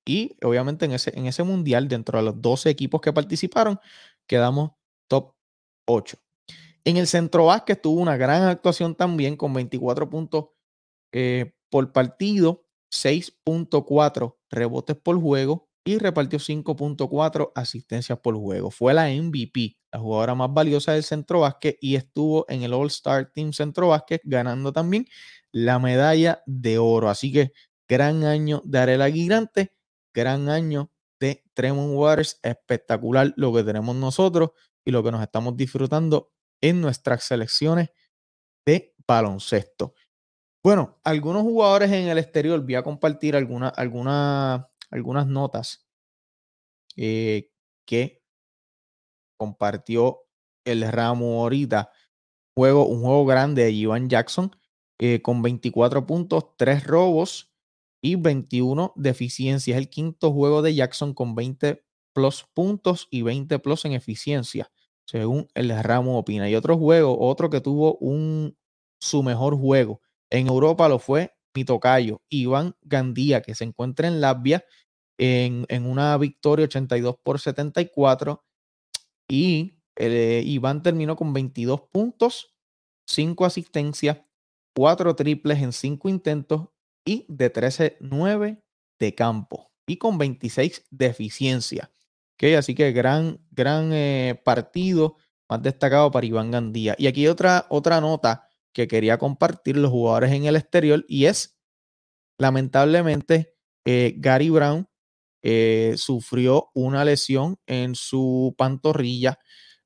Y 0.06 0.36
obviamente 0.44 0.86
en 0.86 0.94
ese, 0.94 1.18
en 1.18 1.26
ese 1.26 1.44
mundial, 1.44 1.88
dentro 1.88 2.20
de 2.20 2.26
los 2.26 2.42
12 2.42 2.70
equipos 2.70 3.02
que 3.02 3.14
participaron, 3.14 3.80
quedamos 4.28 4.72
top 5.08 5.34
8. 5.86 6.18
En 6.86 6.98
el 6.98 7.08
centro 7.08 7.46
básquet 7.46 7.82
tuvo 7.82 8.02
una 8.02 8.18
gran 8.18 8.44
actuación 8.44 8.96
también 8.96 9.36
con 9.36 9.54
24 9.54 10.10
puntos 10.10 10.46
eh, 11.12 11.54
por 11.70 11.92
partido, 11.92 12.64
6.4 12.94 14.38
rebotes 14.50 14.96
por 14.96 15.20
juego 15.20 15.68
y 15.84 15.98
repartió 15.98 16.40
5.4 16.40 17.52
asistencias 17.56 18.20
por 18.20 18.36
juego. 18.36 18.72
Fue 18.72 18.94
la 18.94 19.08
MVP, 19.10 19.78
la 19.92 20.00
jugadora 20.00 20.36
más 20.36 20.54
valiosa 20.54 20.94
del 20.94 21.04
centro 21.04 21.42
básquet 21.42 21.78
y 21.82 21.96
estuvo 21.96 22.46
en 22.50 22.64
el 22.64 22.74
All-Star 22.74 23.32
Team 23.34 23.54
Centro 23.54 23.90
Básquet 23.90 24.22
ganando 24.26 24.74
también 24.74 25.06
la 25.52 25.80
medalla 25.80 26.42
de 26.46 26.78
oro. 26.78 27.10
Así 27.10 27.32
que 27.32 27.52
Gran 27.88 28.24
año 28.24 28.62
de 28.66 28.80
Arela 28.80 29.10
Gigante, 29.10 29.74
gran 30.14 30.50
año 30.50 30.92
de 31.20 31.44
Tremont 31.54 31.94
Waters. 31.96 32.40
Espectacular 32.44 33.34
lo 33.38 33.54
que 33.54 33.64
tenemos 33.64 33.96
nosotros 33.96 34.52
y 34.86 34.92
lo 34.92 35.04
que 35.04 35.12
nos 35.12 35.22
estamos 35.22 35.56
disfrutando 35.56 36.32
en 36.62 36.82
nuestras 36.82 37.24
selecciones 37.24 37.90
de 38.66 38.96
baloncesto. 39.08 39.94
Bueno, 40.64 41.00
algunos 41.04 41.44
jugadores 41.44 41.92
en 41.92 42.08
el 42.08 42.18
exterior, 42.18 42.62
voy 42.62 42.76
a 42.76 42.84
compartir 42.84 43.36
alguna, 43.36 43.70
alguna, 43.70 44.70
algunas 44.92 45.28
notas 45.28 45.88
eh, 46.98 47.52
que 47.86 48.22
compartió 49.38 50.24
el 50.66 50.92
ramo 50.92 51.42
ahorita. 51.42 51.92
Juego, 52.56 52.88
un 52.88 53.02
juego 53.02 53.26
grande 53.26 53.64
de 53.64 53.72
Ivan 53.72 54.10
Jackson 54.10 54.52
eh, 55.00 55.22
con 55.22 55.42
24 55.42 56.06
puntos, 56.06 56.58
3 56.58 56.86
robos, 56.86 57.47
y 58.02 58.16
21 58.16 58.94
de 58.96 59.10
eficiencia. 59.10 59.76
Es 59.76 59.80
el 59.80 59.90
quinto 59.90 60.32
juego 60.32 60.62
de 60.62 60.76
Jackson 60.76 61.14
con 61.14 61.36
20 61.36 61.84
plus 62.14 62.46
puntos 62.54 63.08
y 63.12 63.22
20 63.22 63.60
plus 63.60 63.86
en 63.86 63.94
eficiencia, 63.94 64.72
según 65.06 65.48
el 65.54 65.72
ramo 65.84 66.18
opina. 66.18 66.50
Y 66.50 66.56
otro 66.56 66.78
juego, 66.78 67.20
otro 67.20 67.50
que 67.50 67.62
tuvo 67.62 67.98
un, 67.98 68.58
su 69.00 69.24
mejor 69.24 69.58
juego 69.58 70.02
en 70.30 70.48
Europa 70.48 70.90
lo 70.90 71.00
fue 71.00 71.34
mi 71.56 71.66
tocayo, 71.66 72.22
Iván 72.30 72.76
Gandía, 72.82 73.42
que 73.42 73.56
se 73.56 73.64
encuentra 73.64 74.08
en 74.08 74.22
Latvia 74.22 74.64
en, 75.18 75.66
una 75.86 76.18
victoria 76.18 76.66
82 76.66 77.16
por 77.24 77.40
74. 77.40 78.44
Y 79.28 79.80
eh, 79.96 80.44
Iván 80.46 80.84
terminó 80.84 81.16
con 81.16 81.34
22 81.34 81.82
puntos, 81.92 82.56
5 83.08 83.46
asistencias, 83.46 84.22
4 84.76 85.16
triples 85.16 85.62
en 85.62 85.74
5 85.74 86.10
intentos 86.10 86.70
y 87.08 87.26
de 87.30 87.52
13-9 87.52 88.62
de 89.00 89.16
campo 89.16 89.72
y 89.88 89.98
con 89.98 90.18
26 90.18 90.86
de 90.92 91.06
eficiencia. 91.08 91.90
Así 92.58 92.76
que 92.76 92.92
gran, 92.92 93.40
gran 93.50 93.92
eh, 93.94 94.40
partido 94.44 95.16
más 95.50 95.64
destacado 95.64 96.12
para 96.12 96.28
Iván 96.28 96.52
Gandía. 96.52 96.96
Y 97.00 97.08
aquí 97.08 97.28
otra, 97.28 97.66
otra 97.70 98.00
nota 98.02 98.48
que 98.74 98.88
quería 98.88 99.18
compartir 99.18 99.78
los 99.78 99.90
jugadores 99.90 100.32
en 100.34 100.46
el 100.46 100.56
exterior 100.56 101.04
y 101.08 101.26
es, 101.26 101.58
lamentablemente, 102.38 103.56
eh, 103.86 104.14
Gary 104.18 104.50
Brown 104.50 104.88
eh, 105.42 105.96
sufrió 105.98 106.70
una 106.76 107.06
lesión 107.06 107.58
en 107.66 107.96
su 107.96 108.54
pantorrilla 108.58 109.40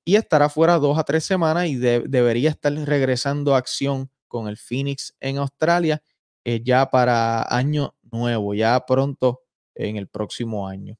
y 0.03 0.15
estará 0.15 0.49
fuera 0.49 0.79
dos 0.79 0.97
a 0.97 1.03
tres 1.03 1.23
semanas 1.23 1.67
y 1.67 1.75
debería 1.75 2.49
estar 2.49 2.73
regresando 2.73 3.53
a 3.53 3.59
acción 3.59 4.09
con 4.27 4.47
el 4.47 4.57
Phoenix 4.57 5.15
en 5.19 5.37
Australia 5.37 6.01
eh, 6.43 6.61
ya 6.63 6.89
para 6.89 7.43
año 7.55 7.95
nuevo, 8.11 8.53
ya 8.53 8.85
pronto 8.85 9.41
en 9.75 9.97
el 9.97 10.07
próximo 10.07 10.67
año. 10.67 10.97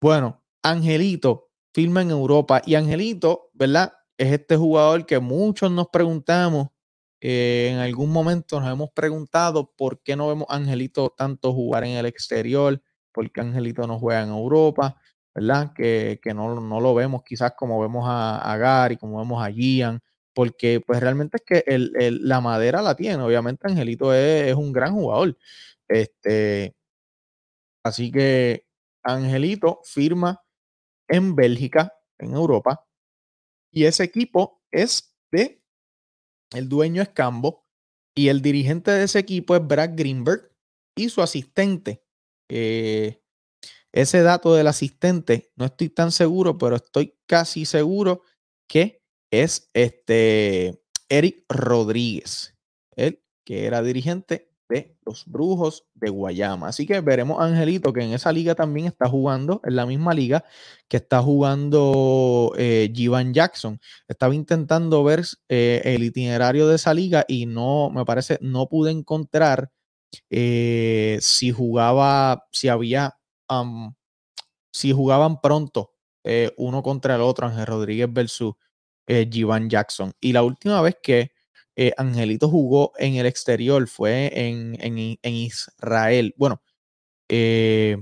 Bueno, 0.00 0.42
Angelito 0.62 1.48
firma 1.72 2.02
en 2.02 2.10
Europa 2.10 2.62
y 2.66 2.74
Angelito, 2.74 3.50
¿verdad? 3.52 3.92
Es 4.16 4.32
este 4.32 4.56
jugador 4.56 5.06
que 5.06 5.20
muchos 5.20 5.70
nos 5.70 5.88
preguntamos, 5.88 6.68
eh, 7.20 7.70
en 7.72 7.78
algún 7.78 8.10
momento 8.10 8.60
nos 8.60 8.70
hemos 8.70 8.90
preguntado 8.90 9.72
por 9.76 10.02
qué 10.02 10.16
no 10.16 10.28
vemos 10.28 10.46
a 10.50 10.56
Angelito 10.56 11.14
tanto 11.16 11.52
jugar 11.52 11.84
en 11.84 11.96
el 11.96 12.06
exterior, 12.06 12.82
por 13.12 13.30
qué 13.30 13.40
Angelito 13.40 13.86
no 13.86 13.98
juega 13.98 14.22
en 14.22 14.30
Europa, 14.30 14.96
¿verdad? 15.34 15.72
Que, 15.72 16.20
no, 16.34 16.60
no, 16.60 16.80
lo 16.80 16.94
vemos 16.94 17.22
quizás 17.24 17.52
como 17.56 17.80
vemos 17.80 18.04
a, 18.08 18.38
a 18.38 18.56
Gary, 18.56 18.96
como 18.96 19.18
vemos 19.18 19.40
a 19.44 19.50
Gian, 19.52 20.00
porque 20.38 20.80
pues 20.80 21.00
realmente 21.00 21.38
es 21.38 21.42
que 21.44 21.64
el, 21.66 22.20
la 22.28 22.40
madera 22.40 22.80
la 22.80 22.94
tiene. 22.94 23.20
Obviamente 23.24 23.66
Angelito 23.66 24.14
es, 24.14 24.54
un 24.54 24.72
gran 24.72 24.94
jugador. 24.94 25.36
Este, 25.88 26.76
así 27.82 28.12
que 28.12 28.64
Angelito 29.02 29.80
firma 29.82 30.40
en 31.08 31.34
Bélgica 31.34 31.92
en 32.18 32.34
Europa. 32.34 32.86
Y 33.72 33.86
ese 33.86 34.04
equipo 34.04 34.62
es 34.70 35.12
de, 35.32 35.60
el 36.54 36.68
dueño 36.68 37.02
es 37.02 37.08
Cambo 37.08 37.66
y 38.14 38.28
el 38.28 38.40
dirigente 38.40 38.92
de 38.92 39.02
ese 39.02 39.18
equipo 39.18 39.56
es 39.56 39.66
Brad 39.66 39.96
Greenberg 39.96 40.52
y 40.96 41.08
su 41.08 41.20
asistente. 41.20 42.04
Ese 42.48 44.22
dato 44.22 44.54
del 44.54 44.68
asistente, 44.68 45.50
no 45.56 45.64
estoy 45.64 45.88
tan 45.88 46.12
seguro, 46.12 46.58
pero 46.58 46.76
estoy 46.76 47.18
casi 47.26 47.64
seguro 47.64 48.22
que 48.68 48.97
es 49.30 49.70
este 49.74 50.82
Eric 51.08 51.44
Rodríguez, 51.48 52.56
el 52.96 53.22
que 53.44 53.66
era 53.66 53.82
dirigente 53.82 54.50
de 54.68 54.98
los 55.04 55.24
Brujos 55.26 55.86
de 55.94 56.10
Guayama. 56.10 56.68
Así 56.68 56.86
que 56.86 57.00
veremos 57.00 57.40
a 57.40 57.44
Angelito, 57.44 57.92
que 57.92 58.02
en 58.02 58.12
esa 58.12 58.32
liga 58.32 58.54
también 58.54 58.86
está 58.86 59.08
jugando, 59.08 59.62
en 59.64 59.76
la 59.76 59.86
misma 59.86 60.12
liga 60.12 60.44
que 60.88 60.98
está 60.98 61.22
jugando 61.22 62.52
eh, 62.58 62.92
Jackson. 63.32 63.80
Estaba 64.06 64.34
intentando 64.34 65.02
ver 65.04 65.24
eh, 65.48 65.80
el 65.84 66.04
itinerario 66.04 66.68
de 66.68 66.76
esa 66.76 66.92
liga 66.92 67.24
y 67.26 67.46
no, 67.46 67.90
me 67.90 68.04
parece, 68.04 68.38
no 68.42 68.68
pude 68.68 68.90
encontrar 68.90 69.70
eh, 70.30 71.18
si 71.20 71.50
jugaba, 71.50 72.46
si 72.52 72.68
había, 72.68 73.18
si 74.70 74.92
jugaban 74.92 75.40
pronto 75.40 75.92
eh, 76.24 76.52
uno 76.58 76.82
contra 76.82 77.14
el 77.14 77.22
otro, 77.22 77.46
Ángel 77.46 77.66
Rodríguez 77.66 78.12
versus 78.12 78.54
eh, 79.08 79.28
Jackson. 79.68 80.12
Y 80.20 80.32
la 80.32 80.42
última 80.42 80.80
vez 80.82 80.96
que 81.02 81.32
eh, 81.76 81.92
Angelito 81.96 82.48
jugó 82.48 82.92
en 82.98 83.14
el 83.16 83.26
exterior 83.26 83.86
fue 83.88 84.32
en, 84.34 84.76
en, 84.80 85.34
Israel. 85.34 86.34
Bueno, 86.36 86.60
eh, 87.28 87.96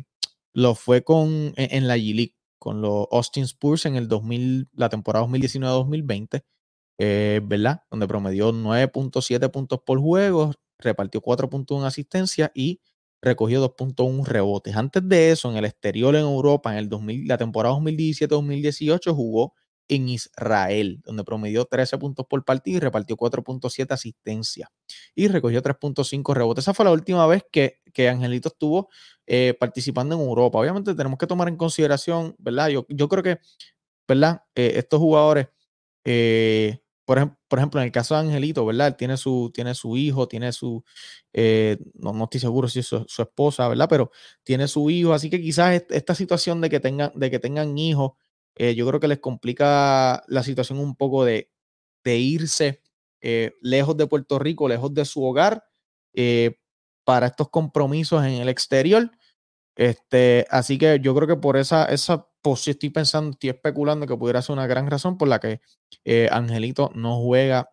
lo 0.54 0.74
fue 0.74 1.04
con, 1.04 1.52
en, 1.57 1.86
la 1.86 1.96
G-League, 1.98 2.34
con 2.59 2.80
los 2.80 3.07
Austin 3.12 3.44
Spurs 3.44 3.86
en 3.86 3.96
el 3.96 4.09
2000, 4.09 4.70
la 4.72 4.88
temporada 4.88 5.26
2019-2020, 5.26 6.42
eh, 6.98 7.40
¿verdad? 7.44 7.82
Donde 7.90 8.09
promedió 8.09 8.52
9.7 8.52 9.50
puntos 9.50 9.80
por 9.84 10.00
juego, 10.00 10.52
repartió 10.78 11.20
4.1 11.20 11.84
asistencia 11.84 12.50
y 12.54 12.80
recogió 13.20 13.62
2.1 13.62 14.24
rebotes. 14.24 14.74
Antes 14.74 15.07
de 15.07 15.32
eso, 15.32 15.50
en 15.50 15.59
el 15.59 15.66
exterior 15.66 16.16
en 16.16 16.22
Europa, 16.22 16.72
en 16.72 16.78
el 16.78 16.88
2000, 16.88 17.28
la 17.28 17.36
temporada 17.36 17.74
2017-2018, 17.76 19.14
jugó 19.14 19.52
en 19.89 20.09
Israel, 20.09 21.01
donde 21.05 21.24
promedió 21.24 21.64
13 21.64 21.99
puntos 21.99 22.26
por 22.28 22.45
partido 22.45 22.78
y 22.78 22.80
repartió 22.80 23.16
4.7 23.16 23.93
asistencia 23.93 24.70
y 25.14 25.28
recogió 25.28 25.62
3.5 25.62 26.34
rebotes. 26.34 26.64
Esa 26.64 26.74
fue 26.74 26.84
la 26.84 26.93
última 26.93 27.26
vez 27.26 27.45
que, 27.51 27.80
que 27.93 28.09
Angelito 28.09 28.49
estuvo 28.49 28.89
eh, 29.26 29.55
participando 29.59 30.14
en 30.14 30.20
Europa. 30.22 30.59
Obviamente 30.59 30.95
tenemos 30.95 31.18
que 31.18 31.26
tomar 31.26 31.49
en 31.49 31.57
consideración, 31.57 32.34
¿verdad? 32.39 32.68
Yo, 32.68 32.87
yo 32.89 33.09
creo 33.09 33.22
que, 33.22 33.39
¿verdad? 34.09 34.43
Eh, 34.55 34.74
estos 34.76 34.99
jugadores, 34.99 35.49
eh, 36.05 36.80
por, 37.05 37.18
ejemplo, 37.18 37.39
por 37.49 37.59
ejemplo, 37.59 37.80
en 37.80 37.87
el 37.87 37.93
caso 37.93 38.14
de 38.14 38.20
Angelito, 38.20 38.66
¿verdad? 38.66 38.97
tiene 38.97 39.16
su, 39.16 39.51
tiene 39.55 39.74
su 39.74 39.97
hijo, 39.97 40.26
tiene 40.26 40.53
su, 40.53 40.84
no, 41.95 42.12
no, 42.12 42.24
estoy 42.24 42.41
seguro 42.41 42.68
si 42.68 42.80
es 42.80 42.87
su, 42.87 43.05
su, 43.09 43.22
esposa, 43.22 43.68
¿verdad? 43.68 43.89
Pero 43.89 44.11
tiene 44.43 44.66
su 44.66 44.91
hijo, 44.91 45.12
así 45.12 45.30
que 45.30 45.41
quizás 45.41 45.82
esta 45.91 46.14
situación 46.14 46.61
de 46.61 46.70
que 46.70 46.80
tengan, 46.80 47.12
de 47.14 47.30
que 47.30 47.39
tengan 47.39 47.78
hijos, 47.78 48.12
eh, 48.57 48.74
yo 48.74 48.86
creo 48.88 49.00
que 49.00 49.09
les 49.09 49.18
complica 49.18 50.24
la 50.28 50.42
situación 50.42 50.78
un 50.78 50.96
poco 50.96 51.24
de, 51.24 51.50
irse 52.04 52.82
eh, 53.20 53.52
lejos 53.61 53.96
de 53.96 54.07
Puerto 54.07 54.38
Rico, 54.38 54.68
lejos 54.68 54.94
de 54.94 55.04
su 55.04 55.24
hogar, 55.24 55.64
eh, 56.14 56.59
para 57.04 57.26
estos 57.26 57.50
compromisos 57.50 58.24
en 58.24 58.34
el 58.34 58.48
exterior. 58.48 59.11
Este, 59.76 60.46
así 60.50 60.78
que 60.78 61.00
yo 61.00 61.14
creo 61.14 61.28
que 61.28 61.36
por 61.36 61.57
esa, 61.57 61.84
esa 61.86 62.28
pues 62.40 62.66
estoy 62.68 62.90
pensando, 62.90 63.32
estoy 63.32 63.50
especulando 63.50 64.07
que 64.07 64.16
pudiera 64.16 64.40
ser 64.40 64.54
una 64.54 64.66
gran 64.66 64.90
razón 64.90 65.18
por 65.18 65.28
la 65.28 65.40
que 65.40 65.61
Angelito 66.30 66.90
no 66.94 67.20
juega 67.20 67.70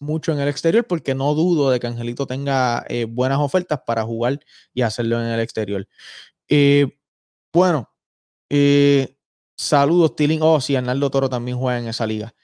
mucho 0.00 0.32
en 0.32 0.40
el 0.40 0.48
exterior, 0.48 0.86
porque 0.86 1.14
no 1.14 1.32
dudo 1.34 1.70
de 1.70 1.80
que 1.80 1.86
Angelito 1.86 2.26
tenga 2.26 2.84
buenas 3.08 3.38
ofertas 3.38 3.80
para 3.86 4.02
jugar 4.02 4.40
y 4.74 4.82
hacerlo 4.82 5.22
en 5.22 5.28
el 5.28 5.40
exterior. 5.40 5.88
bueno, 7.52 7.88
Saludos, 9.56 10.16
Tilling. 10.16 10.40
Oh, 10.42 10.60
sí, 10.60 10.74
Arnaldo 10.76 11.10
Toro 11.10 11.28
también 11.28 11.56
juega 11.56 11.78
en 11.78 11.88
esa 11.88 12.06
liga. 12.06 12.34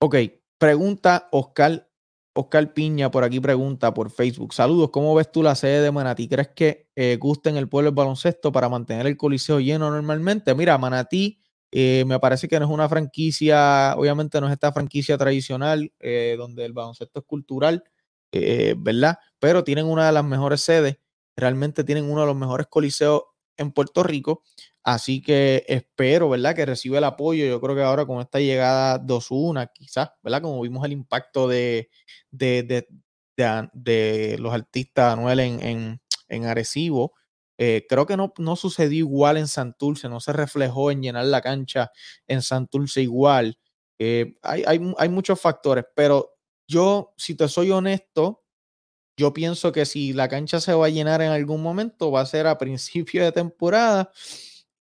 Ok, 0.00 0.16
pregunta 0.58 1.28
Oscar, 1.32 1.88
Oscar 2.34 2.74
Piña 2.74 3.10
por 3.10 3.24
aquí 3.24 3.40
pregunta 3.40 3.94
por 3.94 4.10
Facebook. 4.10 4.52
Saludos, 4.52 4.90
¿cómo 4.90 5.14
ves 5.14 5.30
tú 5.30 5.42
la 5.42 5.54
sede 5.54 5.80
de 5.80 5.92
Manatí? 5.92 6.28
¿Crees 6.28 6.48
que 6.48 6.88
eh, 6.96 7.16
gusta 7.20 7.50
en 7.50 7.56
el 7.56 7.68
pueblo 7.68 7.90
el 7.90 7.94
baloncesto 7.94 8.52
para 8.52 8.68
mantener 8.68 9.06
el 9.06 9.16
coliseo 9.16 9.60
lleno 9.60 9.90
normalmente? 9.90 10.54
Mira, 10.54 10.76
Manatí 10.76 11.38
eh, 11.70 12.04
me 12.06 12.18
parece 12.20 12.48
que 12.48 12.58
no 12.58 12.66
es 12.66 12.70
una 12.70 12.88
franquicia, 12.88 13.94
obviamente 13.96 14.40
no 14.40 14.48
es 14.48 14.52
esta 14.52 14.72
franquicia 14.72 15.16
tradicional 15.16 15.92
eh, 16.00 16.34
donde 16.36 16.64
el 16.64 16.72
baloncesto 16.72 17.20
es 17.20 17.26
cultural, 17.26 17.84
¿verdad? 18.32 19.18
Pero 19.38 19.62
tienen 19.64 19.86
una 19.86 20.06
de 20.06 20.12
las 20.12 20.24
mejores 20.24 20.62
sedes, 20.62 20.98
realmente 21.36 21.84
tienen 21.84 22.10
uno 22.10 22.22
de 22.22 22.26
los 22.26 22.36
mejores 22.36 22.66
coliseos 22.66 23.22
en 23.56 23.72
Puerto 23.72 24.02
Rico. 24.02 24.42
Así 24.84 25.22
que 25.22 25.64
espero, 25.68 26.28
¿verdad? 26.28 26.56
Que 26.56 26.66
reciba 26.66 26.98
el 26.98 27.04
apoyo. 27.04 27.46
Yo 27.46 27.60
creo 27.60 27.76
que 27.76 27.82
ahora 27.82 28.04
con 28.04 28.20
esta 28.20 28.40
llegada 28.40 28.98
2-1, 28.98 29.70
quizás, 29.72 30.10
¿verdad? 30.22 30.42
Como 30.42 30.60
vimos 30.60 30.84
el 30.84 30.92
impacto 30.92 31.46
de, 31.46 31.88
de, 32.30 32.86
de, 33.72 34.36
los 34.38 34.52
artistas 34.52 35.12
Anuel 35.12 35.40
en, 35.40 36.00
en, 36.28 36.44
Arecibo. 36.44 37.12
Eh, 37.58 37.86
creo 37.88 38.06
que 38.06 38.16
no, 38.16 38.32
no 38.38 38.56
sucedió 38.56 38.98
igual 38.98 39.36
en 39.36 39.46
Santurce, 39.46 40.08
no 40.08 40.18
se 40.18 40.32
reflejó 40.32 40.90
en 40.90 41.02
llenar 41.02 41.26
la 41.26 41.40
cancha 41.40 41.92
en 42.26 42.42
Santurce 42.42 43.02
igual. 43.02 43.58
Eh, 44.00 44.34
hay, 44.42 44.64
hay, 44.66 44.80
hay 44.98 45.08
muchos 45.08 45.40
factores, 45.40 45.84
pero 45.94 46.34
yo, 46.66 47.12
si 47.16 47.36
te 47.36 47.46
soy 47.46 47.70
honesto, 47.70 48.42
yo 49.16 49.32
pienso 49.32 49.70
que 49.70 49.84
si 49.84 50.12
la 50.12 50.28
cancha 50.28 50.60
se 50.60 50.74
va 50.74 50.86
a 50.86 50.88
llenar 50.88 51.22
en 51.22 51.30
algún 51.30 51.62
momento, 51.62 52.10
va 52.10 52.22
a 52.22 52.26
ser 52.26 52.48
a 52.48 52.58
principio 52.58 53.22
de 53.22 53.30
temporada 53.30 54.10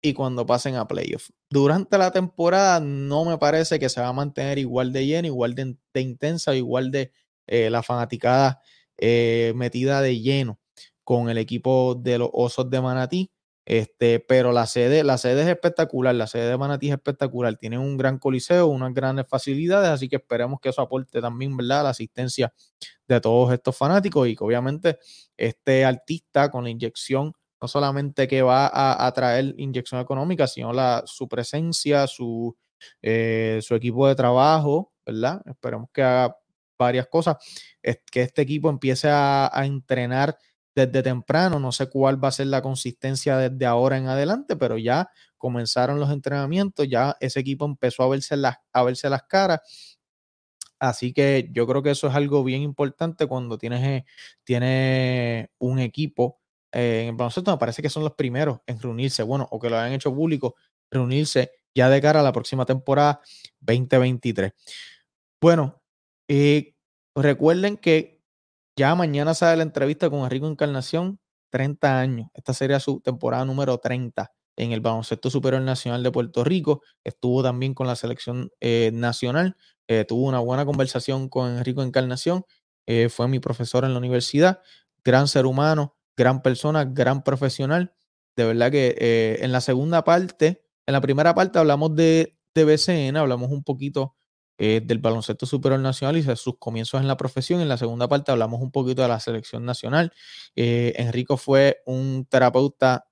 y 0.03 0.15
cuando 0.15 0.47
pasen 0.47 0.77
a 0.77 0.89
playoff. 0.89 1.31
Durante 1.51 1.99
la 1.99 2.11
temporada 2.11 2.81
no 2.81 3.25
me 3.25 3.39
parece 3.39 3.79
que 3.79 3.89
se 3.89 4.01
va 4.01 4.09
a 4.09 4.13
mantener 4.13 4.59
igual 4.59 4.93
de 4.93 5.07
lleno, 5.07 5.27
igual 5.27 5.55
de, 5.55 6.01
intensa, 6.01 6.55
igual 6.55 6.91
de 6.91 7.13
eh, 7.47 7.71
la 7.71 7.83
fanaticada 7.83 8.61
eh, 8.97 9.53
metida 9.57 10.01
de 10.01 10.21
lleno 10.21 10.59
con 11.05 11.29
el 11.29 11.39
equipo 11.39 11.95
de 11.95 12.19
los 12.19 12.31
Osos 12.33 12.71
de 12.71 12.81
Manatí. 12.81 13.31
Este, 13.67 14.19
pero 14.21 14.53
la 14.53 14.67
sede, 14.67 15.05
la 15.05 15.17
sede 15.19 15.43
es 15.43 15.49
espectacular, 15.49 16.15
la 16.15 16.27
sede 16.27 16.49
de 16.49 16.59
Manatí 16.59 16.89
es 16.89 16.95
espectacular, 16.95 17.57
tiene 17.57 17.79
un 17.79 17.97
gran 17.97 18.19
coliseo, 18.19 18.67
unas 18.67 18.93
grandes 18.93 19.27
facilidades, 19.29 19.91
así 19.91 20.09
que 20.09 20.17
esperemos 20.17 20.61
que 20.61 20.71
eso 20.71 20.83
aporte 20.83 21.21
también, 21.21 21.57
¿verdad?, 21.57 21.85
la 21.85 21.91
asistencia 21.91 22.53
de 23.07 23.21
todos 23.21 23.53
estos 23.53 23.77
fanáticos 23.77 24.27
y 24.27 24.35
que 24.35 24.43
obviamente 24.43 24.99
este 25.37 25.85
artista 25.85 26.51
con 26.51 26.65
la 26.65 26.71
inyección 26.71 27.33
no 27.61 27.69
solamente 27.69 28.27
que 28.27 28.43
va 28.43 28.71
a, 28.73 29.13
traer 29.13 29.55
inyección 29.59 30.01
económica, 30.01 30.47
sino 30.47 30.73
la, 30.73 31.03
su 31.07 31.29
presencia, 31.29 32.07
su, 32.07 32.57
eh, 33.03 33.61
su 33.63 33.75
equipo 33.75 34.09
de 34.09 34.15
trabajo, 34.15 34.93
¿verdad? 35.05 35.43
Esperemos 35.47 35.91
que 35.93 36.03
haga 36.03 36.37
varias 36.79 37.07
cosas, 37.09 37.37
es 37.83 38.01
que 38.11 38.23
este 38.23 38.43
equipo 38.43 38.71
empiece 38.71 39.09
a, 39.11 39.51
entrenar 39.65 40.39
desde 40.75 41.03
temprano, 41.03 41.59
no 41.59 41.73
sé 41.73 41.89
cuál 41.91 42.23
va 42.23 42.29
a 42.29 42.33
ser 42.33 42.47
la 42.47 42.63
consistencia 42.63 43.37
desde 43.37 43.67
ahora 43.67 43.99
en 43.99 44.07
adelante, 44.07 44.57
pero 44.57 44.79
ya 44.79 45.11
comenzaron 45.37 46.01
los 46.01 46.11
entrenamientos, 46.11 46.89
ya 46.89 47.17
ese 47.21 47.41
equipo 47.41 47.67
empezó 47.67 48.05
a 48.05 48.09
verse 48.09 48.37
las, 48.37 48.57
a 48.73 48.83
verse 48.83 49.11
las 49.11 49.25
caras. 49.25 49.61
Así 50.79 51.13
que 51.13 51.51
yo 51.53 51.67
creo 51.67 51.83
que 51.83 51.91
eso 51.91 52.09
es 52.09 52.15
algo 52.15 52.43
bien 52.43 52.63
importante 52.63 53.27
cuando 53.27 53.59
tienes, 53.59 53.85
eh, 53.85 54.05
tienes 54.45 55.49
un 55.59 55.79
equipo 55.79 56.40
eh, 56.73 57.03
en 57.03 57.09
el 57.11 57.17
baloncesto 57.17 57.51
me 57.51 57.59
parece 57.59 57.83
que 57.83 57.91
son 57.91 58.05
los 58.05 58.15
primeros 58.15 58.61
en 58.67 58.81
reunirse, 58.81 59.23
bueno, 59.23 59.49
o 59.51 59.59
que 59.59 59.71
lo 59.71 59.79
hayan 59.79 59.93
hecho 59.93 60.15
público, 60.15 60.55
reunirse 60.91 61.51
ya 61.75 61.89
de 61.89 62.01
cara 62.01 62.21
a 62.21 62.23
la 62.23 62.33
próxima 62.33 62.65
temporada 62.65 63.21
2023. 63.61 64.53
Bueno, 65.41 65.83
eh, 66.29 66.75
recuerden 67.15 67.77
que 67.77 68.23
ya 68.77 68.95
mañana 68.95 69.35
sale 69.35 69.57
la 69.59 69.63
entrevista 69.63 70.11
con 70.11 70.21
Enrico 70.21 70.47
Encarnación, 70.47 71.21
30 71.51 71.99
años. 72.01 72.29
Esta 72.35 72.55
sería 72.55 72.81
su 72.81 73.01
temporada 73.01 73.45
número 73.45 73.79
30 73.79 74.33
en 74.57 74.73
el 74.73 74.81
Baloncesto 74.81 75.31
Superior 75.31 75.63
Nacional 75.63 76.03
de 76.03 76.11
Puerto 76.13 76.45
Rico. 76.45 76.83
Estuvo 77.05 77.43
también 77.43 77.75
con 77.75 77.87
la 77.87 77.97
selección 77.97 78.51
eh, 78.61 78.91
nacional. 78.93 79.57
tuvo 80.07 80.29
una 80.29 80.39
buena 80.39 80.65
conversación 80.65 81.29
con 81.29 81.59
Enrico 81.59 81.83
Encarnación. 81.83 82.45
fue 83.11 83.29
mi 83.29 83.41
profesor 83.41 83.85
en 83.85 83.93
la 83.93 83.99
universidad. 83.99 84.61
Gran 85.05 85.27
ser 85.29 85.47
humano, 85.47 85.97
gran 86.21 86.43
persona, 86.43 86.85
gran 86.85 87.25
profesional. 87.25 87.95
De 88.37 88.45
verdad 88.45 88.71
que 88.71 88.95
eh, 88.99 89.39
en 89.41 89.53
la 89.53 89.63
segunda 89.63 90.05
parte, 90.05 90.63
en 90.87 90.93
la 90.93 91.01
primera 91.01 91.35
parte 91.35 91.59
hablamos 91.59 91.97
de, 91.97 92.37
de 92.55 92.65
BCN, 92.65 93.17
hablamos 93.17 93.51
un 93.51 93.65
poquito 93.65 94.17
eh, 94.59 94.83
del 94.85 94.99
baloncesto 94.99 95.47
superior 95.47 95.81
nacional 95.81 96.19
y 96.19 96.37
sus 96.37 96.59
comienzos 96.59 97.01
en 97.01 97.09
la 97.09 97.17
profesión. 97.17 97.61
En 97.61 97.69
la 97.69 97.79
segunda 97.79 98.07
parte 98.07 98.31
hablamos 98.31 98.61
un 98.61 98.71
poquito 98.71 99.01
de 99.01 99.09
la 99.09 99.19
selección 99.19 99.65
nacional. 99.65 100.13
Eh, 100.55 100.93
Enrico 100.97 101.39
fue 101.39 101.83
un 101.87 102.27
terapeuta 102.29 103.07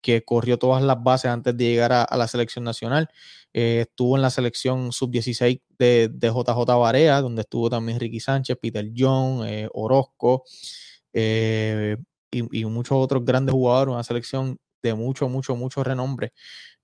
que 0.00 0.24
corrió 0.24 0.58
todas 0.58 0.82
las 0.82 1.02
bases 1.02 1.30
antes 1.30 1.56
de 1.56 1.64
llegar 1.64 1.92
a, 1.92 2.16
la 2.16 2.28
selección 2.28 2.64
nacional. 2.64 3.08
Eh, 3.52 3.86
estuvo 3.88 4.16
en 4.16 4.22
la 4.22 4.30
selección 4.30 4.92
sub-16 4.92 5.62
de, 5.78 6.08
de, 6.12 6.28
JJ 6.28 6.64
Barea, 6.78 7.20
donde 7.20 7.42
estuvo 7.42 7.68
también 7.68 7.98
Ricky 7.98 8.20
Sánchez, 8.20 8.58
Peter 8.60 8.88
John, 8.96 9.46
eh, 9.46 9.68
Orozco 9.72 10.44
eh, 11.12 11.96
y, 12.30 12.60
y, 12.60 12.64
muchos 12.64 12.96
otros 12.98 13.24
grandes 13.24 13.54
jugadores, 13.54 13.92
una 13.94 14.04
selección 14.04 14.58
de 14.82 14.94
mucho, 14.94 15.28
mucho, 15.28 15.56
mucho 15.56 15.82
renombre. 15.82 16.32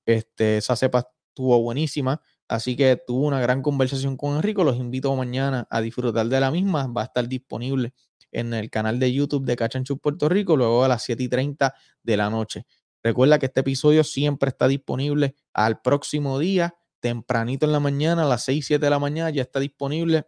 Este, 0.06 0.58
esa 0.58 0.76
cepa 0.76 1.08
estuvo 1.28 1.60
buenísima. 1.62 2.20
Así 2.48 2.76
que 2.76 3.00
tuvo 3.06 3.26
una 3.26 3.40
gran 3.40 3.62
conversación 3.62 4.16
con 4.16 4.36
Enrico. 4.36 4.64
Los 4.64 4.76
invito 4.76 5.14
mañana 5.16 5.66
a 5.70 5.80
disfrutar 5.80 6.26
de 6.26 6.40
la 6.40 6.50
misma. 6.50 6.86
Va 6.86 7.02
a 7.02 7.04
estar 7.04 7.26
disponible 7.26 7.94
en 8.32 8.52
el 8.52 8.70
canal 8.70 8.98
de 8.98 9.12
YouTube 9.12 9.44
de 9.44 9.56
Cachanchu 9.56 9.98
Puerto 9.98 10.28
Rico, 10.28 10.56
luego 10.56 10.84
a 10.84 10.88
las 10.88 11.02
7 11.04 11.22
y 11.22 11.28
30 11.28 11.74
de 12.02 12.16
la 12.16 12.28
noche. 12.30 12.66
Recuerda 13.02 13.38
que 13.38 13.46
este 13.46 13.60
episodio 13.60 14.02
siempre 14.02 14.48
está 14.48 14.66
disponible 14.66 15.36
al 15.52 15.80
próximo 15.80 16.38
día, 16.38 16.74
tempranito 17.00 17.66
en 17.66 17.72
la 17.72 17.80
mañana, 17.80 18.24
a 18.24 18.26
las 18.26 18.44
6, 18.44 18.66
7 18.66 18.84
de 18.84 18.90
la 18.90 18.98
mañana, 18.98 19.30
ya 19.30 19.42
está 19.42 19.60
disponible 19.60 20.26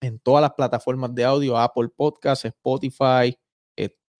en 0.00 0.18
todas 0.18 0.42
las 0.42 0.52
plataformas 0.54 1.14
de 1.14 1.24
audio, 1.24 1.58
Apple 1.58 1.88
Podcasts, 1.94 2.46
Spotify, 2.46 3.38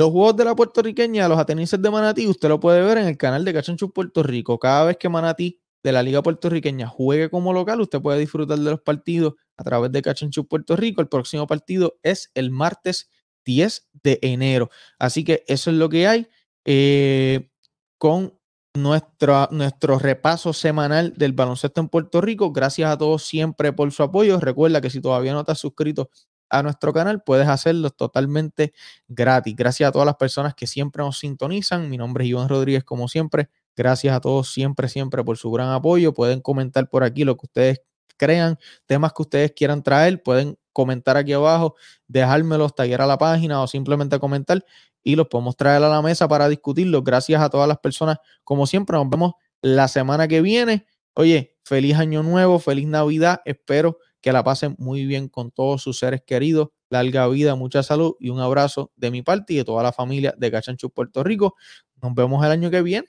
Los 0.00 0.12
juegos 0.12 0.34
de 0.34 0.46
la 0.46 0.56
puertorriqueña, 0.56 1.28
los 1.28 1.38
atenienses 1.38 1.82
de 1.82 1.90
Manatí, 1.90 2.26
usted 2.26 2.48
lo 2.48 2.58
puede 2.58 2.80
ver 2.80 2.96
en 2.96 3.06
el 3.06 3.18
canal 3.18 3.44
de 3.44 3.52
Cachanchu 3.52 3.92
Puerto 3.92 4.22
Rico. 4.22 4.58
Cada 4.58 4.86
vez 4.86 4.96
que 4.96 5.10
Manatí 5.10 5.60
de 5.82 5.92
la 5.92 6.02
Liga 6.02 6.22
Puertorriqueña 6.22 6.86
juegue 6.86 7.28
como 7.28 7.52
local, 7.52 7.82
usted 7.82 8.00
puede 8.00 8.18
disfrutar 8.18 8.58
de 8.58 8.70
los 8.70 8.80
partidos 8.80 9.34
a 9.58 9.62
través 9.62 9.92
de 9.92 10.00
Cachanchu 10.00 10.48
Puerto 10.48 10.74
Rico. 10.74 11.02
El 11.02 11.08
próximo 11.08 11.46
partido 11.46 11.98
es 12.02 12.30
el 12.32 12.50
martes 12.50 13.10
10 13.44 13.90
de 14.02 14.18
enero. 14.22 14.70
Así 14.98 15.22
que 15.22 15.44
eso 15.46 15.68
es 15.70 15.76
lo 15.76 15.90
que 15.90 16.08
hay 16.08 16.28
eh, 16.64 17.50
con 17.98 18.40
nuestro, 18.74 19.48
nuestro 19.50 19.98
repaso 19.98 20.54
semanal 20.54 21.12
del 21.14 21.34
baloncesto 21.34 21.78
en 21.78 21.90
Puerto 21.90 22.22
Rico. 22.22 22.52
Gracias 22.52 22.90
a 22.90 22.96
todos 22.96 23.24
siempre 23.24 23.74
por 23.74 23.92
su 23.92 24.02
apoyo. 24.02 24.40
Recuerda 24.40 24.80
que 24.80 24.88
si 24.88 25.02
todavía 25.02 25.34
no 25.34 25.44
te 25.44 25.52
has 25.52 25.58
suscrito 25.58 26.08
a 26.50 26.62
nuestro 26.62 26.92
canal, 26.92 27.22
puedes 27.22 27.48
hacerlo 27.48 27.90
totalmente 27.90 28.72
gratis. 29.08 29.54
Gracias 29.56 29.88
a 29.88 29.92
todas 29.92 30.06
las 30.06 30.16
personas 30.16 30.54
que 30.54 30.66
siempre 30.66 31.02
nos 31.02 31.18
sintonizan. 31.18 31.88
Mi 31.88 31.96
nombre 31.96 32.24
es 32.24 32.30
Iván 32.30 32.48
Rodríguez, 32.48 32.84
como 32.84 33.08
siempre. 33.08 33.48
Gracias 33.76 34.14
a 34.14 34.20
todos 34.20 34.52
siempre, 34.52 34.88
siempre 34.88 35.24
por 35.24 35.38
su 35.38 35.50
gran 35.50 35.70
apoyo. 35.70 36.12
Pueden 36.12 36.40
comentar 36.40 36.88
por 36.88 37.04
aquí 37.04 37.24
lo 37.24 37.36
que 37.36 37.46
ustedes 37.46 37.80
crean, 38.16 38.58
temas 38.86 39.12
que 39.12 39.22
ustedes 39.22 39.52
quieran 39.52 39.82
traer. 39.82 40.22
Pueden 40.22 40.58
comentar 40.72 41.16
aquí 41.16 41.32
abajo, 41.32 41.76
dejármelos, 42.06 42.74
tallar 42.74 43.02
a 43.02 43.06
la 43.06 43.16
página 43.16 43.62
o 43.62 43.66
simplemente 43.66 44.18
comentar 44.18 44.64
y 45.02 45.16
los 45.16 45.28
podemos 45.28 45.56
traer 45.56 45.82
a 45.82 45.88
la 45.88 46.02
mesa 46.02 46.28
para 46.28 46.48
discutirlos. 46.48 47.02
Gracias 47.04 47.40
a 47.40 47.48
todas 47.48 47.68
las 47.68 47.78
personas. 47.78 48.18
Como 48.44 48.66
siempre, 48.66 48.96
nos 48.96 49.08
vemos 49.08 49.32
la 49.62 49.88
semana 49.88 50.28
que 50.28 50.42
viene. 50.42 50.86
Oye, 51.14 51.56
feliz 51.64 51.96
año 51.96 52.22
nuevo, 52.22 52.58
feliz 52.58 52.86
Navidad. 52.86 53.40
Espero 53.44 53.98
que 54.20 54.32
la 54.32 54.44
pasen 54.44 54.76
muy 54.78 55.06
bien 55.06 55.28
con 55.28 55.50
todos 55.50 55.82
sus 55.82 55.98
seres 55.98 56.22
queridos. 56.24 56.68
Larga 56.88 57.28
vida, 57.28 57.54
mucha 57.54 57.82
salud 57.82 58.16
y 58.18 58.30
un 58.30 58.40
abrazo 58.40 58.90
de 58.96 59.10
mi 59.10 59.22
parte 59.22 59.54
y 59.54 59.56
de 59.56 59.64
toda 59.64 59.82
la 59.82 59.92
familia 59.92 60.34
de 60.36 60.50
Cachanchu 60.50 60.90
Puerto 60.90 61.22
Rico. 61.22 61.54
Nos 62.02 62.14
vemos 62.14 62.44
el 62.44 62.50
año 62.50 62.70
que 62.70 62.82
viene 62.82 63.06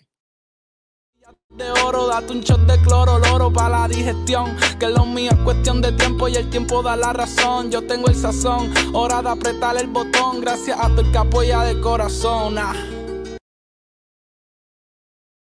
de 1.58 1.70
oro, 1.84 2.08
date 2.08 2.32
un 2.32 2.42
shot 2.42 2.62
de 2.62 2.80
cloro, 2.82 3.20
loro 3.20 3.52
para 3.52 3.82
la 3.82 3.88
digestión. 3.88 4.56
Que 4.80 4.88
lo 4.88 5.06
mío 5.06 5.32
es 5.32 5.38
cuestión 5.40 5.82
de 5.82 5.92
tiempo 5.92 6.28
y 6.28 6.36
el 6.36 6.50
tiempo 6.50 6.82
da 6.82 6.96
la 6.96 7.14
razón. 7.14 7.70
Yo 7.72 7.86
tengo 7.86 8.08
el 8.08 8.16
sazón, 8.16 8.72
hora 8.94 9.22
de 9.22 9.30
apretar 9.30 9.78
el 9.78 9.88
botón. 9.88 10.42
Gracias 10.42 10.78
a 10.80 10.94
tu 10.96 11.10
que 11.12 11.18
apoya 11.18 11.62
de 11.64 11.80
corazón. 11.82 12.58
Ah. 12.58 12.74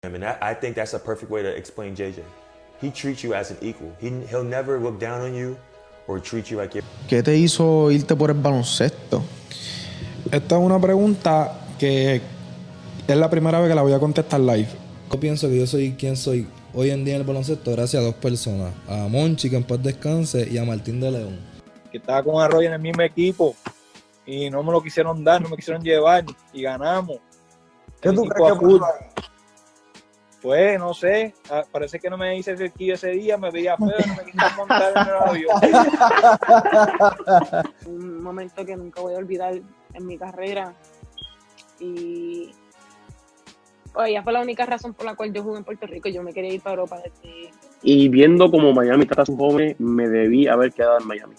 I 0.04 0.08
mean, 0.08 0.22
I, 0.22 0.52
I 0.52 0.54
think 0.54 0.76
that's 0.76 0.94
a 0.94 0.98
perfect 0.98 1.30
way 1.30 1.42
to 1.42 1.48
explain 1.48 1.94
JJ. 1.94 2.22
He 2.80 2.90
treats 2.90 3.22
you 3.22 3.34
as 3.34 3.50
an 3.50 3.58
equal. 3.60 3.92
He, 4.00 4.10
he'll 4.30 4.44
never 4.44 4.78
look 4.78 5.00
down 5.00 5.20
on 5.20 5.34
you 5.34 5.56
or 6.06 6.20
treat 6.20 6.50
you 6.50 6.58
like 6.58 6.74
you're... 6.74 6.84
¿Qué 7.08 7.22
te 7.22 7.36
hizo 7.36 7.90
irte 7.90 8.14
por 8.14 8.30
el 8.30 8.36
baloncesto? 8.40 9.22
Esta 10.30 10.56
es 10.56 10.62
una 10.62 10.80
pregunta 10.80 11.60
que 11.78 12.20
es 13.06 13.16
la 13.16 13.28
primera 13.30 13.60
vez 13.60 13.68
que 13.68 13.74
la 13.74 13.82
voy 13.82 13.92
a 13.92 13.98
contestar 13.98 14.40
live. 14.40 14.68
Yo 15.10 15.18
pienso 15.18 15.48
que 15.48 15.58
yo 15.58 15.66
soy 15.66 15.92
quien 15.92 16.16
soy 16.16 16.46
hoy 16.74 16.90
en 16.90 17.04
día 17.04 17.14
en 17.14 17.22
el 17.22 17.26
baloncesto 17.26 17.72
gracias 17.72 18.02
a 18.02 18.06
dos 18.06 18.14
personas. 18.14 18.72
A 18.88 19.08
Monchi, 19.08 19.50
que 19.50 19.56
en 19.56 19.64
paz 19.64 19.82
descanse, 19.82 20.46
y 20.50 20.58
a 20.58 20.64
Martín 20.64 21.00
de 21.00 21.10
León. 21.10 21.38
Que 21.90 21.98
estaba 21.98 22.22
con 22.22 22.40
Arroyo 22.40 22.68
en 22.68 22.74
el 22.74 22.80
mismo 22.80 23.02
equipo 23.02 23.56
y 24.26 24.50
no 24.50 24.62
me 24.62 24.70
lo 24.72 24.82
quisieron 24.82 25.24
dar, 25.24 25.40
no 25.40 25.48
me 25.48 25.56
quisieron 25.56 25.82
llevar 25.82 26.24
y 26.52 26.62
ganamos. 26.62 27.16
¿Qué 28.00 28.12
tú 28.12 28.24
crees 28.24 28.52
que 28.52 29.17
pudo 30.40 30.52
Pues 30.52 30.78
no 30.78 30.94
sé, 30.94 31.34
parece 31.70 31.98
que 31.98 32.10
no 32.10 32.16
me 32.16 32.36
hice 32.36 32.56
cerquillo 32.56 32.94
ese 32.94 33.10
día, 33.10 33.36
me 33.36 33.50
veía 33.50 33.76
feo, 33.76 33.88
no 33.88 34.14
me 34.14 34.24
quisieron 34.24 34.56
montar 34.56 34.92
en 34.94 35.08
el 35.08 35.14
avión. 35.14 35.60
Un 37.86 38.22
momento 38.22 38.64
que 38.64 38.76
nunca 38.76 39.00
voy 39.00 39.14
a 39.14 39.18
olvidar 39.18 39.54
en 39.94 40.06
mi 40.06 40.16
carrera 40.16 40.74
y 41.80 42.50
ella 44.06 44.22
fue 44.22 44.32
la 44.32 44.40
única 44.40 44.64
razón 44.66 44.94
por 44.94 45.06
la 45.06 45.14
cual 45.14 45.32
yo 45.32 45.42
jugué 45.42 45.58
en 45.58 45.64
Puerto 45.64 45.86
Rico. 45.86 46.08
Yo 46.08 46.22
me 46.22 46.32
quería 46.32 46.54
ir 46.54 46.60
para 46.60 46.74
Europa 46.74 46.98
desde... 47.02 47.50
Y 47.82 48.08
viendo 48.08 48.50
como 48.50 48.72
Miami 48.72 49.06
trata 49.06 49.22
a 49.22 49.26
sus 49.26 49.36
jóvenes, 49.36 49.78
me 49.78 50.08
debí 50.08 50.46
haber 50.46 50.72
quedado 50.72 50.98
en 51.00 51.06
Miami. 51.06 51.34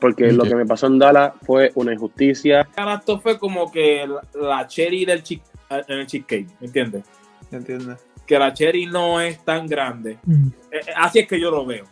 Porque 0.00 0.32
lo 0.32 0.44
que 0.44 0.54
me 0.54 0.64
pasó 0.64 0.86
en 0.86 0.98
Dallas 0.98 1.32
fue 1.42 1.72
una 1.74 1.92
injusticia. 1.92 2.68
Esto 2.76 3.20
fue 3.20 3.38
como 3.38 3.70
que 3.70 4.06
la, 4.06 4.22
la 4.34 4.66
cherry 4.66 5.04
del 5.04 5.22
chick, 5.22 5.42
en 5.70 5.98
el 5.98 6.06
cheesecake, 6.06 6.48
¿me 6.60 6.66
entiendes? 6.66 7.04
Que 8.26 8.38
la 8.38 8.52
cherry 8.52 8.86
no 8.86 9.20
es 9.20 9.42
tan 9.44 9.66
grande. 9.66 10.18
Mm. 10.24 10.48
Así 10.96 11.20
es 11.20 11.28
que 11.28 11.40
yo 11.40 11.50
lo 11.50 11.64
veo. 11.64 11.84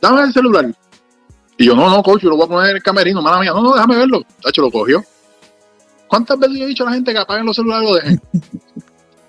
Dame 0.00 0.22
el 0.22 0.32
celular. 0.32 0.66
Y 1.58 1.66
yo, 1.66 1.74
no, 1.74 1.88
no, 1.88 2.02
coach, 2.02 2.22
yo 2.22 2.30
lo 2.30 2.36
voy 2.36 2.46
a 2.46 2.48
poner 2.48 2.70
en 2.70 2.76
el 2.76 2.82
camerino, 2.82 3.22
mala 3.22 3.40
mía. 3.40 3.52
No, 3.52 3.62
no, 3.62 3.74
déjame 3.74 3.96
verlo. 3.96 4.22
Tacho, 4.42 4.62
lo 4.62 4.70
cogió. 4.70 5.02
¿Cuántas 6.08 6.38
veces 6.38 6.58
yo 6.58 6.64
he 6.64 6.68
dicho 6.68 6.84
a 6.84 6.86
la 6.86 6.94
gente 6.94 7.12
que 7.12 7.18
apaguen 7.18 7.46
los 7.46 7.56
celulares 7.56 7.88
y 7.88 7.90
lo 7.90 7.96
dejen? 7.96 8.20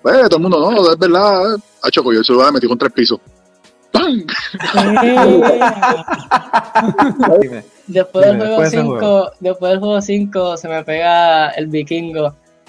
pues 0.02 0.28
todo 0.28 0.36
el 0.36 0.42
mundo, 0.42 0.70
no, 0.70 0.92
es 0.92 0.98
verdad. 0.98 1.56
Ha 1.82 1.90
choco 1.90 2.12
yo 2.12 2.20
el 2.20 2.24
celular 2.24 2.52
metí 2.52 2.68
con 2.68 2.78
tres 2.78 2.92
pisos. 2.92 3.18
¡Pam! 3.90 4.24
después 7.86 8.26
del 8.26 8.36
juego 8.36 8.66
5, 8.66 9.30
después 9.40 9.70
del 9.70 9.80
juego 9.80 10.02
5 10.02 10.56
se 10.58 10.68
me 10.68 10.84
pega 10.84 11.48
el 11.50 11.66
vikingo. 11.68 12.34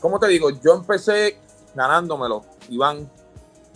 ¿Cómo 0.00 0.18
te 0.18 0.28
digo? 0.28 0.50
Yo 0.50 0.74
empecé 0.74 1.38
ganándomelo, 1.74 2.44
Iván. 2.68 3.08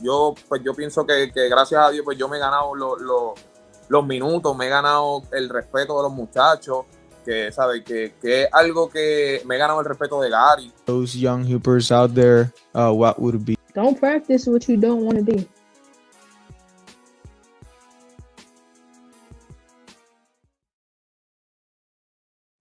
Yo, 0.00 0.34
pues 0.48 0.62
yo 0.62 0.74
pienso 0.74 1.06
que, 1.06 1.30
que 1.32 1.48
gracias 1.48 1.80
a 1.80 1.90
Dios, 1.90 2.04
pues 2.04 2.18
yo 2.18 2.28
me 2.28 2.36
he 2.36 2.40
ganado 2.40 2.74
lo, 2.74 2.96
lo, 2.96 3.34
los 3.88 4.06
minutos, 4.06 4.56
me 4.56 4.66
he 4.66 4.68
ganado 4.68 5.22
el 5.32 5.48
respeto 5.48 5.96
de 5.96 6.02
los 6.02 6.12
muchachos, 6.12 6.84
que 7.24 7.50
sabe 7.50 7.82
que, 7.82 8.14
que, 8.20 8.42
es 8.42 8.48
algo 8.52 8.88
que 8.90 9.42
me 9.46 9.56
he 9.56 9.58
ganado 9.58 9.80
el 9.80 9.86
respeto 9.86 10.20
de 10.20 10.30
Gary. 10.30 10.72
Those 10.84 11.18
young 11.18 11.44
hoopers 11.44 11.90
out 11.90 12.14
there, 12.14 12.52
uh, 12.74 12.92
what 12.92 13.18
would 13.18 13.44
be? 13.44 13.56
Don't 13.74 13.98
practice 13.98 14.48
what 14.48 14.68
you 14.68 14.76
don't 14.76 15.02
want 15.02 15.18
to 15.18 15.24
be. 15.24 15.48